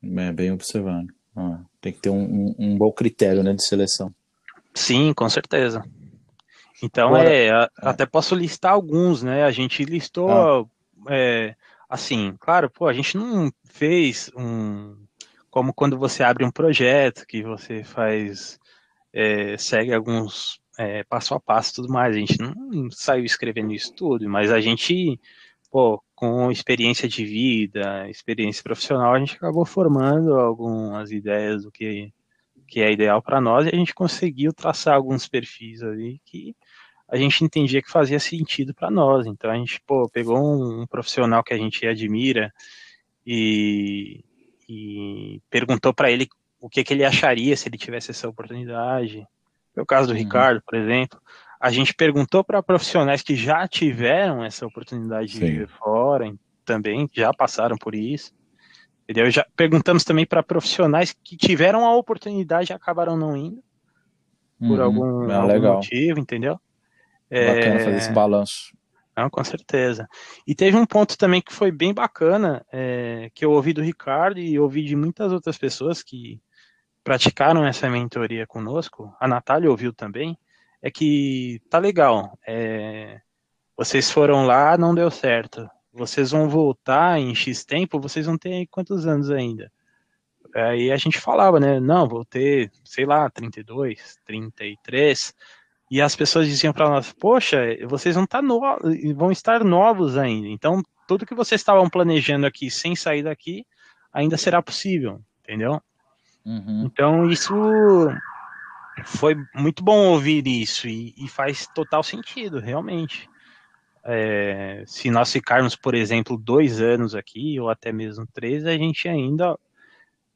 É 0.03 0.33
bem 0.33 0.51
observado. 0.51 1.09
Ah, 1.37 1.61
tem 1.81 1.93
que 1.93 2.01
ter 2.01 2.11
um, 2.11 2.23
um, 2.23 2.55
um, 2.59 2.77
bom 2.77 2.93
critério 2.93 3.43
né, 3.43 3.53
de 3.53 3.65
seleção. 3.65 4.15
Sim, 4.75 5.13
com 5.15 5.29
certeza. 5.29 5.83
Então, 6.83 7.09
Agora, 7.09 7.31
é, 7.31 7.49
é, 7.49 7.69
até 7.77 8.05
posso 8.05 8.35
listar 8.35 8.73
alguns, 8.73 9.23
né? 9.23 9.45
A 9.45 9.51
gente 9.51 9.85
listou, 9.85 10.31
ah. 10.31 10.65
é, 11.13 11.55
assim, 11.89 12.35
claro, 12.41 12.71
pô, 12.71 12.87
a 12.87 12.93
gente 12.93 13.17
não 13.17 13.51
fez 13.65 14.31
um. 14.37 14.97
Como 15.51 15.73
quando 15.75 15.99
você 15.99 16.23
abre 16.23 16.45
um 16.45 16.51
projeto, 16.51 17.27
que 17.27 17.43
você 17.43 17.85
faz. 17.85 18.59
É, 19.13 19.59
segue 19.59 19.93
alguns 19.93 20.59
é, 20.79 21.05
passo 21.05 21.35
a 21.35 21.41
passo 21.41 21.71
e 21.71 21.75
tudo 21.75 21.93
mais. 21.93 22.17
A 22.17 22.19
gente 22.19 22.39
não 22.39 22.91
saiu 22.91 23.25
escrevendo 23.25 23.73
isso 23.73 23.93
tudo, 23.93 24.29
mas 24.29 24.51
a 24.51 24.61
gente 24.61 25.21
pô, 25.73 26.03
com 26.23 26.53
experiência 26.53 27.09
de 27.09 27.25
vida, 27.25 28.09
experiência 28.09 28.63
profissional, 28.63 29.13
a 29.13 29.19
gente 29.19 29.35
acabou 29.35 29.65
formando 29.65 30.37
algumas 30.37 31.11
ideias 31.11 31.65
do 31.65 31.73
que, 31.73 32.13
que 32.69 32.81
é 32.81 32.93
ideal 32.93 33.21
para 33.21 33.41
nós 33.41 33.67
e 33.67 33.71
a 33.71 33.75
gente 33.75 33.93
conseguiu 33.93 34.53
traçar 34.53 34.95
alguns 34.95 35.27
perfis 35.27 35.83
ali 35.83 36.21
que 36.25 36.55
a 37.09 37.17
gente 37.17 37.43
entendia 37.43 37.83
que 37.83 37.91
fazia 37.91 38.21
sentido 38.21 38.73
para 38.73 38.89
nós. 38.89 39.27
Então 39.27 39.51
a 39.51 39.57
gente 39.57 39.81
pô, 39.85 40.09
pegou 40.11 40.39
um, 40.39 40.83
um, 40.83 40.87
profissional 40.87 41.43
que 41.43 41.55
a 41.55 41.59
gente 41.59 41.85
admira 41.89 42.55
e, 43.27 44.25
e 44.69 45.43
perguntou 45.51 45.93
para 45.93 46.09
ele 46.09 46.29
o 46.61 46.69
que, 46.69 46.85
que 46.85 46.95
ele 46.95 47.05
acharia 47.05 47.57
se 47.57 47.69
ele 47.69 47.77
tivesse 47.77 48.13
essa 48.13 48.29
oportunidade. 48.29 49.27
Foi 49.75 49.83
o 49.83 49.87
caso 49.87 50.07
do 50.07 50.13
uhum. 50.13 50.21
Ricardo, 50.21 50.63
por 50.65 50.77
exemplo 50.77 51.21
a 51.63 51.71
gente 51.71 51.95
perguntou 51.95 52.43
para 52.43 52.61
profissionais 52.61 53.23
que 53.23 53.37
já 53.37 53.69
tiveram 53.69 54.45
essa 54.45 54.67
oportunidade 54.67 55.29
de 55.29 55.39
Sim. 55.39 55.47
viver 55.47 55.69
fora, 55.69 56.35
também 56.65 57.09
já 57.13 57.33
passaram 57.33 57.77
por 57.79 57.95
isso. 57.95 58.35
Entendeu? 59.05 59.31
Já 59.31 59.47
perguntamos 59.55 60.03
também 60.03 60.27
para 60.27 60.43
profissionais 60.43 61.15
que 61.23 61.37
tiveram 61.37 61.87
a 61.87 61.95
oportunidade 61.95 62.73
e 62.73 62.75
acabaram 62.75 63.17
não 63.17 63.37
indo 63.37 63.63
por 64.59 64.81
uhum. 64.81 64.85
algum, 64.85 65.31
é, 65.31 65.35
algum 65.37 65.75
motivo, 65.75 66.19
entendeu? 66.19 66.59
Bacana 67.31 67.75
é... 67.75 67.79
fazer 67.79 67.97
esse 67.97 68.13
balanço. 68.13 68.77
Não, 69.17 69.31
com 69.31 69.45
certeza. 69.45 70.09
E 70.45 70.57
teve 70.57 70.77
um 70.77 70.87
ponto 70.87 71.17
também 71.17 71.41
que 71.41 71.53
foi 71.53 71.71
bem 71.71 71.95
bacana, 71.95 72.67
é, 72.73 73.31
que 73.35 73.45
eu 73.45 73.53
ouvi 73.53 73.73
do 73.73 73.83
Ricardo 73.83 74.41
e 74.41 74.59
ouvi 74.59 74.83
de 74.83 74.97
muitas 74.97 75.31
outras 75.31 75.57
pessoas 75.57 76.03
que 76.03 76.41
praticaram 77.05 77.65
essa 77.65 77.89
mentoria 77.89 78.49
conosco. 78.49 79.15
A 79.21 79.29
Natália 79.29 79.71
ouviu 79.71 79.93
também 79.93 80.37
é 80.83 80.91
que 80.91 81.61
tá 81.71 81.79
legal. 81.79 82.37
É, 82.47 83.21
vocês 83.77 84.11
foram 84.11 84.45
lá, 84.45 84.77
não 84.77 84.95
deu 84.95 85.11
certo. 85.11 85.69
Vocês 85.93 86.33
vão 86.33 86.49
voltar 86.49 87.19
em 87.19 87.35
X 87.35 87.65
tempo, 87.65 88.01
vocês 88.01 88.27
vão 88.27 88.37
ter 88.37 88.67
quantos 88.67 89.07
anos 89.07 89.31
ainda? 89.31 89.71
Aí 90.55 90.91
a 90.91 90.97
gente 90.97 91.19
falava, 91.19 91.59
né? 91.61 91.81
Não, 91.81 92.07
vou 92.07 92.25
ter, 92.25 92.71
sei 92.85 93.07
lá, 93.07 93.31
32, 93.31 94.19
33. 94.27 95.35
E 95.91 96.01
as 96.01 96.17
pessoas 96.17 96.47
diziam 96.47 96.73
para 96.73 96.89
nós: 96.89 97.13
Poxa, 97.13 97.59
vocês 97.87 98.15
vão, 98.15 98.27
tá 98.27 98.43
no... 98.43 98.61
vão 99.15 99.31
estar 99.31 99.63
novos 99.65 100.17
ainda. 100.17 100.49
Então, 100.49 100.83
tudo 101.07 101.27
que 101.27 101.35
vocês 101.35 101.61
estavam 101.61 101.89
planejando 101.89 102.47
aqui 102.47 102.71
sem 102.71 102.97
sair 102.97 103.23
daqui 103.23 103.65
ainda 104.13 104.37
será 104.37 104.63
possível, 104.63 105.21
entendeu? 105.43 105.81
Uhum. 106.45 106.85
Então, 106.85 107.31
isso 107.31 107.55
foi 109.05 109.37
muito 109.55 109.83
bom 109.83 110.09
ouvir 110.09 110.47
isso 110.47 110.89
e, 110.89 111.15
e 111.17 111.29
faz 111.29 111.67
total 111.75 112.03
sentido, 112.03 112.59
realmente. 112.59 113.29
É, 114.05 114.83
se 114.87 115.11
nós 115.11 115.33
ficarmos, 115.33 115.77
por 115.77 115.95
exemplo, 115.95 116.37
dois 116.37 116.81
anos 116.81 117.15
aqui, 117.15 117.59
ou 117.61 117.71
até 117.71 117.93
mesmo 117.93 118.27
três, 118.33 118.67
a 118.67 118.73
gente 118.73 119.09
ainda 119.09 119.59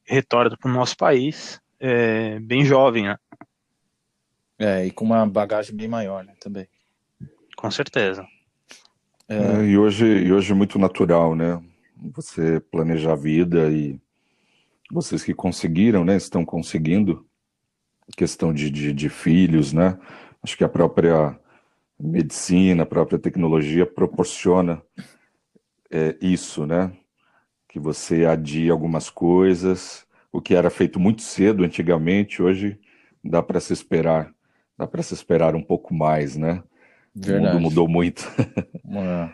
retorna 0.04 0.56
para 0.56 0.70
o 0.70 0.74
nosso 0.74 0.96
país 0.96 1.60
é, 1.80 2.38
bem 2.40 2.64
jovem, 2.64 3.04
né? 3.04 3.16
É, 4.58 4.86
e 4.86 4.90
com 4.90 5.04
uma 5.04 5.26
bagagem 5.26 5.76
bem 5.76 5.88
maior, 5.88 6.24
né, 6.24 6.32
também. 6.40 6.66
Com 7.56 7.70
certeza. 7.70 8.26
É... 9.28 9.36
É, 9.36 9.64
e, 9.64 9.76
hoje, 9.76 10.06
e 10.06 10.32
hoje 10.32 10.52
é 10.52 10.54
muito 10.54 10.78
natural, 10.78 11.34
né? 11.34 11.62
Você 12.14 12.60
planejar 12.60 13.12
a 13.12 13.16
vida 13.16 13.70
e 13.70 14.00
vocês 14.90 15.24
que 15.24 15.34
conseguiram, 15.34 16.04
né, 16.04 16.16
estão 16.16 16.44
conseguindo, 16.44 17.26
questão 18.16 18.52
de, 18.52 18.70
de, 18.70 18.92
de 18.92 19.08
filhos, 19.08 19.72
né? 19.72 19.98
Acho 20.42 20.56
que 20.56 20.64
a 20.64 20.68
própria 20.68 21.38
medicina, 21.98 22.82
a 22.82 22.86
própria 22.86 23.18
tecnologia 23.18 23.86
proporciona 23.86 24.82
é, 25.90 26.16
isso, 26.20 26.66
né? 26.66 26.92
Que 27.68 27.80
você 27.80 28.24
adia 28.24 28.72
algumas 28.72 29.10
coisas, 29.10 30.06
o 30.32 30.40
que 30.40 30.54
era 30.54 30.70
feito 30.70 31.00
muito 31.00 31.22
cedo 31.22 31.64
antigamente, 31.64 32.42
hoje 32.42 32.78
dá 33.24 33.42
para 33.42 33.60
se 33.60 33.72
esperar, 33.72 34.32
dá 34.78 34.86
para 34.86 35.02
se 35.02 35.14
esperar 35.14 35.54
um 35.54 35.62
pouco 35.62 35.94
mais, 35.94 36.36
né? 36.36 36.62
Verdade. 37.14 37.46
O 37.46 37.54
mundo 37.54 37.62
mudou 37.62 37.88
muito. 37.88 38.30
É. 38.38 39.30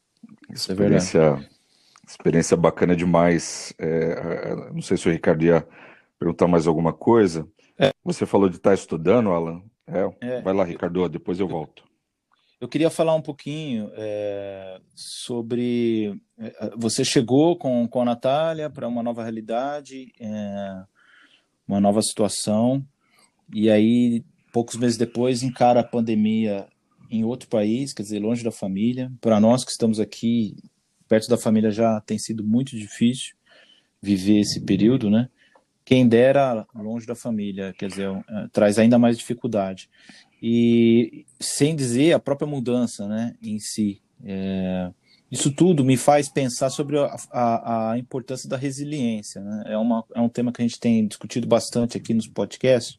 experiência, 0.54 1.18
é 1.20 1.54
experiência 2.08 2.56
bacana 2.56 2.94
demais. 2.94 3.74
É, 3.78 4.54
não 4.72 4.82
sei 4.82 4.96
se 4.96 5.08
o 5.08 5.12
Ricardo 5.12 5.44
ia 5.44 5.66
perguntar 6.18 6.46
mais 6.46 6.66
alguma 6.66 6.92
coisa. 6.92 7.46
É. 7.78 7.92
Você 8.04 8.26
falou 8.26 8.48
de 8.48 8.56
estar 8.56 8.70
tá 8.70 8.74
estudando, 8.74 9.30
Alan? 9.30 9.62
É. 9.86 10.36
é. 10.36 10.40
Vai 10.42 10.54
lá, 10.54 10.64
Ricardo, 10.64 11.08
depois 11.08 11.40
eu 11.40 11.48
volto. 11.48 11.84
Eu 12.60 12.68
queria 12.68 12.88
falar 12.88 13.14
um 13.14 13.20
pouquinho 13.20 13.90
é, 13.94 14.80
sobre. 14.94 16.18
É, 16.38 16.70
você 16.76 17.04
chegou 17.04 17.58
com, 17.58 17.86
com 17.86 18.00
a 18.00 18.04
Natália 18.04 18.70
para 18.70 18.88
uma 18.88 19.02
nova 19.02 19.22
realidade, 19.22 20.12
é, 20.18 20.82
uma 21.68 21.80
nova 21.80 22.00
situação, 22.00 22.82
e 23.52 23.68
aí, 23.68 24.24
poucos 24.52 24.76
meses 24.76 24.96
depois, 24.96 25.42
encara 25.42 25.80
a 25.80 25.84
pandemia 25.84 26.66
em 27.10 27.24
outro 27.24 27.48
país, 27.48 27.92
quer 27.92 28.02
dizer, 28.02 28.18
longe 28.18 28.42
da 28.42 28.52
família. 28.52 29.12
Para 29.20 29.38
nós 29.38 29.64
que 29.64 29.70
estamos 29.70 30.00
aqui, 30.00 30.56
perto 31.08 31.28
da 31.28 31.36
família, 31.36 31.70
já 31.70 32.00
tem 32.00 32.18
sido 32.18 32.42
muito 32.42 32.76
difícil 32.76 33.36
viver 34.00 34.40
esse 34.40 34.60
período, 34.64 35.10
né? 35.10 35.28
Quem 35.84 36.08
dera 36.08 36.66
longe 36.74 37.06
da 37.06 37.14
família, 37.14 37.74
quer 37.76 37.88
dizer, 37.88 38.08
é, 38.08 38.48
traz 38.52 38.78
ainda 38.78 38.98
mais 38.98 39.18
dificuldade. 39.18 39.90
E 40.42 41.26
sem 41.38 41.76
dizer 41.76 42.12
a 42.12 42.18
própria 42.18 42.46
mudança 42.46 43.06
né, 43.06 43.34
em 43.42 43.58
si. 43.58 44.00
É, 44.24 44.90
isso 45.30 45.50
tudo 45.52 45.84
me 45.84 45.96
faz 45.96 46.28
pensar 46.28 46.70
sobre 46.70 46.98
a, 46.98 47.16
a, 47.30 47.92
a 47.92 47.98
importância 47.98 48.48
da 48.48 48.56
resiliência. 48.56 49.42
Né? 49.42 49.64
É, 49.66 49.78
uma, 49.78 50.04
é 50.14 50.20
um 50.20 50.28
tema 50.28 50.52
que 50.52 50.62
a 50.62 50.66
gente 50.66 50.78
tem 50.78 51.06
discutido 51.06 51.46
bastante 51.46 51.96
aqui 51.96 52.14
nos 52.14 52.28
podcasts. 52.28 52.98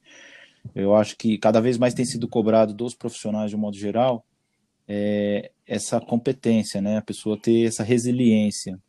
Eu 0.73 0.95
acho 0.95 1.15
que 1.15 1.37
cada 1.37 1.61
vez 1.61 1.77
mais 1.77 1.93
tem 1.93 2.05
sido 2.05 2.27
cobrado 2.27 2.73
dos 2.73 2.95
profissionais 2.95 3.51
de 3.51 3.55
um 3.55 3.59
modo 3.59 3.77
geral 3.77 4.25
é, 4.87 5.51
essa 5.67 5.99
competência, 5.99 6.81
né? 6.81 6.97
a 6.97 7.01
pessoa 7.01 7.39
ter 7.39 7.67
essa 7.67 7.83
resiliência 7.83 8.79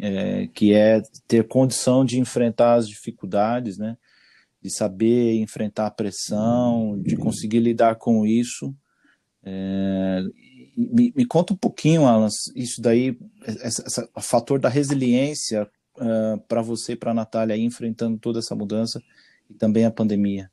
é, 0.00 0.46
que 0.48 0.72
é 0.72 1.02
ter 1.26 1.46
condição 1.46 2.04
de 2.04 2.18
enfrentar 2.18 2.74
as 2.74 2.88
dificuldades, 2.88 3.78
né? 3.78 3.96
de 4.62 4.70
saber 4.70 5.36
enfrentar 5.40 5.86
a 5.86 5.90
pressão, 5.90 7.00
de 7.00 7.16
conseguir 7.16 7.60
lidar 7.60 7.96
com 7.96 8.26
isso. 8.26 8.74
É, 9.42 10.22
me, 10.76 11.12
me, 11.16 11.24
conta 11.24 11.54
um 11.54 11.56
pouquinho, 11.56 12.06
Alan, 12.06 12.28
isso 12.54 12.80
daí, 12.80 13.18
esse, 13.46 13.82
o 14.14 14.20
fator 14.20 14.60
da 14.60 14.68
resiliência 14.68 15.68
uh, 15.98 16.34
é, 16.34 16.36
para 16.46 16.60
você 16.60 16.92
e 16.92 16.96
para 16.96 17.12
a 17.12 17.14
Natália 17.14 17.54
aí, 17.54 17.62
enfrentando 17.62 18.18
toda 18.18 18.38
essa 18.38 18.54
mudança 18.54 19.02
e 19.48 19.54
também 19.54 19.84
a 19.84 19.90
pandemia. 19.90 20.50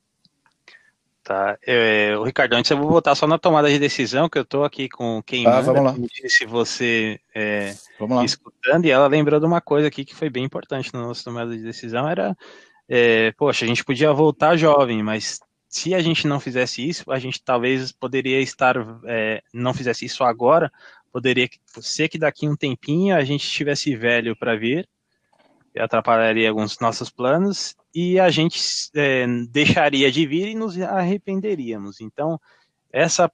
Tá. 1.28 1.58
É, 1.66 2.16
o 2.16 2.24
Ricardo, 2.24 2.54
antes 2.54 2.70
eu 2.70 2.78
vou 2.78 2.88
voltar 2.88 3.14
só 3.14 3.26
na 3.26 3.36
tomada 3.36 3.68
de 3.68 3.78
decisão, 3.78 4.30
que 4.30 4.38
eu 4.38 4.44
estou 4.44 4.64
aqui 4.64 4.88
com 4.88 5.22
quem 5.22 5.46
ah, 5.46 5.56
manda, 5.56 5.62
vamos 5.74 6.00
lá. 6.00 6.08
se 6.26 6.46
você 6.46 7.20
é, 7.34 7.74
escutando, 8.24 8.86
e 8.86 8.90
ela 8.90 9.06
lembrou 9.08 9.38
de 9.38 9.44
uma 9.44 9.60
coisa 9.60 9.88
aqui 9.88 10.06
que 10.06 10.14
foi 10.14 10.30
bem 10.30 10.42
importante 10.42 10.90
na 10.90 11.02
nossa 11.02 11.22
tomada 11.22 11.54
de 11.54 11.62
decisão, 11.62 12.08
era, 12.08 12.34
é, 12.88 13.30
poxa, 13.32 13.66
a 13.66 13.68
gente 13.68 13.84
podia 13.84 14.10
voltar 14.10 14.56
jovem, 14.56 15.02
mas 15.02 15.38
se 15.68 15.94
a 15.94 16.00
gente 16.00 16.26
não 16.26 16.40
fizesse 16.40 16.88
isso, 16.88 17.12
a 17.12 17.18
gente 17.18 17.42
talvez 17.44 17.92
poderia 17.92 18.40
estar, 18.40 18.76
é, 19.04 19.42
não 19.52 19.74
fizesse 19.74 20.06
isso 20.06 20.24
agora, 20.24 20.72
poderia 21.12 21.46
ser 21.78 22.08
que 22.08 22.18
daqui 22.18 22.48
um 22.48 22.56
tempinho 22.56 23.14
a 23.14 23.22
gente 23.22 23.44
estivesse 23.44 23.94
velho 23.94 24.34
para 24.34 24.56
vir, 24.56 24.88
e 25.74 25.78
atrapalharia 25.78 26.48
alguns 26.48 26.78
nossos 26.80 27.10
planos, 27.10 27.76
e 27.94 28.18
a 28.18 28.30
gente 28.30 28.60
é, 28.94 29.26
deixaria 29.48 30.10
de 30.10 30.26
vir 30.26 30.48
e 30.48 30.54
nos 30.54 30.80
arrependeríamos. 30.80 32.00
Então, 32.00 32.40
essa 32.92 33.30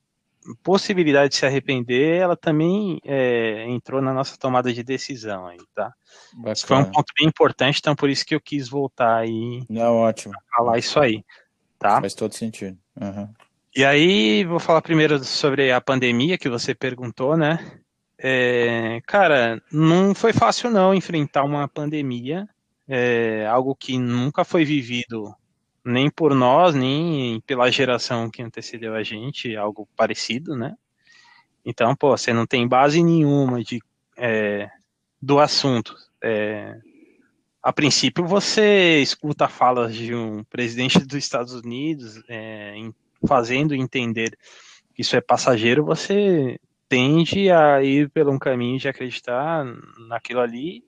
possibilidade 0.63 1.31
de 1.31 1.37
se 1.37 1.47
arrepender, 1.47 2.21
ela 2.21 2.37
também 2.37 3.01
é, 3.05 3.65
entrou 3.69 4.03
na 4.03 4.13
nossa 4.13 4.37
tomada 4.37 4.73
de 4.73 4.83
decisão 4.83 5.47
aí, 5.47 5.59
tá? 5.75 5.93
Isso 6.53 6.67
foi 6.67 6.77
um 6.77 6.85
ponto 6.85 7.13
bem 7.19 7.27
importante, 7.27 7.79
então 7.79 7.97
por 7.97 8.11
isso 8.11 8.27
que 8.27 8.35
eu 8.35 8.41
quis 8.41 8.69
voltar 8.69 9.17
aí. 9.17 9.65
Não, 9.71 9.97
ótimo. 9.97 10.35
Falar 10.55 10.79
isso 10.79 11.01
aí, 11.01 11.25
tá? 11.79 12.01
Faz 12.01 12.15
todo 12.15 12.35
sentido. 12.35 12.77
Uhum. 13.01 13.29
E 13.75 13.85
aí, 13.85 14.45
vou 14.45 14.61
falar 14.61 14.83
primeiro 14.83 15.23
sobre 15.25 15.73
a 15.73 15.81
pandemia 15.81 16.39
que 16.39 16.49
você 16.49 16.75
perguntou, 16.75 17.37
né? 17.37 17.83
É, 18.19 19.01
cara, 19.07 19.61
não 19.73 20.15
foi 20.15 20.33
fácil 20.33 20.71
não 20.71 20.95
enfrentar 20.95 21.43
uma 21.43 21.67
pandemia, 21.67 22.49
é, 22.89 23.47
algo 23.47 23.75
que 23.75 23.99
nunca 23.99 24.45
foi 24.45 24.65
vivido 24.65 25.35
nem 25.85 26.11
por 26.11 26.35
nós, 26.35 26.75
nem 26.75 27.41
pela 27.43 27.71
geração 27.71 28.31
que 28.31 28.43
antecedeu 28.43 28.95
a 28.95 29.03
gente, 29.03 29.55
algo 29.55 29.87
parecido, 29.95 30.57
né? 30.57 30.75
Então, 31.65 31.95
pô, 31.95 32.17
você 32.17 32.33
não 32.33 32.47
tem 32.47 32.67
base 32.67 33.03
nenhuma 33.03 33.63
de, 33.63 33.81
é, 34.17 34.71
do 35.21 35.39
assunto. 35.39 35.95
É, 36.23 36.79
a 37.63 37.73
princípio, 37.73 38.27
você 38.27 39.01
escuta 39.01 39.49
falas 39.49 39.95
de 39.95 40.15
um 40.15 40.45
presidente 40.45 40.99
dos 41.01 41.17
Estados 41.17 41.55
Unidos 41.55 42.23
é, 42.29 42.75
fazendo 43.27 43.75
entender 43.75 44.37
que 44.95 45.03
isso 45.03 45.17
é 45.17 45.21
passageiro, 45.21 45.85
você 45.85 46.59
tende 46.89 47.51
a 47.51 47.83
ir 47.83 48.11
pelo 48.11 48.33
um 48.33 48.39
caminho 48.39 48.79
de 48.79 48.89
acreditar 48.89 49.65
naquilo 50.09 50.41
ali 50.41 50.85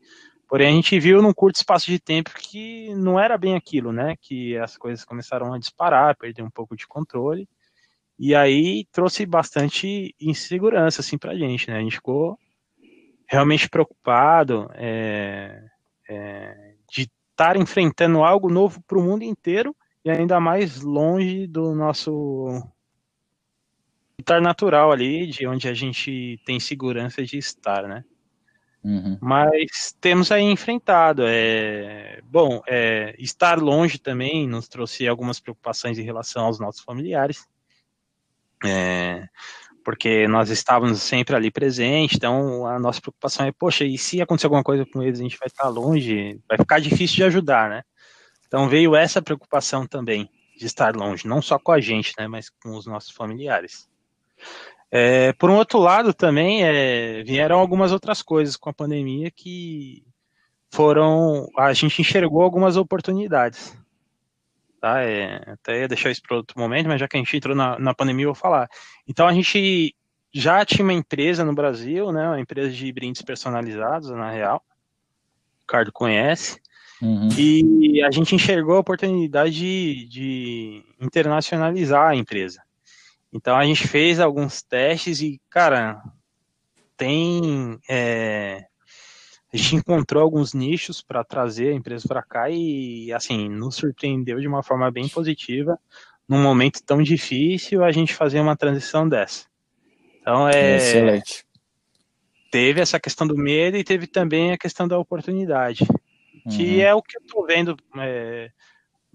Porém, 0.48 0.68
a 0.68 0.72
gente 0.72 0.98
viu 1.00 1.20
num 1.20 1.34
curto 1.34 1.56
espaço 1.56 1.86
de 1.86 1.98
tempo 1.98 2.30
que 2.34 2.94
não 2.94 3.18
era 3.18 3.36
bem 3.36 3.56
aquilo, 3.56 3.92
né? 3.92 4.14
Que 4.20 4.56
as 4.56 4.76
coisas 4.76 5.04
começaram 5.04 5.52
a 5.52 5.58
disparar, 5.58 6.16
perder 6.16 6.42
um 6.42 6.50
pouco 6.50 6.76
de 6.76 6.86
controle. 6.86 7.48
E 8.18 8.34
aí 8.34 8.86
trouxe 8.92 9.26
bastante 9.26 10.14
insegurança, 10.20 11.00
assim, 11.00 11.18
pra 11.18 11.36
gente, 11.36 11.68
né? 11.68 11.78
A 11.78 11.80
gente 11.80 11.96
ficou 11.96 12.38
realmente 13.28 13.68
preocupado 13.68 14.70
é, 14.74 15.62
é, 16.08 16.74
de 16.88 17.10
estar 17.30 17.56
enfrentando 17.56 18.22
algo 18.22 18.48
novo 18.48 18.80
para 18.86 18.98
o 18.98 19.02
mundo 19.02 19.24
inteiro 19.24 19.74
e 20.04 20.10
ainda 20.10 20.38
mais 20.38 20.80
longe 20.80 21.46
do 21.48 21.74
nosso 21.74 22.62
estar 24.18 24.40
natural 24.40 24.92
ali, 24.92 25.26
de 25.26 25.46
onde 25.46 25.68
a 25.68 25.74
gente 25.74 26.40
tem 26.46 26.58
segurança 26.60 27.22
de 27.24 27.36
estar, 27.36 27.82
né? 27.88 28.04
Uhum. 28.86 29.18
Mas 29.20 29.96
temos 30.00 30.30
aí 30.30 30.44
enfrentado. 30.44 31.24
É, 31.26 32.20
bom, 32.24 32.62
é, 32.68 33.16
estar 33.18 33.58
longe 33.58 33.98
também 33.98 34.46
nos 34.46 34.68
trouxe 34.68 35.08
algumas 35.08 35.40
preocupações 35.40 35.98
em 35.98 36.04
relação 36.04 36.44
aos 36.44 36.60
nossos 36.60 36.82
familiares. 36.82 37.44
É, 38.64 39.26
porque 39.84 40.28
nós 40.28 40.50
estávamos 40.50 41.02
sempre 41.02 41.34
ali 41.34 41.50
presentes, 41.50 42.16
então 42.16 42.64
a 42.64 42.78
nossa 42.78 43.00
preocupação 43.00 43.46
é, 43.46 43.52
poxa, 43.52 43.84
e 43.84 43.98
se 43.98 44.22
acontecer 44.22 44.46
alguma 44.46 44.62
coisa 44.62 44.86
com 44.86 45.02
eles, 45.02 45.18
a 45.18 45.22
gente 45.22 45.38
vai 45.38 45.48
estar 45.48 45.68
longe, 45.68 46.40
vai 46.48 46.56
ficar 46.56 46.80
difícil 46.80 47.16
de 47.16 47.24
ajudar, 47.24 47.68
né? 47.68 47.82
Então 48.46 48.68
veio 48.68 48.94
essa 48.94 49.20
preocupação 49.20 49.84
também 49.84 50.30
de 50.56 50.64
estar 50.64 50.94
longe, 50.94 51.26
não 51.26 51.42
só 51.42 51.58
com 51.58 51.72
a 51.72 51.80
gente, 51.80 52.14
né, 52.18 52.28
mas 52.28 52.48
com 52.48 52.76
os 52.76 52.86
nossos 52.86 53.10
familiares. 53.10 53.88
É, 54.90 55.32
por 55.32 55.50
um 55.50 55.56
outro 55.56 55.78
lado, 55.78 56.14
também 56.14 56.64
é, 56.64 57.22
vieram 57.24 57.58
algumas 57.58 57.92
outras 57.92 58.22
coisas 58.22 58.56
com 58.56 58.70
a 58.70 58.74
pandemia 58.74 59.30
que 59.30 60.04
foram. 60.70 61.48
A 61.58 61.72
gente 61.72 62.00
enxergou 62.00 62.42
algumas 62.42 62.76
oportunidades. 62.76 63.76
Tá? 64.80 65.02
É, 65.02 65.42
até 65.46 65.80
ia 65.80 65.88
deixar 65.88 66.10
isso 66.10 66.22
para 66.22 66.36
outro 66.36 66.58
momento, 66.58 66.86
mas 66.86 67.00
já 67.00 67.08
que 67.08 67.16
a 67.16 67.20
gente 67.20 67.36
entrou 67.36 67.56
na, 67.56 67.78
na 67.78 67.94
pandemia, 67.94 68.24
eu 68.26 68.32
vou 68.32 68.34
falar. 68.34 68.68
Então, 69.08 69.26
a 69.26 69.32
gente 69.32 69.94
já 70.32 70.64
tinha 70.64 70.84
uma 70.84 70.92
empresa 70.92 71.44
no 71.44 71.54
Brasil, 71.54 72.12
né, 72.12 72.28
uma 72.28 72.40
empresa 72.40 72.70
de 72.70 72.92
brindes 72.92 73.22
personalizados, 73.22 74.10
na 74.10 74.30
real. 74.30 74.62
O 74.66 75.60
Ricardo 75.62 75.90
conhece. 75.92 76.60
Uhum. 77.00 77.28
E 77.36 78.02
a 78.02 78.10
gente 78.10 78.34
enxergou 78.34 78.76
a 78.76 78.80
oportunidade 78.80 79.54
de, 79.54 80.06
de 80.08 80.84
internacionalizar 81.00 82.10
a 82.10 82.14
empresa. 82.14 82.62
Então 83.36 83.54
a 83.54 83.64
gente 83.64 83.86
fez 83.86 84.18
alguns 84.18 84.62
testes 84.62 85.20
e, 85.20 85.38
cara, 85.50 86.02
tem. 86.96 87.78
É, 87.86 88.64
a 89.52 89.56
gente 89.56 89.76
encontrou 89.76 90.22
alguns 90.22 90.54
nichos 90.54 91.02
para 91.02 91.22
trazer 91.22 91.68
a 91.68 91.74
empresa 91.74 92.08
para 92.08 92.22
cá 92.22 92.48
e, 92.48 93.12
assim, 93.12 93.48
nos 93.48 93.76
surpreendeu 93.76 94.40
de 94.40 94.48
uma 94.48 94.62
forma 94.62 94.90
bem 94.90 95.06
positiva. 95.06 95.78
Num 96.26 96.42
momento 96.42 96.82
tão 96.82 97.02
difícil, 97.02 97.84
a 97.84 97.92
gente 97.92 98.14
fazer 98.14 98.40
uma 98.40 98.56
transição 98.56 99.06
dessa. 99.06 99.46
Então 100.20 100.48
é. 100.48 100.76
Excelente. 100.76 101.46
Teve 102.50 102.80
essa 102.80 102.98
questão 102.98 103.26
do 103.26 103.36
medo 103.36 103.76
e 103.76 103.84
teve 103.84 104.06
também 104.06 104.50
a 104.50 104.58
questão 104.58 104.88
da 104.88 104.98
oportunidade. 104.98 105.86
Que 106.50 106.76
uhum. 106.76 106.80
é 106.80 106.94
o 106.94 107.02
que 107.02 107.18
eu 107.18 107.20
estou 107.20 107.46
vendo. 107.46 107.76
É, 107.98 108.50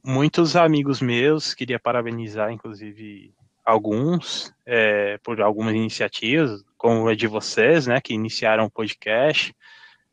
muitos 0.04 0.56
amigos 0.56 1.02
meus, 1.02 1.56
queria 1.56 1.80
parabenizar, 1.80 2.52
inclusive, 2.52 3.34
alguns 3.66 4.54
é, 4.66 5.18
por 5.24 5.42
algumas 5.42 5.74
iniciativas, 5.74 6.64
como 6.78 7.08
a 7.08 7.16
de 7.16 7.28
vocês, 7.28 7.88
né, 7.88 8.02
que 8.02 8.14
iniciaram 8.14 8.66
o 8.66 8.72
podcast. 8.72 9.56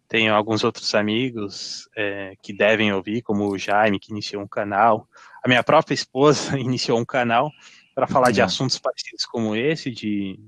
Tenho 0.09 0.35
alguns 0.35 0.65
outros 0.65 0.95
amigos 0.95 1.89
é, 1.97 2.35
que 2.43 2.53
devem 2.53 2.93
ouvir, 2.93 3.23
como 3.23 3.49
o 3.49 3.59
Jaime, 3.59 4.01
que 4.01 4.11
iniciou 4.11 4.43
um 4.43 4.49
canal. 4.49 5.07
A 5.45 5.49
minha 5.49 5.63
própria 5.63 5.95
esposa 5.95 6.57
iniciou 6.59 6.99
um 6.99 7.05
canal 7.05 7.51
para 7.95 8.07
falar 8.07 8.31
de 8.31 8.41
assuntos 8.41 8.79
parecidos 8.79 9.25
como 9.27 9.57
esse, 9.57 9.91
de, 9.91 10.39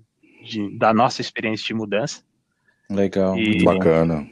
de, 0.44 0.78
da 0.78 0.94
nossa 0.94 1.20
experiência 1.20 1.66
de 1.66 1.74
mudança. 1.74 2.22
Legal, 2.88 3.36
e, 3.36 3.48
muito 3.48 3.64
bacana. 3.64 4.28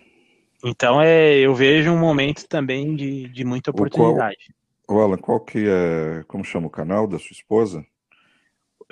Então 0.64 1.00
é, 1.00 1.36
eu 1.36 1.54
vejo 1.54 1.92
um 1.92 1.98
momento 1.98 2.46
também 2.48 2.96
de, 2.96 3.28
de 3.28 3.44
muita 3.44 3.70
oportunidade. 3.70 4.54
O 4.82 4.94
qual, 4.94 5.02
Alan, 5.02 5.18
qual 5.18 5.40
que 5.40 5.68
é, 5.68 6.24
como 6.26 6.44
chama 6.44 6.66
o 6.66 6.70
canal 6.70 7.06
da 7.06 7.18
sua 7.18 7.32
esposa? 7.32 7.84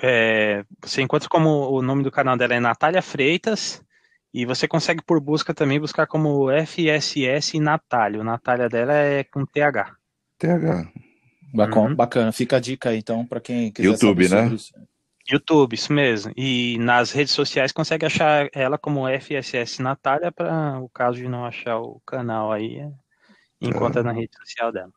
É, 0.01 0.63
você 0.83 1.01
encontra 1.01 1.27
como 1.29 1.69
o 1.69 1.81
nome 1.81 2.03
do 2.03 2.11
canal 2.11 2.37
dela 2.37 2.55
é 2.55 2.59
Natália 2.59 3.01
Freitas, 3.01 3.83
e 4.33 4.45
você 4.45 4.67
consegue 4.67 5.01
por 5.01 5.19
busca 5.19 5.53
também 5.53 5.79
buscar 5.79 6.05
como 6.05 6.51
FSS 6.51 7.59
Natália. 7.59 8.21
O 8.21 8.23
Natália 8.23 8.69
dela 8.69 8.93
é 8.93 9.23
com 9.23 9.45
TH. 9.45 9.95
TH. 10.37 10.91
Bacana, 11.53 11.89
uhum. 11.89 11.95
bacana. 11.95 12.31
Fica 12.31 12.57
a 12.57 12.59
dica 12.59 12.89
aí, 12.89 12.99
então, 12.99 13.25
para 13.25 13.39
quem 13.39 13.71
quiser 13.71 13.87
YouTube, 13.87 14.29
né? 14.29 14.47
Isso. 14.47 14.73
YouTube, 15.29 15.73
isso 15.73 15.91
mesmo. 15.91 16.31
E 16.37 16.77
nas 16.79 17.11
redes 17.11 17.33
sociais 17.33 17.71
consegue 17.71 18.05
achar 18.05 18.47
ela 18.53 18.77
como 18.77 19.07
FSS 19.07 19.81
Natália, 19.81 20.31
para 20.31 20.79
o 20.79 20.89
caso 20.89 21.17
de 21.17 21.27
não 21.27 21.45
achar 21.45 21.79
o 21.79 22.01
canal 22.05 22.51
aí, 22.51 22.81
encontra 23.59 24.01
é. 24.01 24.03
na 24.03 24.11
rede 24.11 24.37
social 24.37 24.71
dela. 24.71 24.91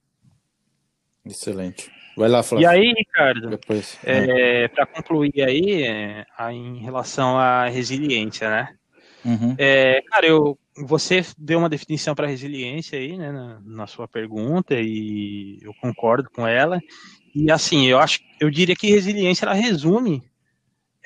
Excelente. 1.25 1.91
Vai 2.17 2.29
lá, 2.29 2.43
Flávio. 2.43 2.65
E 2.65 2.67
aí, 2.67 2.93
Ricardo, 2.93 3.51
Depois, 3.51 3.99
é, 4.05 4.69
para 4.69 4.87
concluir 4.87 5.43
aí, 5.43 5.83
é, 5.85 6.27
em 6.53 6.79
relação 6.79 7.39
à 7.39 7.67
resiliência, 7.69 8.51
né? 8.51 8.75
Uhum. 9.25 9.55
É, 9.59 10.03
cara, 10.03 10.27
eu, 10.27 10.59
você 10.77 11.25
deu 11.39 11.59
uma 11.59 11.69
definição 11.69 12.15
para 12.15 12.27
resiliência 12.27 12.99
aí, 12.99 13.17
né, 13.17 13.31
na, 13.31 13.61
na, 13.61 13.87
sua 13.87 14.09
pergunta, 14.09 14.75
e 14.79 15.59
eu 15.63 15.75
concordo 15.81 16.31
com 16.31 16.47
ela. 16.47 16.81
E 17.35 17.51
assim, 17.51 17.87
eu 17.87 17.99
acho, 17.99 18.21
eu 18.41 18.51
diria 18.51 18.75
que 18.75 18.91
resiliência 18.91 19.45
ela 19.45 19.55
resume 19.55 20.23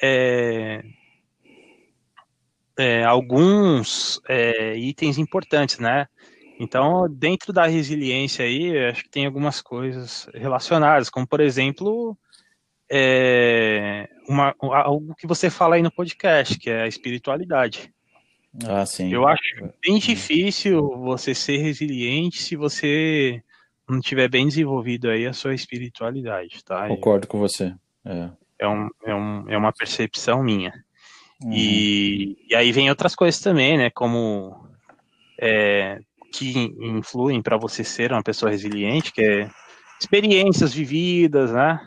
é, 0.03 0.83
é, 2.79 3.05
alguns 3.05 4.20
é, 4.28 4.76
itens 4.76 5.18
importantes, 5.18 5.78
né? 5.78 6.07
Então, 6.59 7.09
dentro 7.11 7.52
da 7.52 7.66
resiliência 7.66 8.44
aí, 8.44 8.78
acho 8.86 9.02
que 9.05 9.11
tem 9.11 9.26
algumas 9.26 9.61
coisas 9.61 10.28
relacionadas, 10.32 11.11
como 11.11 11.26
por 11.26 11.40
exemplo, 11.40 12.16
é, 12.90 14.09
uma, 14.28 14.55
algo 14.61 15.14
que 15.16 15.26
você 15.26 15.50
fala 15.50 15.76
aí 15.76 15.82
no 15.82 15.90
podcast, 15.90 16.59
que 16.59 16.70
é 16.70 16.82
a 16.82 16.88
espiritualidade. 16.88 17.92
Ah, 18.66 18.86
sim. 18.86 19.12
Eu 19.12 19.26
acho 19.26 19.42
bem 19.84 19.98
difícil 19.98 20.80
você 20.98 21.34
ser 21.34 21.57
resiliente 21.57 22.40
se 22.40 22.55
você 22.55 23.42
não 23.88 24.00
tiver 24.00 24.28
bem 24.28 24.46
desenvolvido 24.46 25.11
aí 25.11 25.26
a 25.26 25.32
sua 25.32 25.55
espiritualidade, 25.55 26.64
tá? 26.64 26.86
Concordo 26.86 27.26
com 27.26 27.38
você. 27.38 27.74
É, 28.05 28.30
é, 28.61 28.68
um, 28.68 28.88
é, 29.05 29.14
um, 29.14 29.50
é 29.50 29.59
uma 29.59 29.72
percepção 29.72 30.42
minha. 30.42 30.72
Uhum. 31.42 31.52
E, 31.52 32.46
e 32.48 32.55
aí 32.55 32.70
vem 32.70 32.88
outras 32.88 33.14
coisas 33.14 33.40
também, 33.40 33.76
né? 33.76 33.90
Como 33.90 34.68
é, 35.40 35.98
que 36.39 36.74
influem 36.80 37.41
para 37.43 37.57
você 37.57 37.85
ser 37.85 38.12
uma 38.12 38.22
pessoa 38.22 38.51
resiliente, 38.51 39.12
que 39.12 39.22
é 39.22 39.51
experiências 40.01 40.74
vividas, 40.74 41.53
né? 41.53 41.80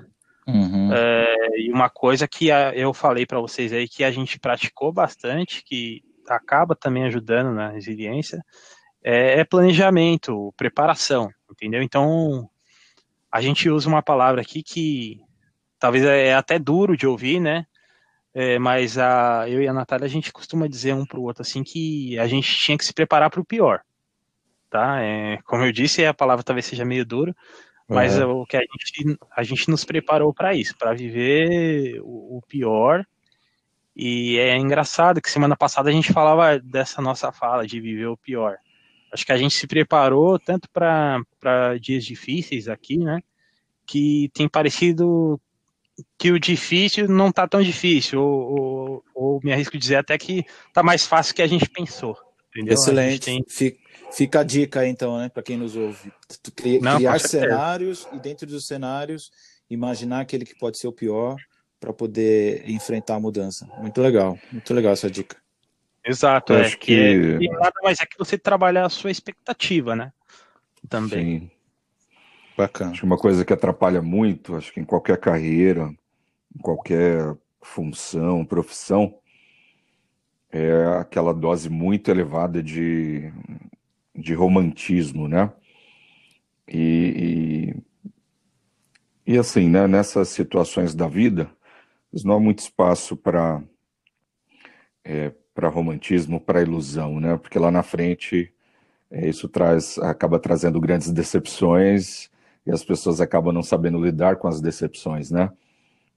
Uhum. 0.47 0.93
É, 0.93 1.37
É, 1.57 1.61
e 1.61 1.71
uma 1.71 1.89
coisa 1.89 2.27
que 2.27 2.51
a, 2.51 2.73
eu 2.75 2.93
falei 2.93 3.25
para 3.25 3.39
vocês 3.39 3.73
aí 3.73 3.87
que 3.87 4.03
a 4.03 4.11
gente 4.11 4.39
praticou 4.39 4.91
bastante, 4.91 5.63
que 5.63 6.01
acaba 6.27 6.75
também 6.75 7.05
ajudando 7.05 7.53
na 7.53 7.69
resiliência, 7.69 8.43
é, 9.03 9.39
é 9.39 9.43
planejamento, 9.43 10.53
preparação, 10.57 11.29
entendeu? 11.49 11.81
Então, 11.81 12.49
a 13.31 13.41
gente 13.41 13.69
usa 13.69 13.87
uma 13.87 14.01
palavra 14.01 14.41
aqui 14.41 14.61
que 14.61 15.19
talvez 15.79 16.03
é 16.03 16.33
até 16.33 16.59
duro 16.59 16.97
de 16.97 17.07
ouvir, 17.07 17.39
né? 17.39 17.65
É, 18.33 18.59
mas 18.59 18.97
a, 18.97 19.49
eu 19.49 19.61
e 19.61 19.67
a 19.67 19.73
Natália, 19.73 20.05
a 20.05 20.09
gente 20.09 20.31
costuma 20.31 20.67
dizer 20.67 20.93
um 20.93 21.05
para 21.05 21.19
o 21.19 21.23
outro 21.23 21.41
assim 21.41 21.63
que 21.63 22.19
a 22.19 22.27
gente 22.27 22.53
tinha 22.55 22.77
que 22.77 22.85
se 22.85 22.93
preparar 22.93 23.29
para 23.29 23.41
o 23.41 23.45
pior, 23.45 23.81
tá? 24.77 25.01
É, 25.01 25.39
como 25.43 25.63
eu 25.63 25.71
disse, 25.71 26.05
a 26.05 26.13
palavra 26.13 26.43
talvez 26.43 26.67
seja 26.67 26.85
meio 26.85 27.03
dura, 27.03 27.35
mas 27.87 28.19
uhum. 28.19 28.41
o 28.41 28.45
que 28.45 28.55
a 28.55 28.59
gente, 28.59 29.17
a 29.35 29.43
gente 29.43 29.69
nos 29.71 29.83
preparou 29.83 30.31
para 30.31 30.53
isso, 30.53 30.77
para 30.77 30.93
viver 30.93 31.99
o, 32.01 32.37
o, 32.37 32.41
pior. 32.47 33.03
E 33.95 34.37
é 34.37 34.55
engraçado 34.55 35.19
que 35.19 35.31
semana 35.31 35.57
passada 35.57 35.89
a 35.89 35.91
gente 35.91 36.13
falava 36.13 36.59
dessa 36.59 37.01
nossa 37.01 37.31
fala 37.31 37.65
de 37.65 37.81
viver 37.81 38.05
o 38.05 38.17
pior. 38.17 38.57
Acho 39.11 39.25
que 39.25 39.31
a 39.31 39.37
gente 39.37 39.55
se 39.55 39.65
preparou 39.65 40.37
tanto 40.37 40.69
para 40.69 41.77
dias 41.79 42.05
difíceis 42.05 42.67
aqui, 42.67 42.97
né? 42.97 43.21
Que 43.85 44.29
tem 44.33 44.47
parecido 44.47 45.41
que 46.19 46.31
o 46.31 46.39
difícil 46.39 47.07
não 47.07 47.31
tá 47.31 47.47
tão 47.47 47.63
difícil, 47.63 48.21
ou, 48.21 48.59
ou, 48.59 49.03
ou 49.15 49.39
me 49.43 49.51
arrisco 49.51 49.77
dizer 49.77 49.95
até 49.95 50.15
que 50.19 50.45
tá 50.71 50.83
mais 50.83 51.07
fácil 51.07 51.33
que 51.33 51.41
a 51.41 51.47
gente 51.47 51.67
pensou. 51.67 52.15
Entendeu? 52.51 52.75
Excelente. 52.75 53.25
Tem... 53.25 53.43
Fica, 54.11 54.39
a 54.39 54.43
dica 54.43 54.79
aí, 54.81 54.89
então, 54.89 55.17
né, 55.17 55.29
para 55.29 55.43
quem 55.43 55.57
nos 55.57 55.75
ouve. 55.75 56.11
Cri, 56.55 56.79
não, 56.79 56.97
criar 56.97 57.19
cenários 57.19 58.07
e 58.13 58.19
dentro 58.19 58.47
dos 58.47 58.65
cenários 58.65 59.31
imaginar 59.69 60.21
aquele 60.21 60.45
que 60.45 60.57
pode 60.57 60.77
ser 60.77 60.87
o 60.87 60.93
pior 60.93 61.35
para 61.79 61.93
poder 61.93 62.67
enfrentar 62.69 63.15
a 63.15 63.19
mudança. 63.19 63.67
Muito 63.77 64.01
legal, 64.01 64.37
muito 64.51 64.73
legal 64.73 64.93
essa 64.93 65.09
dica. 65.09 65.37
Exato, 66.03 66.53
Eu 66.53 66.59
é, 66.59 66.61
acho 66.61 66.77
que, 66.79 67.37
que... 67.37 67.47
É, 67.47 67.51
nada 67.59 67.79
mais 67.83 67.99
é 67.99 68.05
que 68.05 68.17
você 68.17 68.37
trabalhar 68.37 68.85
a 68.85 68.89
sua 68.89 69.11
expectativa, 69.11 69.95
né? 69.95 70.13
Também. 70.87 71.39
Sim. 71.41 71.51
Bacana. 72.57 72.91
Acho 72.91 73.01
que 73.01 73.05
uma 73.05 73.17
coisa 73.17 73.43
que 73.43 73.53
atrapalha 73.53 74.01
muito, 74.01 74.55
acho 74.55 74.73
que 74.73 74.79
em 74.79 74.85
qualquer 74.85 75.17
carreira, 75.17 75.93
em 76.55 76.61
qualquer 76.61 77.35
função, 77.61 78.45
profissão, 78.45 79.19
é 80.49 80.97
aquela 80.99 81.33
dose 81.33 81.69
muito 81.69 82.09
elevada 82.09 82.63
de, 82.63 83.31
de 84.17 84.33
romantismo, 84.33 85.27
né? 85.27 85.51
E, 86.67 87.73
e, 89.25 89.33
e 89.33 89.37
assim, 89.37 89.69
né, 89.69 89.87
nessas 89.87 90.29
situações 90.29 90.95
da 90.95 91.07
vida, 91.07 91.49
não 92.25 92.35
há 92.35 92.39
muito 92.39 92.59
espaço 92.59 93.15
para 93.15 93.61
é, 95.03 95.31
para 95.53 95.69
romantismo, 95.69 96.39
para 96.39 96.61
ilusão, 96.61 97.19
né? 97.19 97.37
Porque 97.37 97.57
lá 97.57 97.71
na 97.71 97.81
frente 97.81 98.53
é, 99.09 99.27
isso 99.27 99.47
traz, 99.47 99.97
acaba 99.99 100.39
trazendo 100.39 100.79
grandes 100.79 101.11
decepções 101.11 102.29
e 102.65 102.71
as 102.71 102.83
pessoas 102.83 103.21
acabam 103.21 103.53
não 103.53 103.63
sabendo 103.63 104.03
lidar 104.03 104.35
com 104.35 104.47
as 104.47 104.61
decepções, 104.61 105.31
né? 105.31 105.51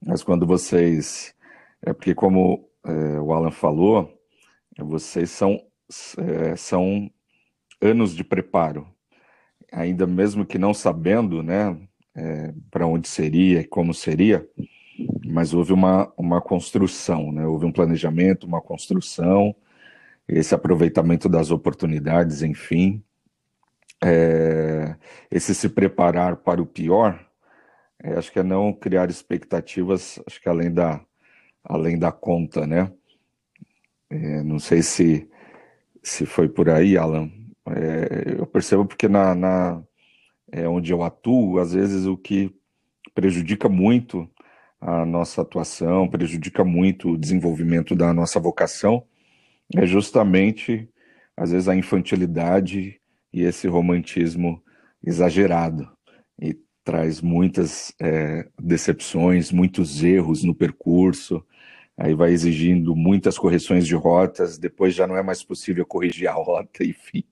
Mas 0.05 0.23
quando 0.23 0.45
vocês, 0.45 1.33
é 1.81 1.93
porque 1.93 2.13
como 2.13 2.67
é, 2.83 3.19
o 3.19 3.33
Alan 3.33 3.51
falou, 3.51 4.13
vocês 4.77 5.29
são 5.31 5.59
é, 6.17 6.55
são 6.55 7.09
anos 7.81 8.15
de 8.15 8.23
preparo, 8.23 8.87
ainda 9.71 10.05
mesmo 10.05 10.45
que 10.45 10.57
não 10.57 10.73
sabendo, 10.73 11.41
né, 11.41 11.77
é, 12.15 12.53
para 12.69 12.85
onde 12.85 13.07
seria 13.07 13.61
e 13.61 13.67
como 13.67 13.93
seria, 13.93 14.47
mas 15.25 15.53
houve 15.53 15.73
uma, 15.73 16.11
uma 16.17 16.41
construção, 16.41 17.31
né? 17.31 17.45
houve 17.45 17.65
um 17.65 17.71
planejamento, 17.71 18.45
uma 18.45 18.61
construção, 18.61 19.55
esse 20.27 20.53
aproveitamento 20.53 21.27
das 21.27 21.51
oportunidades, 21.51 22.41
enfim, 22.41 23.03
é, 24.03 24.95
esse 25.29 25.53
se 25.53 25.69
preparar 25.69 26.37
para 26.37 26.61
o 26.61 26.65
pior, 26.65 27.19
é, 28.03 28.13
acho 28.13 28.31
que 28.31 28.39
é 28.39 28.43
não 28.43 28.73
criar 28.73 29.09
expectativas, 29.09 30.19
acho 30.25 30.41
que 30.41 30.49
além 30.49 30.73
da, 30.73 31.01
além 31.63 31.97
da 31.99 32.11
conta, 32.11 32.65
né? 32.65 32.91
É, 34.09 34.43
não 34.43 34.59
sei 34.59 34.81
se, 34.81 35.29
se 36.03 36.25
foi 36.25 36.49
por 36.49 36.69
aí, 36.69 36.97
Alan. 36.97 37.31
É, 37.75 38.35
eu 38.39 38.45
percebo 38.45 38.85
porque 38.85 39.07
na, 39.07 39.35
na 39.35 39.83
é, 40.51 40.67
onde 40.67 40.91
eu 40.91 41.03
atuo, 41.03 41.59
às 41.59 41.73
vezes 41.73 42.05
o 42.05 42.17
que 42.17 42.53
prejudica 43.13 43.69
muito 43.69 44.29
a 44.79 45.05
nossa 45.05 45.41
atuação, 45.41 46.09
prejudica 46.09 46.63
muito 46.65 47.11
o 47.11 47.17
desenvolvimento 47.17 47.95
da 47.95 48.11
nossa 48.13 48.39
vocação, 48.39 49.05
é 49.75 49.85
justamente, 49.85 50.89
às 51.37 51.51
vezes, 51.51 51.67
a 51.69 51.75
infantilidade 51.75 52.99
e 53.31 53.41
esse 53.41 53.67
romantismo 53.67 54.61
exagerado. 55.03 55.89
E 56.41 56.57
traz 56.83 57.21
muitas 57.21 57.93
é, 58.01 58.47
decepções, 58.59 59.51
muitos 59.51 60.03
erros 60.03 60.43
no 60.43 60.55
percurso, 60.55 61.45
aí 61.97 62.13
vai 62.13 62.31
exigindo 62.31 62.95
muitas 62.95 63.37
correções 63.37 63.85
de 63.85 63.95
rotas, 63.95 64.57
depois 64.57 64.93
já 64.95 65.05
não 65.07 65.17
é 65.17 65.23
mais 65.23 65.43
possível 65.43 65.85
corrigir 65.85 66.27
a 66.27 66.33
rota, 66.33 66.83
enfim. 66.85 67.23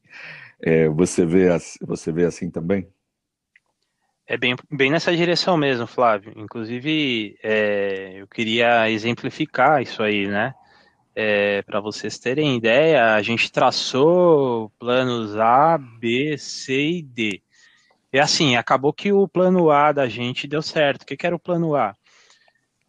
É, 0.62 0.89
você, 0.89 1.26
vê, 1.26 1.47
você 1.82 2.12
vê 2.12 2.26
assim 2.26 2.49
também? 2.49 2.88
É 4.28 4.38
bem, 4.38 4.55
bem 4.70 4.91
nessa 4.91 5.16
direção 5.16 5.57
mesmo, 5.57 5.88
Flávio. 5.88 6.34
Inclusive, 6.36 7.36
é, 7.41 8.22
eu 8.22 8.28
queria 8.28 8.89
exemplificar 8.89 9.82
isso 9.82 10.03
aí, 10.03 10.28
né? 10.28 10.53
É, 11.16 11.64
Para 11.64 11.80
vocês 11.80 12.20
terem 12.20 12.55
ideia, 12.55 13.16
a 13.16 13.22
gente 13.24 13.51
traçou 13.51 14.70
planos 14.78 15.36
A, 15.36 15.78
B, 15.78 16.38
C 16.38 16.74
e 16.74 17.01
D. 17.01 17.41
E 18.14 18.20
assim, 18.20 18.55
acabou 18.55 18.93
que 18.93 19.12
o 19.12 19.28
plano 19.28 19.72
A 19.72 19.91
da 19.91 20.07
gente 20.07 20.47
deu 20.47 20.62
certo. 20.62 21.03
O 21.03 21.05
que, 21.05 21.18
que 21.18 21.26
era 21.26 21.36
o 21.36 21.39
plano 21.39 21.76
A? 21.76 21.95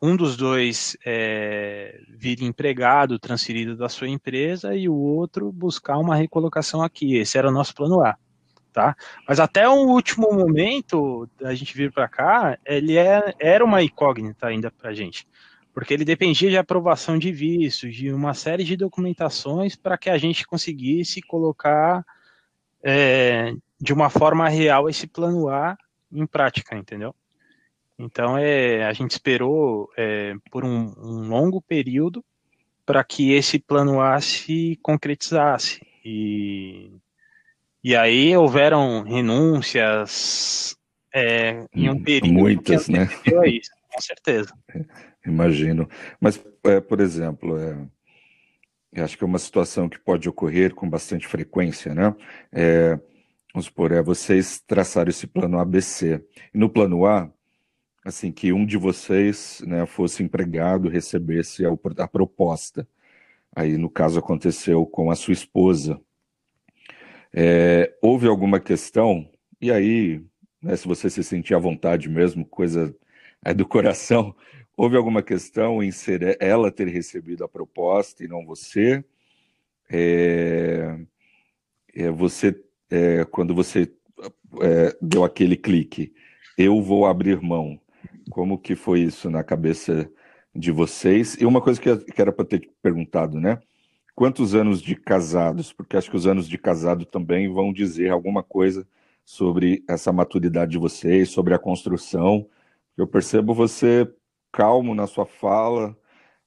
Um 0.02 0.16
dos 0.16 0.36
dois 0.36 0.96
é, 1.04 2.00
vir 2.08 2.42
empregado, 2.42 3.18
transferido 3.18 3.76
da 3.76 3.88
sua 3.88 4.08
empresa, 4.08 4.74
e 4.74 4.88
o 4.88 4.94
outro 4.94 5.52
buscar 5.52 5.98
uma 5.98 6.16
recolocação 6.16 6.82
aqui. 6.82 7.16
Esse 7.16 7.36
era 7.36 7.48
o 7.48 7.52
nosso 7.52 7.74
plano 7.74 8.02
A 8.02 8.16
tá? 8.72 8.96
Mas 9.28 9.40
até 9.40 9.68
o 9.68 9.86
último 9.88 10.32
momento 10.32 11.28
da 11.38 11.54
gente 11.54 11.76
vir 11.76 11.92
para 11.92 12.08
cá, 12.08 12.58
ele 12.64 12.96
é, 12.96 13.34
era 13.38 13.64
uma 13.64 13.82
incógnita 13.82 14.46
ainda 14.46 14.70
para 14.70 14.90
a 14.90 14.94
gente, 14.94 15.26
porque 15.74 15.92
ele 15.94 16.04
dependia 16.04 16.50
de 16.50 16.56
aprovação 16.56 17.18
de 17.18 17.30
visto, 17.32 17.90
de 17.90 18.12
uma 18.12 18.34
série 18.34 18.64
de 18.64 18.76
documentações 18.76 19.76
para 19.76 19.98
que 19.98 20.10
a 20.10 20.18
gente 20.18 20.46
conseguisse 20.46 21.20
colocar 21.20 22.04
é, 22.82 23.52
de 23.80 23.92
uma 23.92 24.08
forma 24.08 24.48
real 24.48 24.88
esse 24.88 25.06
plano 25.06 25.48
A 25.48 25.76
em 26.12 26.26
prática, 26.26 26.76
entendeu? 26.76 27.14
Então 28.00 28.36
é, 28.38 28.84
a 28.84 28.92
gente 28.92 29.12
esperou 29.12 29.90
é, 29.96 30.34
por 30.50 30.64
um, 30.64 30.92
um 30.98 31.28
longo 31.28 31.60
período 31.60 32.24
para 32.86 33.04
que 33.04 33.32
esse 33.32 33.58
plano 33.58 34.00
A 34.00 34.20
se 34.20 34.78
concretizasse 34.82 35.80
e 36.04 36.90
e 37.82 37.96
aí 37.96 38.36
houveram 38.36 39.02
renúncias 39.04 40.76
é, 41.14 41.64
em 41.74 41.88
um 41.88 42.02
período 42.02 42.38
Muitas, 42.38 42.86
que 42.86 42.92
né? 42.92 43.08
a 43.38 43.46
isso, 43.46 43.70
com 43.90 44.00
certeza. 44.00 44.52
Imagino. 45.24 45.88
Mas, 46.20 46.42
é, 46.64 46.80
por 46.80 47.00
exemplo, 47.00 47.56
é, 47.58 49.02
acho 49.02 49.16
que 49.16 49.24
é 49.24 49.26
uma 49.26 49.38
situação 49.38 49.88
que 49.88 49.98
pode 49.98 50.28
ocorrer 50.28 50.74
com 50.74 50.88
bastante 50.88 51.26
frequência, 51.26 51.94
né? 51.94 52.14
É, 52.52 52.98
vamos 53.54 53.66
supor, 53.66 53.92
é, 53.92 54.02
vocês 54.02 54.60
traçaram 54.66 55.08
esse 55.08 55.26
plano 55.26 55.58
ABC. 55.58 56.22
E 56.52 56.58
no 56.58 56.68
plano 56.68 57.06
A, 57.06 57.30
assim, 58.04 58.32
que 58.32 58.52
um 58.52 58.64
de 58.64 58.76
vocês 58.76 59.62
né, 59.66 59.86
fosse 59.86 60.22
empregado, 60.22 60.88
recebesse 60.88 61.64
a, 61.66 61.70
a 61.98 62.08
proposta. 62.08 62.88
Aí, 63.54 63.76
no 63.76 63.90
caso, 63.90 64.18
aconteceu 64.18 64.86
com 64.86 65.10
a 65.10 65.16
sua 65.16 65.32
esposa, 65.32 66.00
é, 67.32 67.96
houve 68.02 68.26
alguma 68.26 68.58
questão, 68.58 69.28
e 69.60 69.70
aí, 69.70 70.22
né, 70.62 70.76
se 70.76 70.86
você 70.86 71.08
se 71.08 71.22
sentir 71.22 71.54
à 71.54 71.58
vontade 71.58 72.08
mesmo, 72.08 72.44
coisa 72.44 72.94
é 73.44 73.54
do 73.54 73.66
coração, 73.66 74.34
houve 74.76 74.96
alguma 74.96 75.22
questão 75.22 75.82
em 75.82 75.90
ser 75.90 76.36
ela 76.40 76.70
ter 76.70 76.88
recebido 76.88 77.44
a 77.44 77.48
proposta 77.48 78.24
e 78.24 78.28
não 78.28 78.44
você? 78.44 79.04
É, 79.90 80.98
é, 81.94 82.10
você, 82.10 82.58
é, 82.90 83.24
quando 83.24 83.54
você 83.54 83.92
é, 84.62 84.96
deu 85.00 85.24
aquele 85.24 85.56
clique, 85.56 86.12
eu 86.56 86.82
vou 86.82 87.06
abrir 87.06 87.40
mão. 87.40 87.80
Como 88.30 88.58
que 88.58 88.74
foi 88.74 89.00
isso 89.00 89.28
na 89.28 89.44
cabeça 89.44 90.10
de 90.54 90.70
vocês? 90.70 91.36
E 91.40 91.44
uma 91.44 91.60
coisa 91.60 91.80
que, 91.80 91.96
que 91.96 92.22
era 92.22 92.32
para 92.32 92.44
ter 92.44 92.70
perguntado, 92.82 93.38
né? 93.38 93.60
quantos 94.20 94.54
anos 94.54 94.82
de 94.82 94.94
casados? 94.96 95.72
Porque 95.72 95.96
acho 95.96 96.10
que 96.10 96.16
os 96.16 96.26
anos 96.26 96.46
de 96.46 96.58
casado 96.58 97.06
também 97.06 97.50
vão 97.50 97.72
dizer 97.72 98.10
alguma 98.10 98.42
coisa 98.42 98.86
sobre 99.24 99.82
essa 99.88 100.12
maturidade 100.12 100.72
de 100.72 100.78
vocês, 100.78 101.30
sobre 101.30 101.54
a 101.54 101.58
construção. 101.58 102.46
Eu 102.98 103.06
percebo 103.06 103.54
você 103.54 104.06
calmo 104.52 104.94
na 104.94 105.06
sua 105.06 105.24
fala 105.24 105.96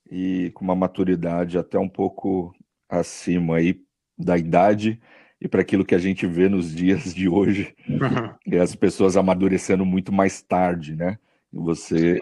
e 0.07 0.51
com 0.53 0.63
uma 0.63 0.75
maturidade 0.75 1.57
até 1.57 1.79
um 1.79 1.89
pouco 1.89 2.53
acima 2.87 3.55
aí 3.55 3.81
da 4.15 4.37
idade 4.37 5.01
e 5.41 5.47
para 5.47 5.61
aquilo 5.61 5.83
que 5.83 5.95
a 5.95 5.99
gente 5.99 6.27
vê 6.27 6.47
nos 6.47 6.75
dias 6.75 7.11
de 7.11 7.27
hoje, 7.27 7.75
e 8.45 8.55
as 8.55 8.75
pessoas 8.75 9.17
amadurecendo 9.17 9.83
muito 9.83 10.11
mais 10.11 10.43
tarde, 10.43 10.95
né? 10.95 11.17
Você 11.53 12.19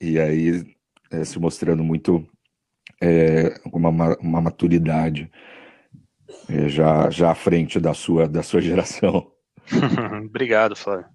e 0.00 0.20
aí 0.20 0.62
é, 1.10 1.24
se 1.24 1.38
mostrando 1.38 1.82
muito 1.82 2.26
é, 3.02 3.58
uma, 3.72 3.88
uma 4.18 4.40
maturidade 4.42 5.30
é, 6.48 6.68
já 6.68 7.08
já 7.10 7.30
à 7.30 7.34
frente 7.34 7.80
da 7.80 7.94
sua 7.94 8.28
da 8.28 8.42
sua 8.42 8.60
geração. 8.60 9.32
Obrigado, 10.26 10.76
Flávio. 10.76 11.06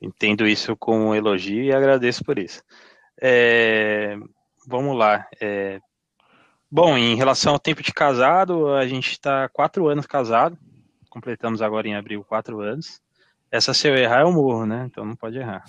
Entendo 0.00 0.46
isso 0.46 0.76
com 0.76 1.08
um 1.08 1.14
elogio 1.14 1.64
e 1.64 1.72
agradeço 1.72 2.24
por 2.24 2.38
isso. 2.38 2.62
É, 3.20 4.16
vamos 4.66 4.96
lá. 4.96 5.26
É, 5.40 5.78
bom, 6.70 6.96
em 6.96 7.16
relação 7.16 7.52
ao 7.52 7.58
tempo 7.58 7.82
de 7.82 7.92
casado, 7.92 8.72
a 8.72 8.86
gente 8.86 9.10
está 9.10 9.48
quatro 9.48 9.88
anos 9.88 10.06
casado. 10.06 10.56
Completamos 11.10 11.60
agora 11.60 11.86
em 11.86 11.96
abril 11.96 12.24
quatro 12.24 12.60
anos. 12.60 13.00
Essa 13.52 13.74
se 13.74 13.88
eu 13.88 13.96
errar, 13.96 14.20
eu 14.20 14.32
morro, 14.32 14.64
né? 14.64 14.86
Então 14.88 15.04
não 15.04 15.16
pode 15.16 15.36
errar. 15.36 15.64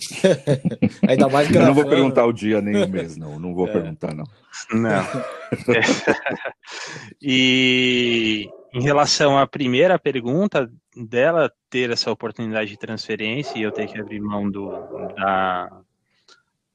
Ainda 1.07 1.27
mais 1.27 1.47
que 1.47 1.57
eu 1.57 1.63
não 1.63 1.73
vou 1.73 1.87
perguntar 1.87 2.25
o 2.25 2.31
dia 2.31 2.61
nem 2.61 2.83
o 2.83 2.87
mês, 2.87 3.17
não. 3.17 3.39
Não 3.39 3.55
vou 3.55 3.67
é. 3.67 3.71
perguntar, 3.71 4.13
não. 4.13 4.25
Não. 4.71 5.03
e 7.19 8.47
em 8.71 8.81
relação 8.83 9.37
à 9.37 9.47
primeira 9.47 9.97
pergunta 9.97 10.71
dela 10.95 11.51
ter 11.71 11.89
essa 11.89 12.11
oportunidade 12.11 12.69
de 12.69 12.77
transferência 12.77 13.57
e 13.57 13.63
eu 13.63 13.71
ter 13.71 13.87
que 13.87 13.99
abrir 13.99 14.21
mão 14.21 14.49
do, 14.49 14.69
da, 15.15 15.81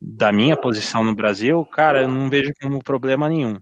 da 0.01 0.33
minha 0.33 0.57
posição 0.57 1.05
no 1.05 1.15
Brasil, 1.15 1.65
cara, 1.67 2.03
eu 2.03 2.09
não 2.09 2.29
vejo 2.29 2.53
como 2.61 2.83
problema 2.83 3.29
nenhum. 3.29 3.59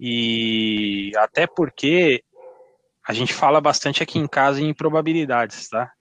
E 0.00 1.12
até 1.16 1.46
porque 1.46 2.24
a 3.06 3.12
gente 3.12 3.32
fala 3.32 3.60
bastante 3.60 4.02
aqui 4.02 4.18
em 4.18 4.26
casa 4.26 4.60
em 4.60 4.74
probabilidades, 4.74 5.68
tá? 5.68 5.92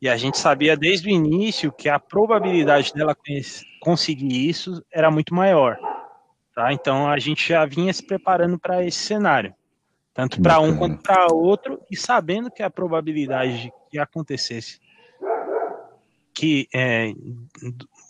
E 0.00 0.08
a 0.08 0.16
gente 0.16 0.38
sabia 0.38 0.76
desde 0.76 1.08
o 1.08 1.10
início 1.10 1.72
que 1.72 1.88
a 1.88 1.98
probabilidade 1.98 2.92
dela 2.92 3.16
conseguir 3.80 4.48
isso 4.48 4.84
era 4.92 5.10
muito 5.10 5.34
maior, 5.34 5.78
tá? 6.54 6.72
Então 6.72 7.08
a 7.08 7.18
gente 7.18 7.48
já 7.48 7.64
vinha 7.64 7.92
se 7.92 8.06
preparando 8.06 8.58
para 8.58 8.84
esse 8.84 8.98
cenário, 8.98 9.52
tanto 10.14 10.40
para 10.40 10.60
um 10.60 10.76
quanto 10.76 11.02
para 11.02 11.26
outro, 11.32 11.80
e 11.90 11.96
sabendo 11.96 12.50
que 12.50 12.62
a 12.62 12.70
probabilidade 12.70 13.62
de 13.62 13.72
que 13.90 13.98
acontecesse 13.98 14.80
que 16.38 16.68
é, 16.72 17.12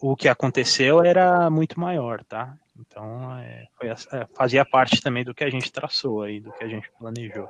o 0.02 0.14
que 0.14 0.28
aconteceu 0.28 1.02
era 1.02 1.48
muito 1.48 1.80
maior, 1.80 2.22
tá? 2.24 2.54
Então, 2.78 3.34
é, 3.38 3.66
foi, 3.74 3.88
é, 3.88 4.26
fazia 4.36 4.66
parte 4.66 5.00
também 5.00 5.24
do 5.24 5.34
que 5.34 5.42
a 5.42 5.48
gente 5.48 5.72
traçou 5.72 6.22
aí, 6.22 6.38
do 6.38 6.52
que 6.52 6.62
a 6.62 6.68
gente 6.68 6.90
planejou. 6.98 7.48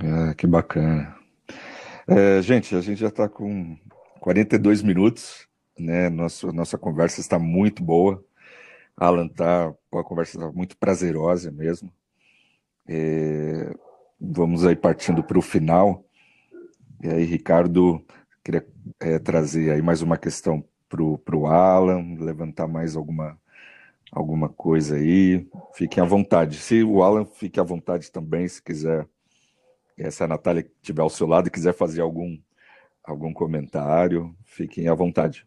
Ah, 0.00 0.34
que 0.34 0.46
bacana. 0.46 1.16
É, 2.06 2.42
gente, 2.42 2.74
a 2.74 2.80
gente 2.80 3.00
já 3.00 3.08
está 3.08 3.28
com 3.28 3.76
42 4.20 4.82
minutos, 4.82 5.46
né? 5.78 6.08
Nossa, 6.08 6.76
conversa 6.76 7.20
está 7.20 7.38
muito 7.38 7.82
boa. 7.82 8.24
Alan 8.96 9.28
tá, 9.28 9.68
a 9.68 10.02
conversa 10.02 10.36
está 10.36 10.52
muito 10.52 10.76
prazerosa 10.76 11.50
mesmo. 11.50 11.92
É, 12.88 13.72
vamos 14.20 14.66
aí 14.66 14.76
partindo 14.76 15.22
para 15.22 15.38
o 15.38 15.42
final. 15.42 16.04
E 17.02 17.08
aí, 17.08 17.24
Ricardo, 17.24 18.04
queria 18.44 18.66
é, 19.00 19.18
trazer 19.18 19.70
aí 19.72 19.82
mais 19.82 20.02
uma 20.02 20.16
questão 20.16 20.64
para 20.88 21.36
o 21.36 21.46
Alan, 21.46 22.16
levantar 22.20 22.66
mais 22.66 22.96
alguma, 22.96 23.38
alguma 24.10 24.48
coisa 24.48 24.96
aí. 24.96 25.48
Fiquem 25.74 26.02
à 26.02 26.06
vontade. 26.06 26.58
Se 26.58 26.82
o 26.82 27.02
Alan 27.02 27.24
fique 27.24 27.58
à 27.58 27.62
vontade 27.62 28.10
também, 28.10 28.46
se 28.46 28.62
quiser, 28.62 29.06
se 30.10 30.22
a 30.22 30.28
Natália 30.28 30.66
estiver 30.80 31.02
ao 31.02 31.10
seu 31.10 31.26
lado 31.26 31.48
e 31.48 31.50
quiser 31.50 31.74
fazer 31.74 32.00
algum, 32.00 32.38
algum 33.02 33.32
comentário, 33.32 34.34
fiquem 34.44 34.88
à 34.88 34.94
vontade. 34.94 35.46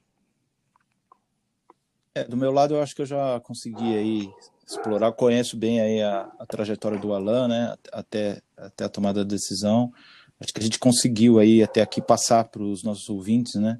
É, 2.14 2.24
do 2.24 2.38
meu 2.38 2.52
lado, 2.52 2.76
eu 2.76 2.82
acho 2.82 2.96
que 2.96 3.02
eu 3.02 3.06
já 3.06 3.40
consegui 3.42 3.96
aí 3.96 4.30
explorar, 4.66 5.12
conheço 5.12 5.58
bem 5.58 5.82
aí 5.82 6.02
a, 6.02 6.32
a 6.40 6.46
trajetória 6.46 6.98
do 6.98 7.14
Alan, 7.14 7.48
né, 7.48 7.76
até, 7.92 8.42
até 8.58 8.86
a 8.86 8.90
tomada 8.90 9.24
da 9.24 9.30
decisão. 9.30 9.92
Acho 10.40 10.54
que 10.54 10.60
a 10.60 10.64
gente 10.64 10.80
conseguiu 10.80 11.40
aí 11.40 11.62
até 11.62 11.82
aqui 11.82 12.02
passar 12.02 12.46
para 12.46 12.64
os 12.64 12.84
nossos 12.84 13.10
ouvintes, 13.10 13.56
né, 13.56 13.80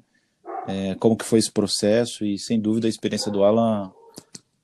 é, 0.68 0.94
como 0.96 1.16
que 1.16 1.24
foi 1.24 1.38
esse 1.38 1.50
processo 1.50 2.24
e 2.24 2.38
sem 2.38 2.60
dúvida 2.60 2.86
a 2.86 2.90
experiência 2.90 3.30
do 3.30 3.44
Alan 3.44 3.92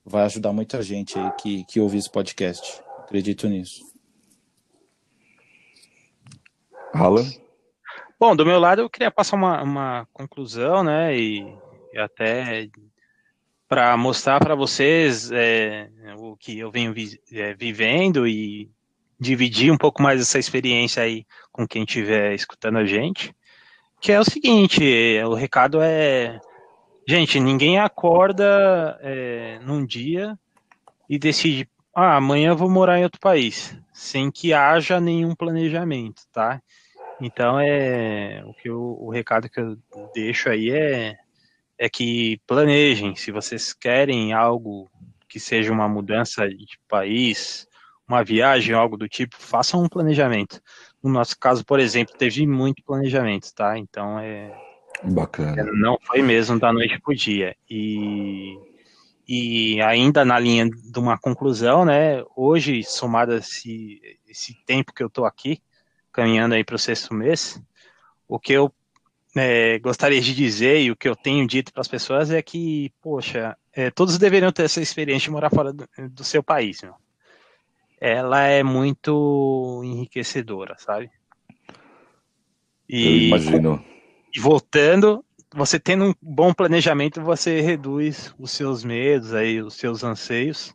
vai 0.05 0.24
ajudar 0.24 0.53
muita 0.53 0.82
gente 0.82 1.18
aí 1.18 1.30
que, 1.40 1.64
que 1.64 1.80
ouve 1.80 1.96
esse 1.98 2.11
podcast. 2.11 2.82
Acredito 2.98 3.48
nisso. 3.48 3.91
Alan? 6.93 7.24
Bom, 8.18 8.36
do 8.36 8.47
meu 8.47 8.59
lado 8.59 8.82
eu 8.82 8.90
queria 8.90 9.11
passar 9.11 9.36
uma, 9.36 9.62
uma 9.62 10.09
conclusão, 10.12 10.84
né, 10.84 11.16
e, 11.16 11.47
e 11.93 11.99
até 11.99 12.68
para 13.68 13.97
mostrar 13.97 14.38
para 14.38 14.55
vocês 14.55 15.30
é, 15.32 15.88
o 16.18 16.36
que 16.36 16.59
eu 16.59 16.70
venho 16.70 16.93
vi, 16.93 17.20
é, 17.32 17.55
vivendo 17.55 18.26
e 18.26 18.70
dividir 19.18 19.72
um 19.72 19.78
pouco 19.78 20.03
mais 20.03 20.20
essa 20.20 20.38
experiência 20.38 21.03
aí 21.03 21.26
com 21.51 21.66
quem 21.66 21.84
estiver 21.84 22.34
escutando 22.34 22.78
a 22.78 22.84
gente 22.84 23.34
que 24.03 24.11
é 24.11 24.18
o 24.18 24.24
seguinte, 24.24 24.82
o 25.24 25.32
recado 25.32 25.80
é, 25.80 26.40
gente, 27.09 27.38
ninguém 27.38 27.78
acorda 27.78 28.99
é, 29.01 29.61
num 29.61 29.86
dia 29.86 30.36
e 31.09 31.20
decide, 31.20 31.70
ah, 31.95 32.16
amanhã 32.16 32.49
eu 32.49 32.57
vou 32.57 32.68
morar 32.68 32.99
em 32.99 33.05
outro 33.05 33.20
país, 33.20 33.78
sem 33.93 34.28
que 34.28 34.53
haja 34.53 35.01
nenhum 35.01 35.36
planejamento, 35.36 36.22
tá? 36.32 36.61
Então 37.23 37.59
é 37.61 38.43
o 38.45 38.53
que 38.53 38.68
eu, 38.68 38.81
o 39.01 39.11
recado 39.11 39.49
que 39.49 39.61
eu 39.61 39.79
deixo 40.12 40.49
aí 40.49 40.70
é 40.70 41.16
é 41.79 41.89
que 41.89 42.41
planejem, 42.47 43.16
se 43.16 43.33
vocês 43.33 43.73
querem 43.73 44.33
algo 44.33 44.89
que 45.29 45.41
seja 45.41 45.73
uma 45.73 45.89
mudança 45.89 46.49
de 46.49 46.79
país, 46.89 47.66
uma 48.07 48.23
viagem, 48.23 48.75
algo 48.75 48.97
do 48.97 49.09
tipo, 49.09 49.35
façam 49.37 49.83
um 49.83 49.89
planejamento. 49.89 50.61
No 51.03 51.11
nosso 51.11 51.37
caso, 51.39 51.64
por 51.64 51.81
exemplo, 51.81 52.14
teve 52.16 52.47
muito 52.47 52.85
planejamento, 52.85 53.53
tá? 53.55 53.77
Então 53.79 54.18
é. 54.18 54.55
Bacana. 55.03 55.61
É, 55.61 55.64
não 55.73 55.99
foi 56.07 56.23
mesmo 56.23 56.59
da 56.59 56.73
noite 56.73 57.01
pro 57.01 57.16
dia. 57.16 57.57
E, 57.68 58.57
e 59.27 59.81
ainda 59.81 60.25
na 60.25 60.39
linha 60.39 60.68
de 60.68 60.99
uma 60.99 61.18
conclusão, 61.18 61.85
né? 61.85 62.23
Hoje, 62.37 62.85
somado 62.85 63.33
a 63.33 63.37
esse, 63.39 64.01
esse 64.29 64.55
tempo 64.64 64.93
que 64.93 65.03
eu 65.03 65.11
tô 65.11 65.25
aqui, 65.25 65.61
caminhando 66.13 66.55
aí 66.55 66.65
para 66.65 66.77
o 66.77 66.79
sexto 66.79 67.15
mês, 67.15 67.61
o 68.29 68.39
que 68.39 68.53
eu 68.53 68.73
é, 69.37 69.79
gostaria 69.79 70.21
de 70.21 70.35
dizer 70.35 70.81
e 70.81 70.91
o 70.91 70.97
que 70.97 71.09
eu 71.09 71.17
tenho 71.17 71.47
dito 71.47 71.73
para 71.73 71.81
as 71.81 71.89
pessoas 71.89 72.31
é 72.31 72.43
que, 72.43 72.93
poxa, 73.01 73.57
é, 73.73 73.91
todos 73.91 74.19
deveriam 74.19 74.53
ter 74.53 74.65
essa 74.65 74.81
experiência 74.81 75.27
de 75.27 75.31
morar 75.31 75.51
fora 75.51 75.73
do, 75.73 75.89
do 76.11 76.25
seu 76.25 76.43
país, 76.43 76.83
meu 76.83 76.95
ela 78.05 78.43
é 78.43 78.65
muito 78.65 79.81
enriquecedora, 79.85 80.75
sabe? 80.77 81.09
E, 82.89 83.07
Eu 83.07 83.17
imagino. 83.29 83.85
E 84.35 84.41
voltando, 84.41 85.25
você 85.55 85.79
tendo 85.79 86.07
um 86.07 86.15
bom 86.21 86.53
planejamento, 86.53 87.23
você 87.23 87.61
reduz 87.61 88.35
os 88.37 88.51
seus 88.51 88.83
medos, 88.83 89.33
aí, 89.33 89.63
os 89.63 89.75
seus 89.75 90.03
anseios, 90.03 90.75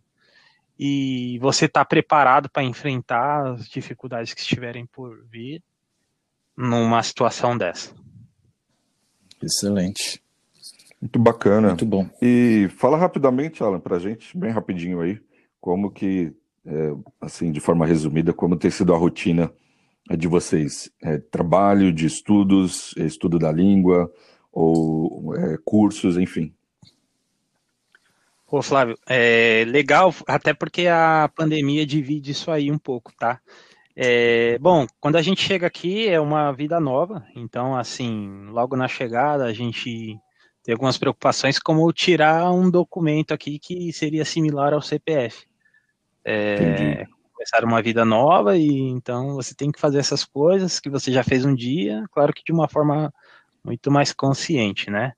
e 0.80 1.40
você 1.40 1.66
está 1.66 1.84
preparado 1.84 2.50
para 2.50 2.64
enfrentar 2.64 3.54
as 3.54 3.68
dificuldades 3.68 4.34
que 4.34 4.42
estiverem 4.42 4.86
por 4.86 5.26
vir 5.26 5.64
numa 6.56 7.02
situação 7.04 7.58
dessa. 7.58 7.94
Excelente. 9.42 10.22
Muito 11.02 11.20
bacana. 11.20 11.70
Muito 11.70 11.86
bom. 11.86 12.10
E 12.22 12.68
fala 12.78 12.98
rapidamente, 12.98 13.64
Alan, 13.64 13.80
para 13.80 13.98
a 13.98 14.00
gente, 14.00 14.36
bem 14.38 14.52
rapidinho 14.52 15.02
aí, 15.02 15.20
como 15.62 15.92
que 15.92 16.34
é, 16.66 16.94
assim, 17.22 17.52
de 17.52 17.60
forma 17.60 17.86
resumida, 17.86 18.34
como 18.34 18.58
tem 18.58 18.70
sido 18.70 18.94
a 18.94 18.98
rotina 18.98 19.52
de 20.18 20.28
vocês? 20.28 20.92
É, 21.02 21.18
trabalho, 21.18 21.94
de 21.94 22.06
estudos, 22.06 22.94
estudo 22.98 23.40
da 23.40 23.52
língua, 23.52 24.12
ou 24.52 25.36
é, 25.36 25.58
cursos, 25.64 26.18
enfim. 26.18 26.54
Pô, 28.48 28.62
Flávio, 28.62 28.98
é 29.08 29.66
legal, 29.68 30.14
até 30.26 30.54
porque 30.54 30.88
a 30.88 31.30
pandemia 31.36 31.86
divide 31.86 32.32
isso 32.32 32.50
aí 32.50 32.72
um 32.72 32.78
pouco, 32.78 33.12
tá? 33.20 33.42
É, 33.96 34.58
bom, 34.60 34.88
quando 35.02 35.18
a 35.18 35.22
gente 35.22 35.42
chega 35.42 35.68
aqui 35.68 36.08
é 36.08 36.20
uma 36.20 36.52
vida 36.54 36.80
nova, 36.80 37.26
então, 37.36 37.76
assim, 37.76 38.46
logo 38.50 38.76
na 38.78 38.88
chegada 38.88 39.46
a 39.46 39.54
gente 39.54 40.18
tem 40.64 40.74
algumas 40.74 40.98
preocupações, 40.98 41.60
como 41.60 41.92
tirar 41.92 42.52
um 42.52 42.70
documento 42.70 43.34
aqui 43.34 43.60
que 43.60 43.92
seria 43.92 44.24
similar 44.24 44.74
ao 44.74 44.82
CPF 44.82 45.48
é, 46.28 47.06
começar 47.32 47.64
uma 47.64 47.82
vida 47.82 48.04
nova 48.04 48.58
e 48.58 48.68
então 48.68 49.36
você 49.36 49.56
tem 49.56 49.72
que 49.72 49.80
fazer 49.80 50.00
essas 50.00 50.26
coisas 50.26 50.78
que 50.78 50.90
você 50.90 51.10
já 51.10 51.24
fez 51.24 51.46
um 51.46 51.56
dia, 51.56 52.04
claro 52.12 52.34
que 52.34 52.44
de 52.44 52.52
uma 52.52 52.68
forma 52.68 53.14
muito 53.64 53.90
mais 53.90 54.12
consciente, 54.12 54.92
né? 54.92 55.14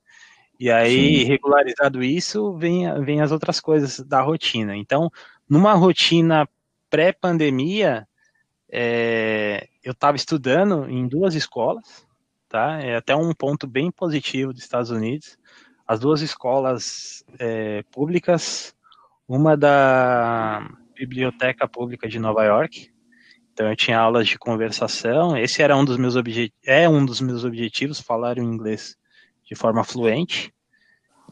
E 0.59 0.69
aí, 0.69 1.19
Sim. 1.19 1.23
regularizado 1.23 2.03
isso, 2.03 2.53
vem, 2.57 2.83
vem 3.03 3.21
as 3.21 3.31
outras 3.31 3.61
coisas 3.61 4.01
da 4.01 4.21
rotina. 4.21 4.75
Então, 4.75 5.09
numa 5.49 5.73
rotina 5.73 6.47
pré-pandemia, 6.89 8.05
é, 8.69 9.69
eu 9.81 9.93
estava 9.93 10.17
estudando 10.17 10.89
em 10.89 11.07
duas 11.07 11.33
escolas, 11.33 12.05
tá? 12.49 12.81
É 12.81 12.97
até 12.97 13.15
um 13.15 13.33
ponto 13.33 13.65
bem 13.65 13.89
positivo 13.89 14.51
dos 14.51 14.61
Estados 14.61 14.91
Unidos. 14.91 15.37
As 15.87 15.99
duas 15.99 16.21
escolas 16.21 17.23
é, 17.39 17.83
públicas, 17.89 18.75
uma 19.25 19.55
da 19.55 20.69
Biblioteca 20.93 21.69
Pública 21.69 22.07
de 22.09 22.19
Nova 22.19 22.43
York. 22.43 22.91
Então 23.53 23.69
eu 23.69 23.75
tinha 23.77 23.97
aulas 23.97 24.27
de 24.27 24.37
conversação. 24.37 25.37
Esse 25.37 25.61
era 25.61 25.75
um 25.77 25.85
dos 25.85 25.97
meus 25.97 26.17
objetivos, 26.17 26.59
é 26.65 26.87
um 26.89 27.05
dos 27.05 27.21
meus 27.21 27.45
objetivos, 27.45 28.01
falar 28.01 28.37
o 28.37 28.43
inglês 28.43 28.97
de 29.49 29.55
forma 29.55 29.83
fluente. 29.83 30.53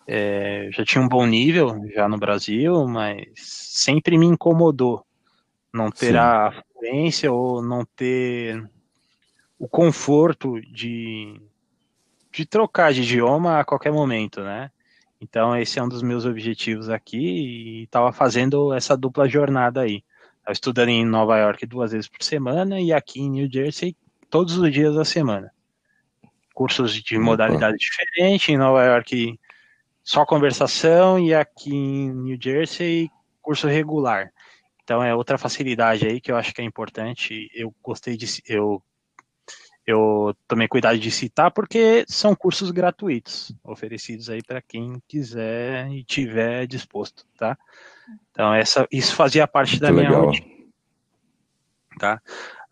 É, 0.07 0.69
já 0.71 0.83
tinha 0.85 1.03
um 1.03 1.07
bom 1.07 1.25
nível 1.25 1.81
já 1.93 2.07
no 2.07 2.17
Brasil, 2.17 2.87
mas 2.87 3.27
sempre 3.35 4.17
me 4.17 4.25
incomodou 4.25 5.05
não 5.73 5.91
ter 5.91 6.13
Sim. 6.13 6.17
a 6.17 6.63
fluência 6.73 7.31
ou 7.31 7.61
não 7.61 7.85
ter 7.85 8.67
o 9.59 9.67
conforto 9.67 10.59
de, 10.61 11.39
de 12.31 12.45
trocar 12.45 12.93
de 12.93 13.01
idioma 13.01 13.59
a 13.59 13.65
qualquer 13.65 13.91
momento, 13.91 14.41
né? 14.41 14.71
Então 15.19 15.55
esse 15.55 15.77
é 15.77 15.83
um 15.83 15.89
dos 15.89 16.01
meus 16.01 16.25
objetivos 16.25 16.89
aqui 16.89 17.17
e 17.17 17.83
estava 17.83 18.11
fazendo 18.11 18.73
essa 18.73 18.95
dupla 18.95 19.27
jornada 19.27 19.81
aí. 19.81 20.03
Estava 20.37 20.53
estudando 20.53 20.89
em 20.89 21.05
Nova 21.05 21.37
York 21.37 21.65
duas 21.65 21.91
vezes 21.91 22.07
por 22.07 22.23
semana 22.23 22.79
e 22.79 22.93
aqui 22.93 23.19
em 23.19 23.29
New 23.29 23.49
Jersey 23.51 23.95
todos 24.29 24.57
os 24.57 24.71
dias 24.71 24.95
da 24.95 25.03
semana. 25.03 25.51
Cursos 26.57 26.91
de 27.03 27.19
modalidade 27.19 27.77
diferente, 27.77 28.51
em 28.51 28.57
Nova 28.57 28.83
York 28.83 29.39
só 30.03 30.25
conversação 30.25 31.19
e 31.19 31.35
aqui 31.35 31.69
em 31.69 32.11
New 32.11 32.37
Jersey 32.41 33.11
curso 33.43 33.67
regular. 33.67 34.33
Então 34.83 35.03
é 35.03 35.13
outra 35.13 35.37
facilidade 35.37 36.07
aí 36.07 36.19
que 36.19 36.31
eu 36.31 36.35
acho 36.35 36.51
que 36.51 36.61
é 36.61 36.65
importante. 36.65 37.47
Eu 37.53 37.71
gostei 37.83 38.17
de 38.17 38.25
eu 38.47 38.81
eu 39.85 40.35
tomei 40.47 40.67
cuidado 40.67 40.97
de 40.97 41.11
citar 41.11 41.51
porque 41.51 42.03
são 42.07 42.35
cursos 42.35 42.71
gratuitos 42.71 43.53
oferecidos 43.63 44.27
aí 44.27 44.41
para 44.41 44.59
quem 44.59 44.99
quiser 45.07 45.87
e 45.91 46.03
tiver 46.03 46.65
disposto, 46.65 47.23
tá? 47.37 47.55
Então 48.31 48.51
essa 48.51 48.87
isso 48.91 49.13
fazia 49.13 49.47
parte 49.47 49.73
Muito 49.73 49.81
da 49.83 49.91
minha 49.91 50.09
rotina, 50.09 50.47
tá? 51.99 52.19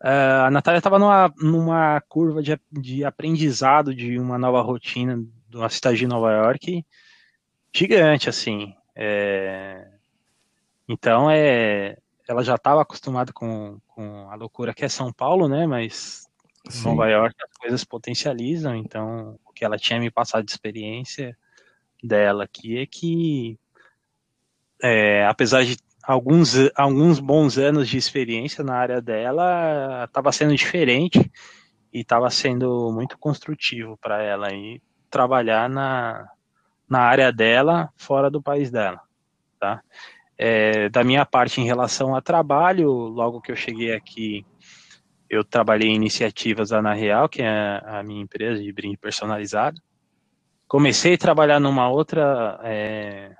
Uh, 0.02 0.44
a 0.46 0.50
Natália 0.50 0.78
estava 0.78 0.98
numa, 0.98 1.32
numa 1.38 2.00
curva 2.02 2.42
de, 2.42 2.58
de 2.70 3.04
aprendizado 3.04 3.94
de 3.94 4.18
uma 4.18 4.36
nova 4.36 4.60
rotina 4.60 5.16
de 5.48 5.56
uma 5.56 5.68
cidade 5.70 5.98
de 5.98 6.06
Nova 6.06 6.30
York 6.32 6.84
gigante, 7.74 8.28
assim. 8.28 8.74
É... 8.94 9.88
Então 10.88 11.30
é, 11.30 11.96
ela 12.28 12.42
já 12.44 12.54
estava 12.54 12.82
acostumada 12.82 13.32
com, 13.32 13.78
com 13.88 14.30
a 14.30 14.34
loucura 14.34 14.74
que 14.74 14.84
é 14.84 14.88
São 14.88 15.12
Paulo, 15.12 15.48
né? 15.48 15.66
Mas 15.66 16.26
em 16.72 16.82
Nova 16.84 17.08
York 17.08 17.34
as 17.42 17.56
coisas 17.58 17.84
potencializam, 17.84 18.74
então 18.74 19.38
o 19.44 19.52
que 19.52 19.64
ela 19.64 19.78
tinha 19.78 19.98
me 19.98 20.10
passado 20.10 20.44
de 20.44 20.50
experiência 20.50 21.36
dela 22.02 22.44
aqui 22.44 22.78
é 22.78 22.86
que 22.86 23.58
é, 24.82 25.26
apesar 25.26 25.64
de 25.64 25.76
alguns, 26.06 26.54
alguns 26.74 27.18
bons 27.18 27.58
anos 27.58 27.88
de 27.88 27.98
experiência 27.98 28.62
na 28.62 28.74
área 28.74 29.00
dela, 29.00 30.04
estava 30.04 30.30
sendo 30.32 30.54
diferente 30.54 31.30
e 31.92 32.00
estava 32.00 32.30
sendo 32.30 32.92
muito 32.92 33.18
construtivo 33.18 33.96
para 33.98 34.22
ela 34.22 34.48
aí 34.48 34.80
trabalhar 35.10 35.68
na, 35.68 36.28
na 36.88 37.00
área 37.00 37.32
dela 37.32 37.90
fora 37.96 38.30
do 38.30 38.42
país 38.42 38.70
dela, 38.70 39.00
tá? 39.58 39.82
É, 40.38 40.90
da 40.90 41.02
minha 41.02 41.24
parte 41.24 41.60
em 41.60 41.64
relação 41.64 42.14
a 42.14 42.20
trabalho, 42.20 42.90
logo 42.90 43.40
que 43.40 43.50
eu 43.50 43.56
cheguei 43.56 43.94
aqui 43.94 44.44
eu 45.28 45.44
trabalhei 45.44 45.88
em 45.88 45.96
iniciativas 45.96 46.70
da 46.70 46.78
Ana 46.78 46.94
Real, 46.94 47.28
que 47.28 47.42
é 47.42 47.82
a 47.84 48.02
minha 48.02 48.22
empresa 48.22 48.62
de 48.62 48.72
brinde 48.72 48.96
personalizado. 48.96 49.80
Comecei 50.68 51.14
a 51.14 51.18
trabalhar 51.18 51.60
numa 51.60 51.88
outra, 51.88 52.60
é, 52.62 53.34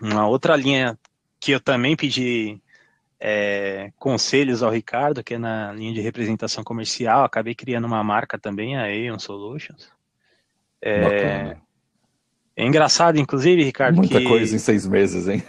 uma 0.00 0.26
outra 0.26 0.56
linha 0.56 0.98
que 1.40 1.52
eu 1.52 1.60
também 1.60 1.96
pedi 1.96 2.60
é, 3.18 3.90
conselhos 3.98 4.62
ao 4.62 4.70
Ricardo, 4.70 5.24
que 5.24 5.34
é 5.34 5.38
na 5.38 5.72
linha 5.72 5.94
de 5.94 6.00
representação 6.00 6.62
comercial. 6.62 7.24
Acabei 7.24 7.54
criando 7.54 7.86
uma 7.86 8.04
marca 8.04 8.38
também, 8.38 8.76
a 8.76 8.84
Aeon 8.84 9.18
Solutions. 9.18 9.90
É, 10.82 11.56
é 12.56 12.66
engraçado, 12.66 13.18
inclusive, 13.18 13.64
Ricardo. 13.64 13.96
Muita 13.96 14.18
que... 14.18 14.26
coisa 14.26 14.54
em 14.54 14.58
seis 14.58 14.86
meses, 14.86 15.28
hein? 15.28 15.42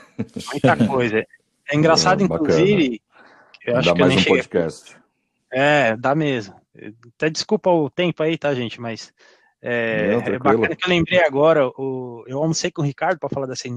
Muita 0.51 0.87
coisa. 0.87 1.25
É 1.69 1.75
engraçado, 1.75 2.21
é, 2.23 2.23
inclusive. 2.23 3.01
Eu 3.65 3.77
acho 3.77 3.89
Dá 3.89 3.93
que 3.93 4.01
mais 4.01 4.15
um 4.15 4.23
podcast. 4.23 4.97
É, 5.51 5.95
dá 5.97 6.15
mesmo. 6.15 6.55
Até 7.15 7.29
desculpa 7.29 7.69
o 7.69 7.89
tempo 7.89 8.23
aí, 8.23 8.37
tá, 8.37 8.53
gente? 8.53 8.79
Mas 8.79 9.13
é, 9.61 10.11
Não, 10.11 10.19
é 10.21 10.39
bacana 10.39 10.75
que 10.75 10.85
eu 10.85 10.89
lembrei 10.89 11.23
agora. 11.23 11.67
O, 11.67 12.23
eu 12.25 12.39
almocei 12.39 12.71
com 12.71 12.81
o 12.81 12.85
Ricardo 12.85 13.19
para 13.19 13.29
falar 13.29 13.45
dessa 13.45 13.67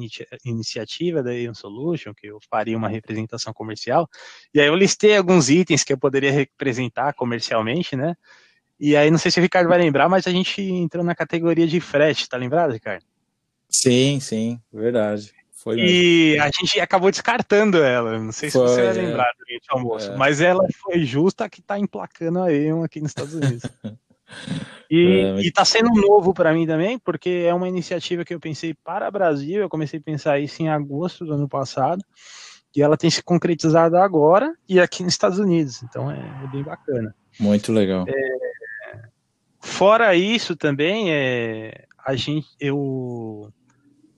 iniciativa 0.45 1.23
da 1.23 1.35
Ion 1.35 1.53
Solution, 1.53 2.15
que 2.15 2.27
eu 2.27 2.39
faria 2.51 2.77
uma 2.77 2.89
representação 2.89 3.53
comercial. 3.53 4.09
E 4.55 4.61
aí 4.61 4.67
eu 4.67 4.75
listei 4.75 5.17
alguns 5.17 5.51
itens 5.51 5.85
que 5.85 5.93
eu 5.93 5.99
poderia 5.99 6.33
representar 6.33 7.13
comercialmente, 7.13 7.95
né? 7.95 8.15
E 8.81 8.97
aí 8.97 9.11
não 9.11 9.19
sei 9.19 9.31
se 9.31 9.39
o 9.39 9.43
Ricardo 9.43 9.69
vai 9.69 9.79
lembrar, 9.79 10.09
mas 10.09 10.27
a 10.27 10.31
gente 10.31 10.61
entrou 10.63 11.05
na 11.05 11.15
categoria 11.15 11.67
de 11.67 11.81
frete, 11.81 12.29
tá 12.29 12.37
lembrado, 12.37 12.73
Ricardo? 12.73 13.05
Sim, 13.69 14.19
sim, 14.21 14.61
verdade. 14.73 15.33
Foi 15.53 15.79
e 15.79 16.39
a 16.39 16.47
gente 16.47 16.79
acabou 16.81 17.11
descartando 17.11 17.83
ela. 17.83 18.19
Não 18.19 18.33
sei 18.33 18.51
se 18.51 18.59
foi, 18.59 18.69
você 18.69 18.83
vai 18.83 18.91
é. 18.91 18.93
lembrar 18.93 19.33
durante 19.39 19.67
o 19.71 19.75
almoço, 19.75 20.11
é. 20.11 20.17
mas 20.17 20.41
ela 20.41 20.67
foi 20.83 21.05
justa 21.05 21.49
que 21.49 21.61
está 21.61 21.79
emplacando 21.79 22.43
a 22.43 22.53
E.ON 22.53 22.85
aqui 22.85 23.01
nos 23.01 23.11
Estados 23.11 23.35
Unidos. 23.35 23.63
E, 24.91 25.21
é, 25.21 25.41
está 25.41 25.65
sendo 25.65 25.91
novo 25.91 26.33
para 26.33 26.53
mim 26.53 26.67
também, 26.67 26.99
porque 26.99 27.45
é 27.47 27.55
uma 27.55 27.69
iniciativa 27.69 28.25
que 28.25 28.35
eu 28.35 28.41
pensei 28.41 28.75
para 28.75 29.09
o 29.09 29.13
Brasil. 29.13 29.61
Eu 29.61 29.69
comecei 29.69 29.99
a 29.99 30.03
pensar 30.03 30.39
isso 30.39 30.63
em 30.63 30.69
agosto 30.69 31.25
do 31.25 31.35
ano 31.35 31.49
passado, 31.49 32.05
e 32.75 32.83
ela 32.83 32.97
tem 32.97 33.11
se 33.11 33.23
concretizado 33.23 33.97
agora 33.97 34.55
e 34.69 34.81
aqui 34.81 35.03
nos 35.03 35.13
Estados 35.13 35.39
Unidos. 35.39 35.83
Então 35.83 36.11
é, 36.11 36.19
é 36.19 36.47
bem 36.49 36.63
bacana. 36.63 37.15
Muito 37.39 37.73
legal. 37.73 38.05
É, 38.09 39.03
fora 39.61 40.15
isso 40.15 40.57
também, 40.57 41.13
é, 41.13 41.87
a 42.05 42.15
gente, 42.15 42.49
eu 42.61 43.53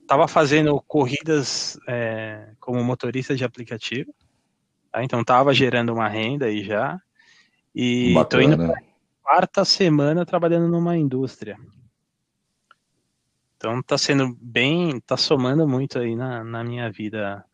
estava 0.03 0.27
fazendo 0.29 0.81
corridas 0.87 1.79
é, 1.89 2.49
como 2.61 2.83
motorista 2.83 3.35
de 3.35 3.45
aplicativo, 3.45 4.15
tá? 4.91 5.03
então 5.03 5.21
estava 5.21 5.53
gerando 5.53 5.93
uma 5.93 6.09
renda 6.09 6.47
aí 6.47 6.63
já, 6.63 6.99
e 7.75 8.15
estou 8.17 8.41
indo 8.41 8.57
para 8.57 8.81
quarta 9.27 9.65
semana 9.65 10.25
trabalhando 10.25 10.69
numa 10.69 10.97
indústria. 10.97 11.59
Então 13.57 13.81
está 13.81 13.99
sendo 13.99 14.37
bem, 14.41 14.99
está 14.99 15.17
somando 15.17 15.67
muito 15.67 15.99
aí 15.99 16.15
na, 16.15 16.45
na 16.45 16.63
minha 16.63 16.89
vida 16.93 17.45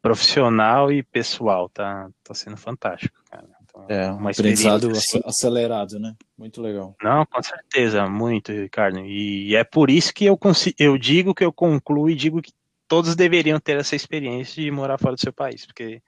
profissional 0.00 0.92
e 0.92 1.02
pessoal, 1.02 1.68
tá, 1.68 2.08
tá 2.22 2.32
sendo 2.32 2.56
fantástico, 2.56 3.20
cara. 3.28 3.48
É, 3.88 4.10
um 4.10 4.28
aprendizado 4.28 4.90
assim. 4.90 5.20
acelerado, 5.24 5.98
né? 5.98 6.14
Muito 6.36 6.60
legal. 6.60 6.94
Não, 7.02 7.24
com 7.26 7.42
certeza, 7.42 8.06
muito, 8.08 8.52
Ricardo. 8.52 9.00
E 9.00 9.54
é 9.56 9.64
por 9.64 9.90
isso 9.90 10.12
que 10.12 10.26
eu, 10.26 10.38
eu 10.78 10.98
digo 10.98 11.34
que 11.34 11.44
eu 11.44 11.52
concluo 11.52 12.10
e 12.10 12.14
digo 12.14 12.42
que 12.42 12.52
todos 12.86 13.16
deveriam 13.16 13.58
ter 13.58 13.78
essa 13.78 13.96
experiência 13.96 14.62
de 14.62 14.70
morar 14.70 14.98
fora 14.98 15.14
do 15.14 15.20
seu 15.20 15.32
país, 15.32 15.64
porque 15.64 16.02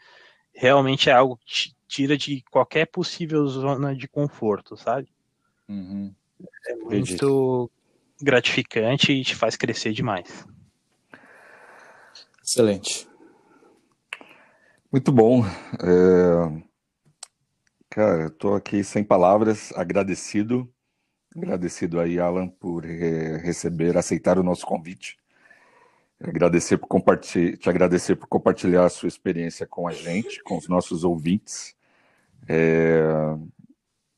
realmente 0.55 1.11
é 1.11 1.13
algo 1.13 1.39
que 1.45 1.73
tira 1.89 2.17
de 2.17 2.43
qualquer 2.51 2.87
possível 2.87 3.47
zona 3.47 3.95
de 3.95 4.09
conforto, 4.09 4.77
sabe? 4.77 5.09
Uhum. 5.69 6.15
É 6.67 6.75
muito 6.77 7.71
gratificante 8.21 9.13
e 9.13 9.25
te 9.25 9.35
faz 9.35 9.57
crescer 9.57 9.93
demais. 9.93 10.47
Excelente. 12.43 13.09
Muito 14.91 15.13
bom. 15.13 15.45
É... 15.83 16.63
Cara, 17.89 18.27
estou 18.27 18.55
aqui 18.55 18.83
sem 18.83 19.05
palavras, 19.05 19.73
agradecido. 19.73 20.73
Agradecido 21.37 22.01
aí, 22.01 22.19
Alan, 22.19 22.49
por 22.49 22.85
receber, 22.85 23.97
aceitar 23.97 24.39
o 24.39 24.43
nosso 24.43 24.67
convite. 24.67 25.19
Agradecer 26.23 26.79
por 26.79 26.87
compartilhar, 26.87 27.57
te 27.57 27.69
agradecer 27.69 28.17
por 28.17 28.27
compartilhar 28.29 28.85
a 28.85 28.89
sua 28.89 29.09
experiência 29.09 29.67
com 29.67 29.89
a 29.89 29.93
gente, 29.93 30.43
com 30.43 30.57
os 30.57 30.69
nossos 30.69 31.05
ouvintes. 31.05 31.75
É, 32.49 33.03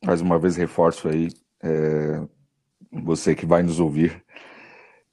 mais 0.05 0.21
uma 0.21 0.39
vez 0.39 0.57
reforço 0.57 1.09
aí, 1.09 1.31
é, 1.63 2.21
você 2.93 3.35
que 3.35 3.47
vai 3.47 3.63
nos 3.63 3.81
ouvir, 3.81 4.23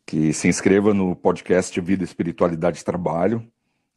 que 0.06 0.34
se 0.34 0.48
inscreva 0.48 0.94
no 0.94 1.16
podcast 1.16 1.80
Vida, 1.80 2.04
Espiritualidade 2.04 2.82
e 2.82 2.84
Trabalho 2.84 3.52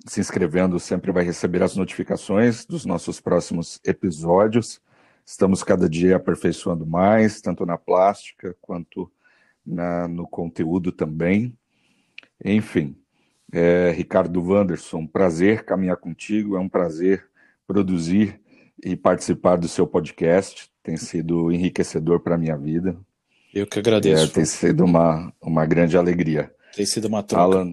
se 0.06 0.20
inscrevendo 0.20 0.78
sempre 0.78 1.10
vai 1.10 1.24
receber 1.24 1.62
as 1.62 1.76
notificações 1.76 2.64
dos 2.66 2.84
nossos 2.84 3.20
próximos 3.20 3.80
episódios. 3.84 4.80
Estamos 5.24 5.62
cada 5.62 5.88
dia 5.88 6.16
aperfeiçoando 6.16 6.86
mais, 6.86 7.40
tanto 7.40 7.64
na 7.64 7.78
plástica 7.78 8.54
quanto 8.60 9.10
na, 9.64 10.06
no 10.06 10.26
conteúdo 10.26 10.92
também. 10.92 11.56
Enfim, 12.44 12.94
é, 13.52 13.90
Ricardo 13.92 14.42
Wanderson, 14.42 15.06
prazer 15.06 15.64
caminhar 15.64 15.96
contigo, 15.96 16.56
é 16.56 16.60
um 16.60 16.68
prazer 16.68 17.26
produzir 17.66 18.40
e 18.84 18.94
participar 18.94 19.56
do 19.56 19.68
seu 19.68 19.86
podcast, 19.86 20.70
tem 20.82 20.96
sido 20.96 21.50
enriquecedor 21.50 22.20
para 22.20 22.34
a 22.34 22.38
minha 22.38 22.56
vida. 22.56 22.96
Eu 23.54 23.66
que 23.66 23.78
agradeço. 23.78 24.24
É, 24.24 24.28
tem 24.28 24.44
sido 24.44 24.84
uma, 24.84 25.32
uma 25.40 25.64
grande 25.64 25.96
alegria. 25.96 26.52
Tem 26.74 26.84
sido 26.84 27.06
uma 27.06 27.22
troca. 27.22 27.42
Alan, 27.56 27.72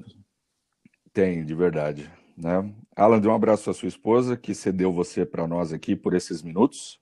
tem, 1.11 1.43
de 1.43 1.55
verdade. 1.55 2.09
Né? 2.37 2.71
Alan, 2.95 3.19
dê 3.19 3.27
um 3.27 3.33
abraço 3.33 3.69
à 3.69 3.73
sua 3.73 3.89
esposa, 3.89 4.37
que 4.37 4.53
cedeu 4.53 4.93
você 4.93 5.25
para 5.25 5.47
nós 5.47 5.73
aqui 5.73 5.95
por 5.95 6.13
esses 6.13 6.41
minutos. 6.41 6.99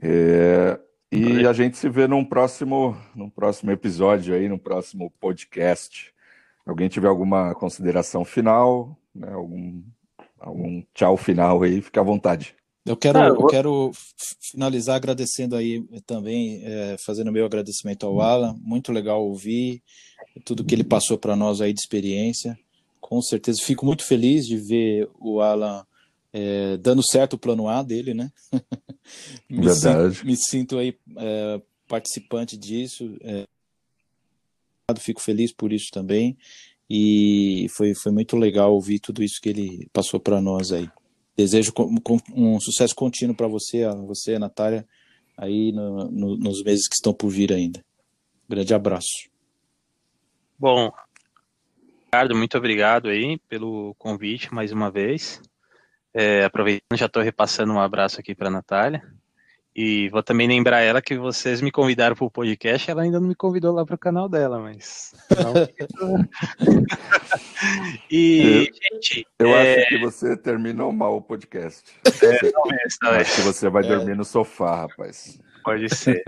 É, 0.00 0.80
e 1.12 1.46
a 1.46 1.52
gente 1.52 1.76
se 1.76 1.88
vê 1.88 2.08
num 2.08 2.24
próximo, 2.24 2.96
num 3.14 3.28
próximo 3.28 3.70
episódio 3.70 4.34
aí, 4.34 4.48
no 4.48 4.58
próximo 4.58 5.12
podcast. 5.20 6.10
Alguém 6.64 6.88
tiver 6.88 7.08
alguma 7.08 7.54
consideração 7.54 8.24
final, 8.24 8.96
né, 9.14 9.30
algum, 9.30 9.82
algum 10.38 10.82
tchau 10.94 11.16
final 11.16 11.62
aí, 11.62 11.82
fique 11.82 11.98
à 11.98 12.02
vontade. 12.02 12.56
Eu 12.84 12.96
quero, 12.96 13.18
ah, 13.18 13.28
eu... 13.28 13.34
eu 13.34 13.46
quero 13.46 13.92
finalizar 14.40 14.96
agradecendo 14.96 15.54
aí 15.54 15.84
também, 16.06 16.62
é, 16.64 16.96
fazendo 16.98 17.30
meu 17.30 17.44
agradecimento 17.44 18.06
ao 18.06 18.20
Alan. 18.20 18.56
Muito 18.60 18.90
legal 18.90 19.22
ouvir 19.22 19.82
tudo 20.44 20.64
que 20.64 20.74
ele 20.74 20.82
passou 20.82 21.18
para 21.18 21.36
nós 21.36 21.60
aí 21.60 21.72
de 21.72 21.80
experiência. 21.80 22.58
Com 23.00 23.20
certeza, 23.20 23.62
fico 23.62 23.84
muito 23.84 24.04
feliz 24.04 24.46
de 24.46 24.56
ver 24.56 25.08
o 25.20 25.40
Alan 25.40 25.84
é, 26.32 26.76
dando 26.78 27.02
certo 27.06 27.34
o 27.34 27.38
plano 27.38 27.68
A 27.68 27.82
dele, 27.82 28.14
né? 28.14 28.32
me 29.48 29.66
Verdade. 29.66 30.14
Sinto, 30.14 30.26
me 30.26 30.36
sinto 30.36 30.78
aí 30.78 30.96
é, 31.16 31.60
participante 31.86 32.56
disso. 32.56 33.16
É, 33.20 33.44
fico 34.98 35.20
feliz 35.20 35.52
por 35.52 35.72
isso 35.72 35.88
também. 35.92 36.36
E 36.88 37.66
foi, 37.76 37.94
foi 37.94 38.12
muito 38.12 38.36
legal 38.36 38.72
ouvir 38.74 38.98
tudo 38.98 39.22
isso 39.22 39.40
que 39.40 39.48
ele 39.48 39.88
passou 39.92 40.20
para 40.20 40.40
nós 40.40 40.72
aí. 40.72 40.88
Desejo 41.36 41.72
um 42.34 42.60
sucesso 42.60 42.94
contínuo 42.94 43.34
para 43.34 43.48
você, 43.48 43.84
a 43.84 43.94
você, 43.94 44.34
a 44.34 44.38
Natália, 44.38 44.86
aí 45.36 45.72
no, 45.72 46.10
no, 46.10 46.36
nos 46.36 46.62
meses 46.62 46.86
que 46.86 46.94
estão 46.94 47.14
por 47.14 47.30
vir 47.30 47.52
ainda. 47.52 47.82
grande 48.46 48.74
abraço. 48.74 49.30
Bom, 50.58 50.92
Ricardo, 52.04 52.36
muito 52.36 52.58
obrigado 52.58 53.08
aí 53.08 53.38
pelo 53.48 53.94
convite 53.94 54.52
mais 54.52 54.70
uma 54.70 54.90
vez. 54.90 55.40
É, 56.14 56.44
aproveitando, 56.44 56.98
já 56.98 57.06
estou 57.06 57.22
repassando 57.22 57.72
um 57.72 57.80
abraço 57.80 58.20
aqui 58.20 58.34
para 58.34 58.48
a 58.48 58.52
Natália. 58.52 59.02
E 59.74 60.10
vou 60.10 60.22
também 60.22 60.46
lembrar 60.46 60.82
ela 60.82 61.00
que 61.00 61.16
vocês 61.16 61.62
me 61.62 61.70
convidaram 61.70 62.14
para 62.14 62.26
o 62.26 62.30
podcast, 62.30 62.90
ela 62.90 63.02
ainda 63.02 63.18
não 63.18 63.28
me 63.28 63.34
convidou 63.34 63.72
lá 63.72 63.86
para 63.86 63.94
o 63.94 63.98
canal 63.98 64.28
dela, 64.28 64.58
mas. 64.58 65.14
e, 68.10 68.68
eu, 68.68 68.74
gente. 68.92 69.26
Eu 69.38 69.48
é... 69.48 69.80
acho 69.80 69.88
que 69.88 69.98
você 69.98 70.36
terminou 70.36 70.92
mal 70.92 71.16
o 71.16 71.22
podcast. 71.22 71.90
É, 72.04 72.50
talvez, 72.50 72.98
talvez. 73.00 73.22
Acho 73.22 73.36
que 73.36 73.40
você 73.40 73.70
vai 73.70 73.82
é. 73.82 73.88
dormir 73.88 74.14
no 74.14 74.26
sofá, 74.26 74.82
rapaz. 74.82 75.40
Pode 75.64 75.88
ser. 75.94 76.22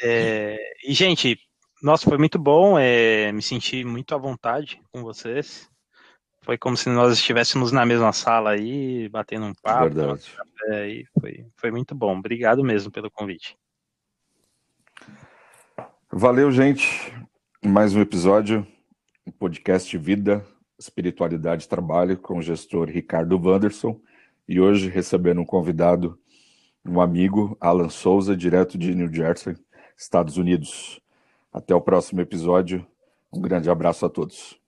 É, 0.00 0.56
e, 0.86 0.92
gente, 0.92 1.36
nossa, 1.82 2.08
foi 2.08 2.16
muito 2.16 2.38
bom. 2.38 2.78
É, 2.78 3.32
me 3.32 3.42
senti 3.42 3.82
muito 3.82 4.14
à 4.14 4.18
vontade 4.18 4.80
com 4.92 5.02
vocês. 5.02 5.68
Foi 6.42 6.58
como 6.58 6.76
se 6.76 6.88
nós 6.88 7.12
estivéssemos 7.12 7.70
na 7.70 7.86
mesma 7.86 8.12
sala 8.12 8.50
aí, 8.50 9.08
batendo 9.08 9.46
um 9.46 9.54
papo. 9.54 9.94
Verdade. 9.94 10.28
Café, 10.36 10.88
e 10.88 11.06
foi, 11.18 11.46
foi 11.56 11.70
muito 11.70 11.94
bom. 11.94 12.18
Obrigado 12.18 12.64
mesmo 12.64 12.90
pelo 12.90 13.08
convite. 13.08 13.56
Valeu, 16.10 16.50
gente. 16.50 17.14
Mais 17.64 17.94
um 17.94 18.00
episódio, 18.00 18.66
um 19.24 19.30
podcast 19.30 19.96
Vida, 19.96 20.44
Espiritualidade 20.76 21.64
e 21.64 21.68
Trabalho 21.68 22.18
com 22.18 22.38
o 22.38 22.42
gestor 22.42 22.88
Ricardo 22.88 23.38
Wanderson. 23.38 24.00
E 24.48 24.60
hoje 24.60 24.88
recebendo 24.88 25.40
um 25.40 25.46
convidado, 25.46 26.18
um 26.84 27.00
amigo, 27.00 27.56
Alan 27.60 27.88
Souza, 27.88 28.36
direto 28.36 28.76
de 28.76 28.96
New 28.96 29.14
Jersey, 29.14 29.56
Estados 29.96 30.36
Unidos. 30.36 31.00
Até 31.52 31.72
o 31.72 31.80
próximo 31.80 32.20
episódio. 32.20 32.84
Um 33.32 33.40
grande 33.40 33.70
abraço 33.70 34.04
a 34.04 34.10
todos. 34.10 34.60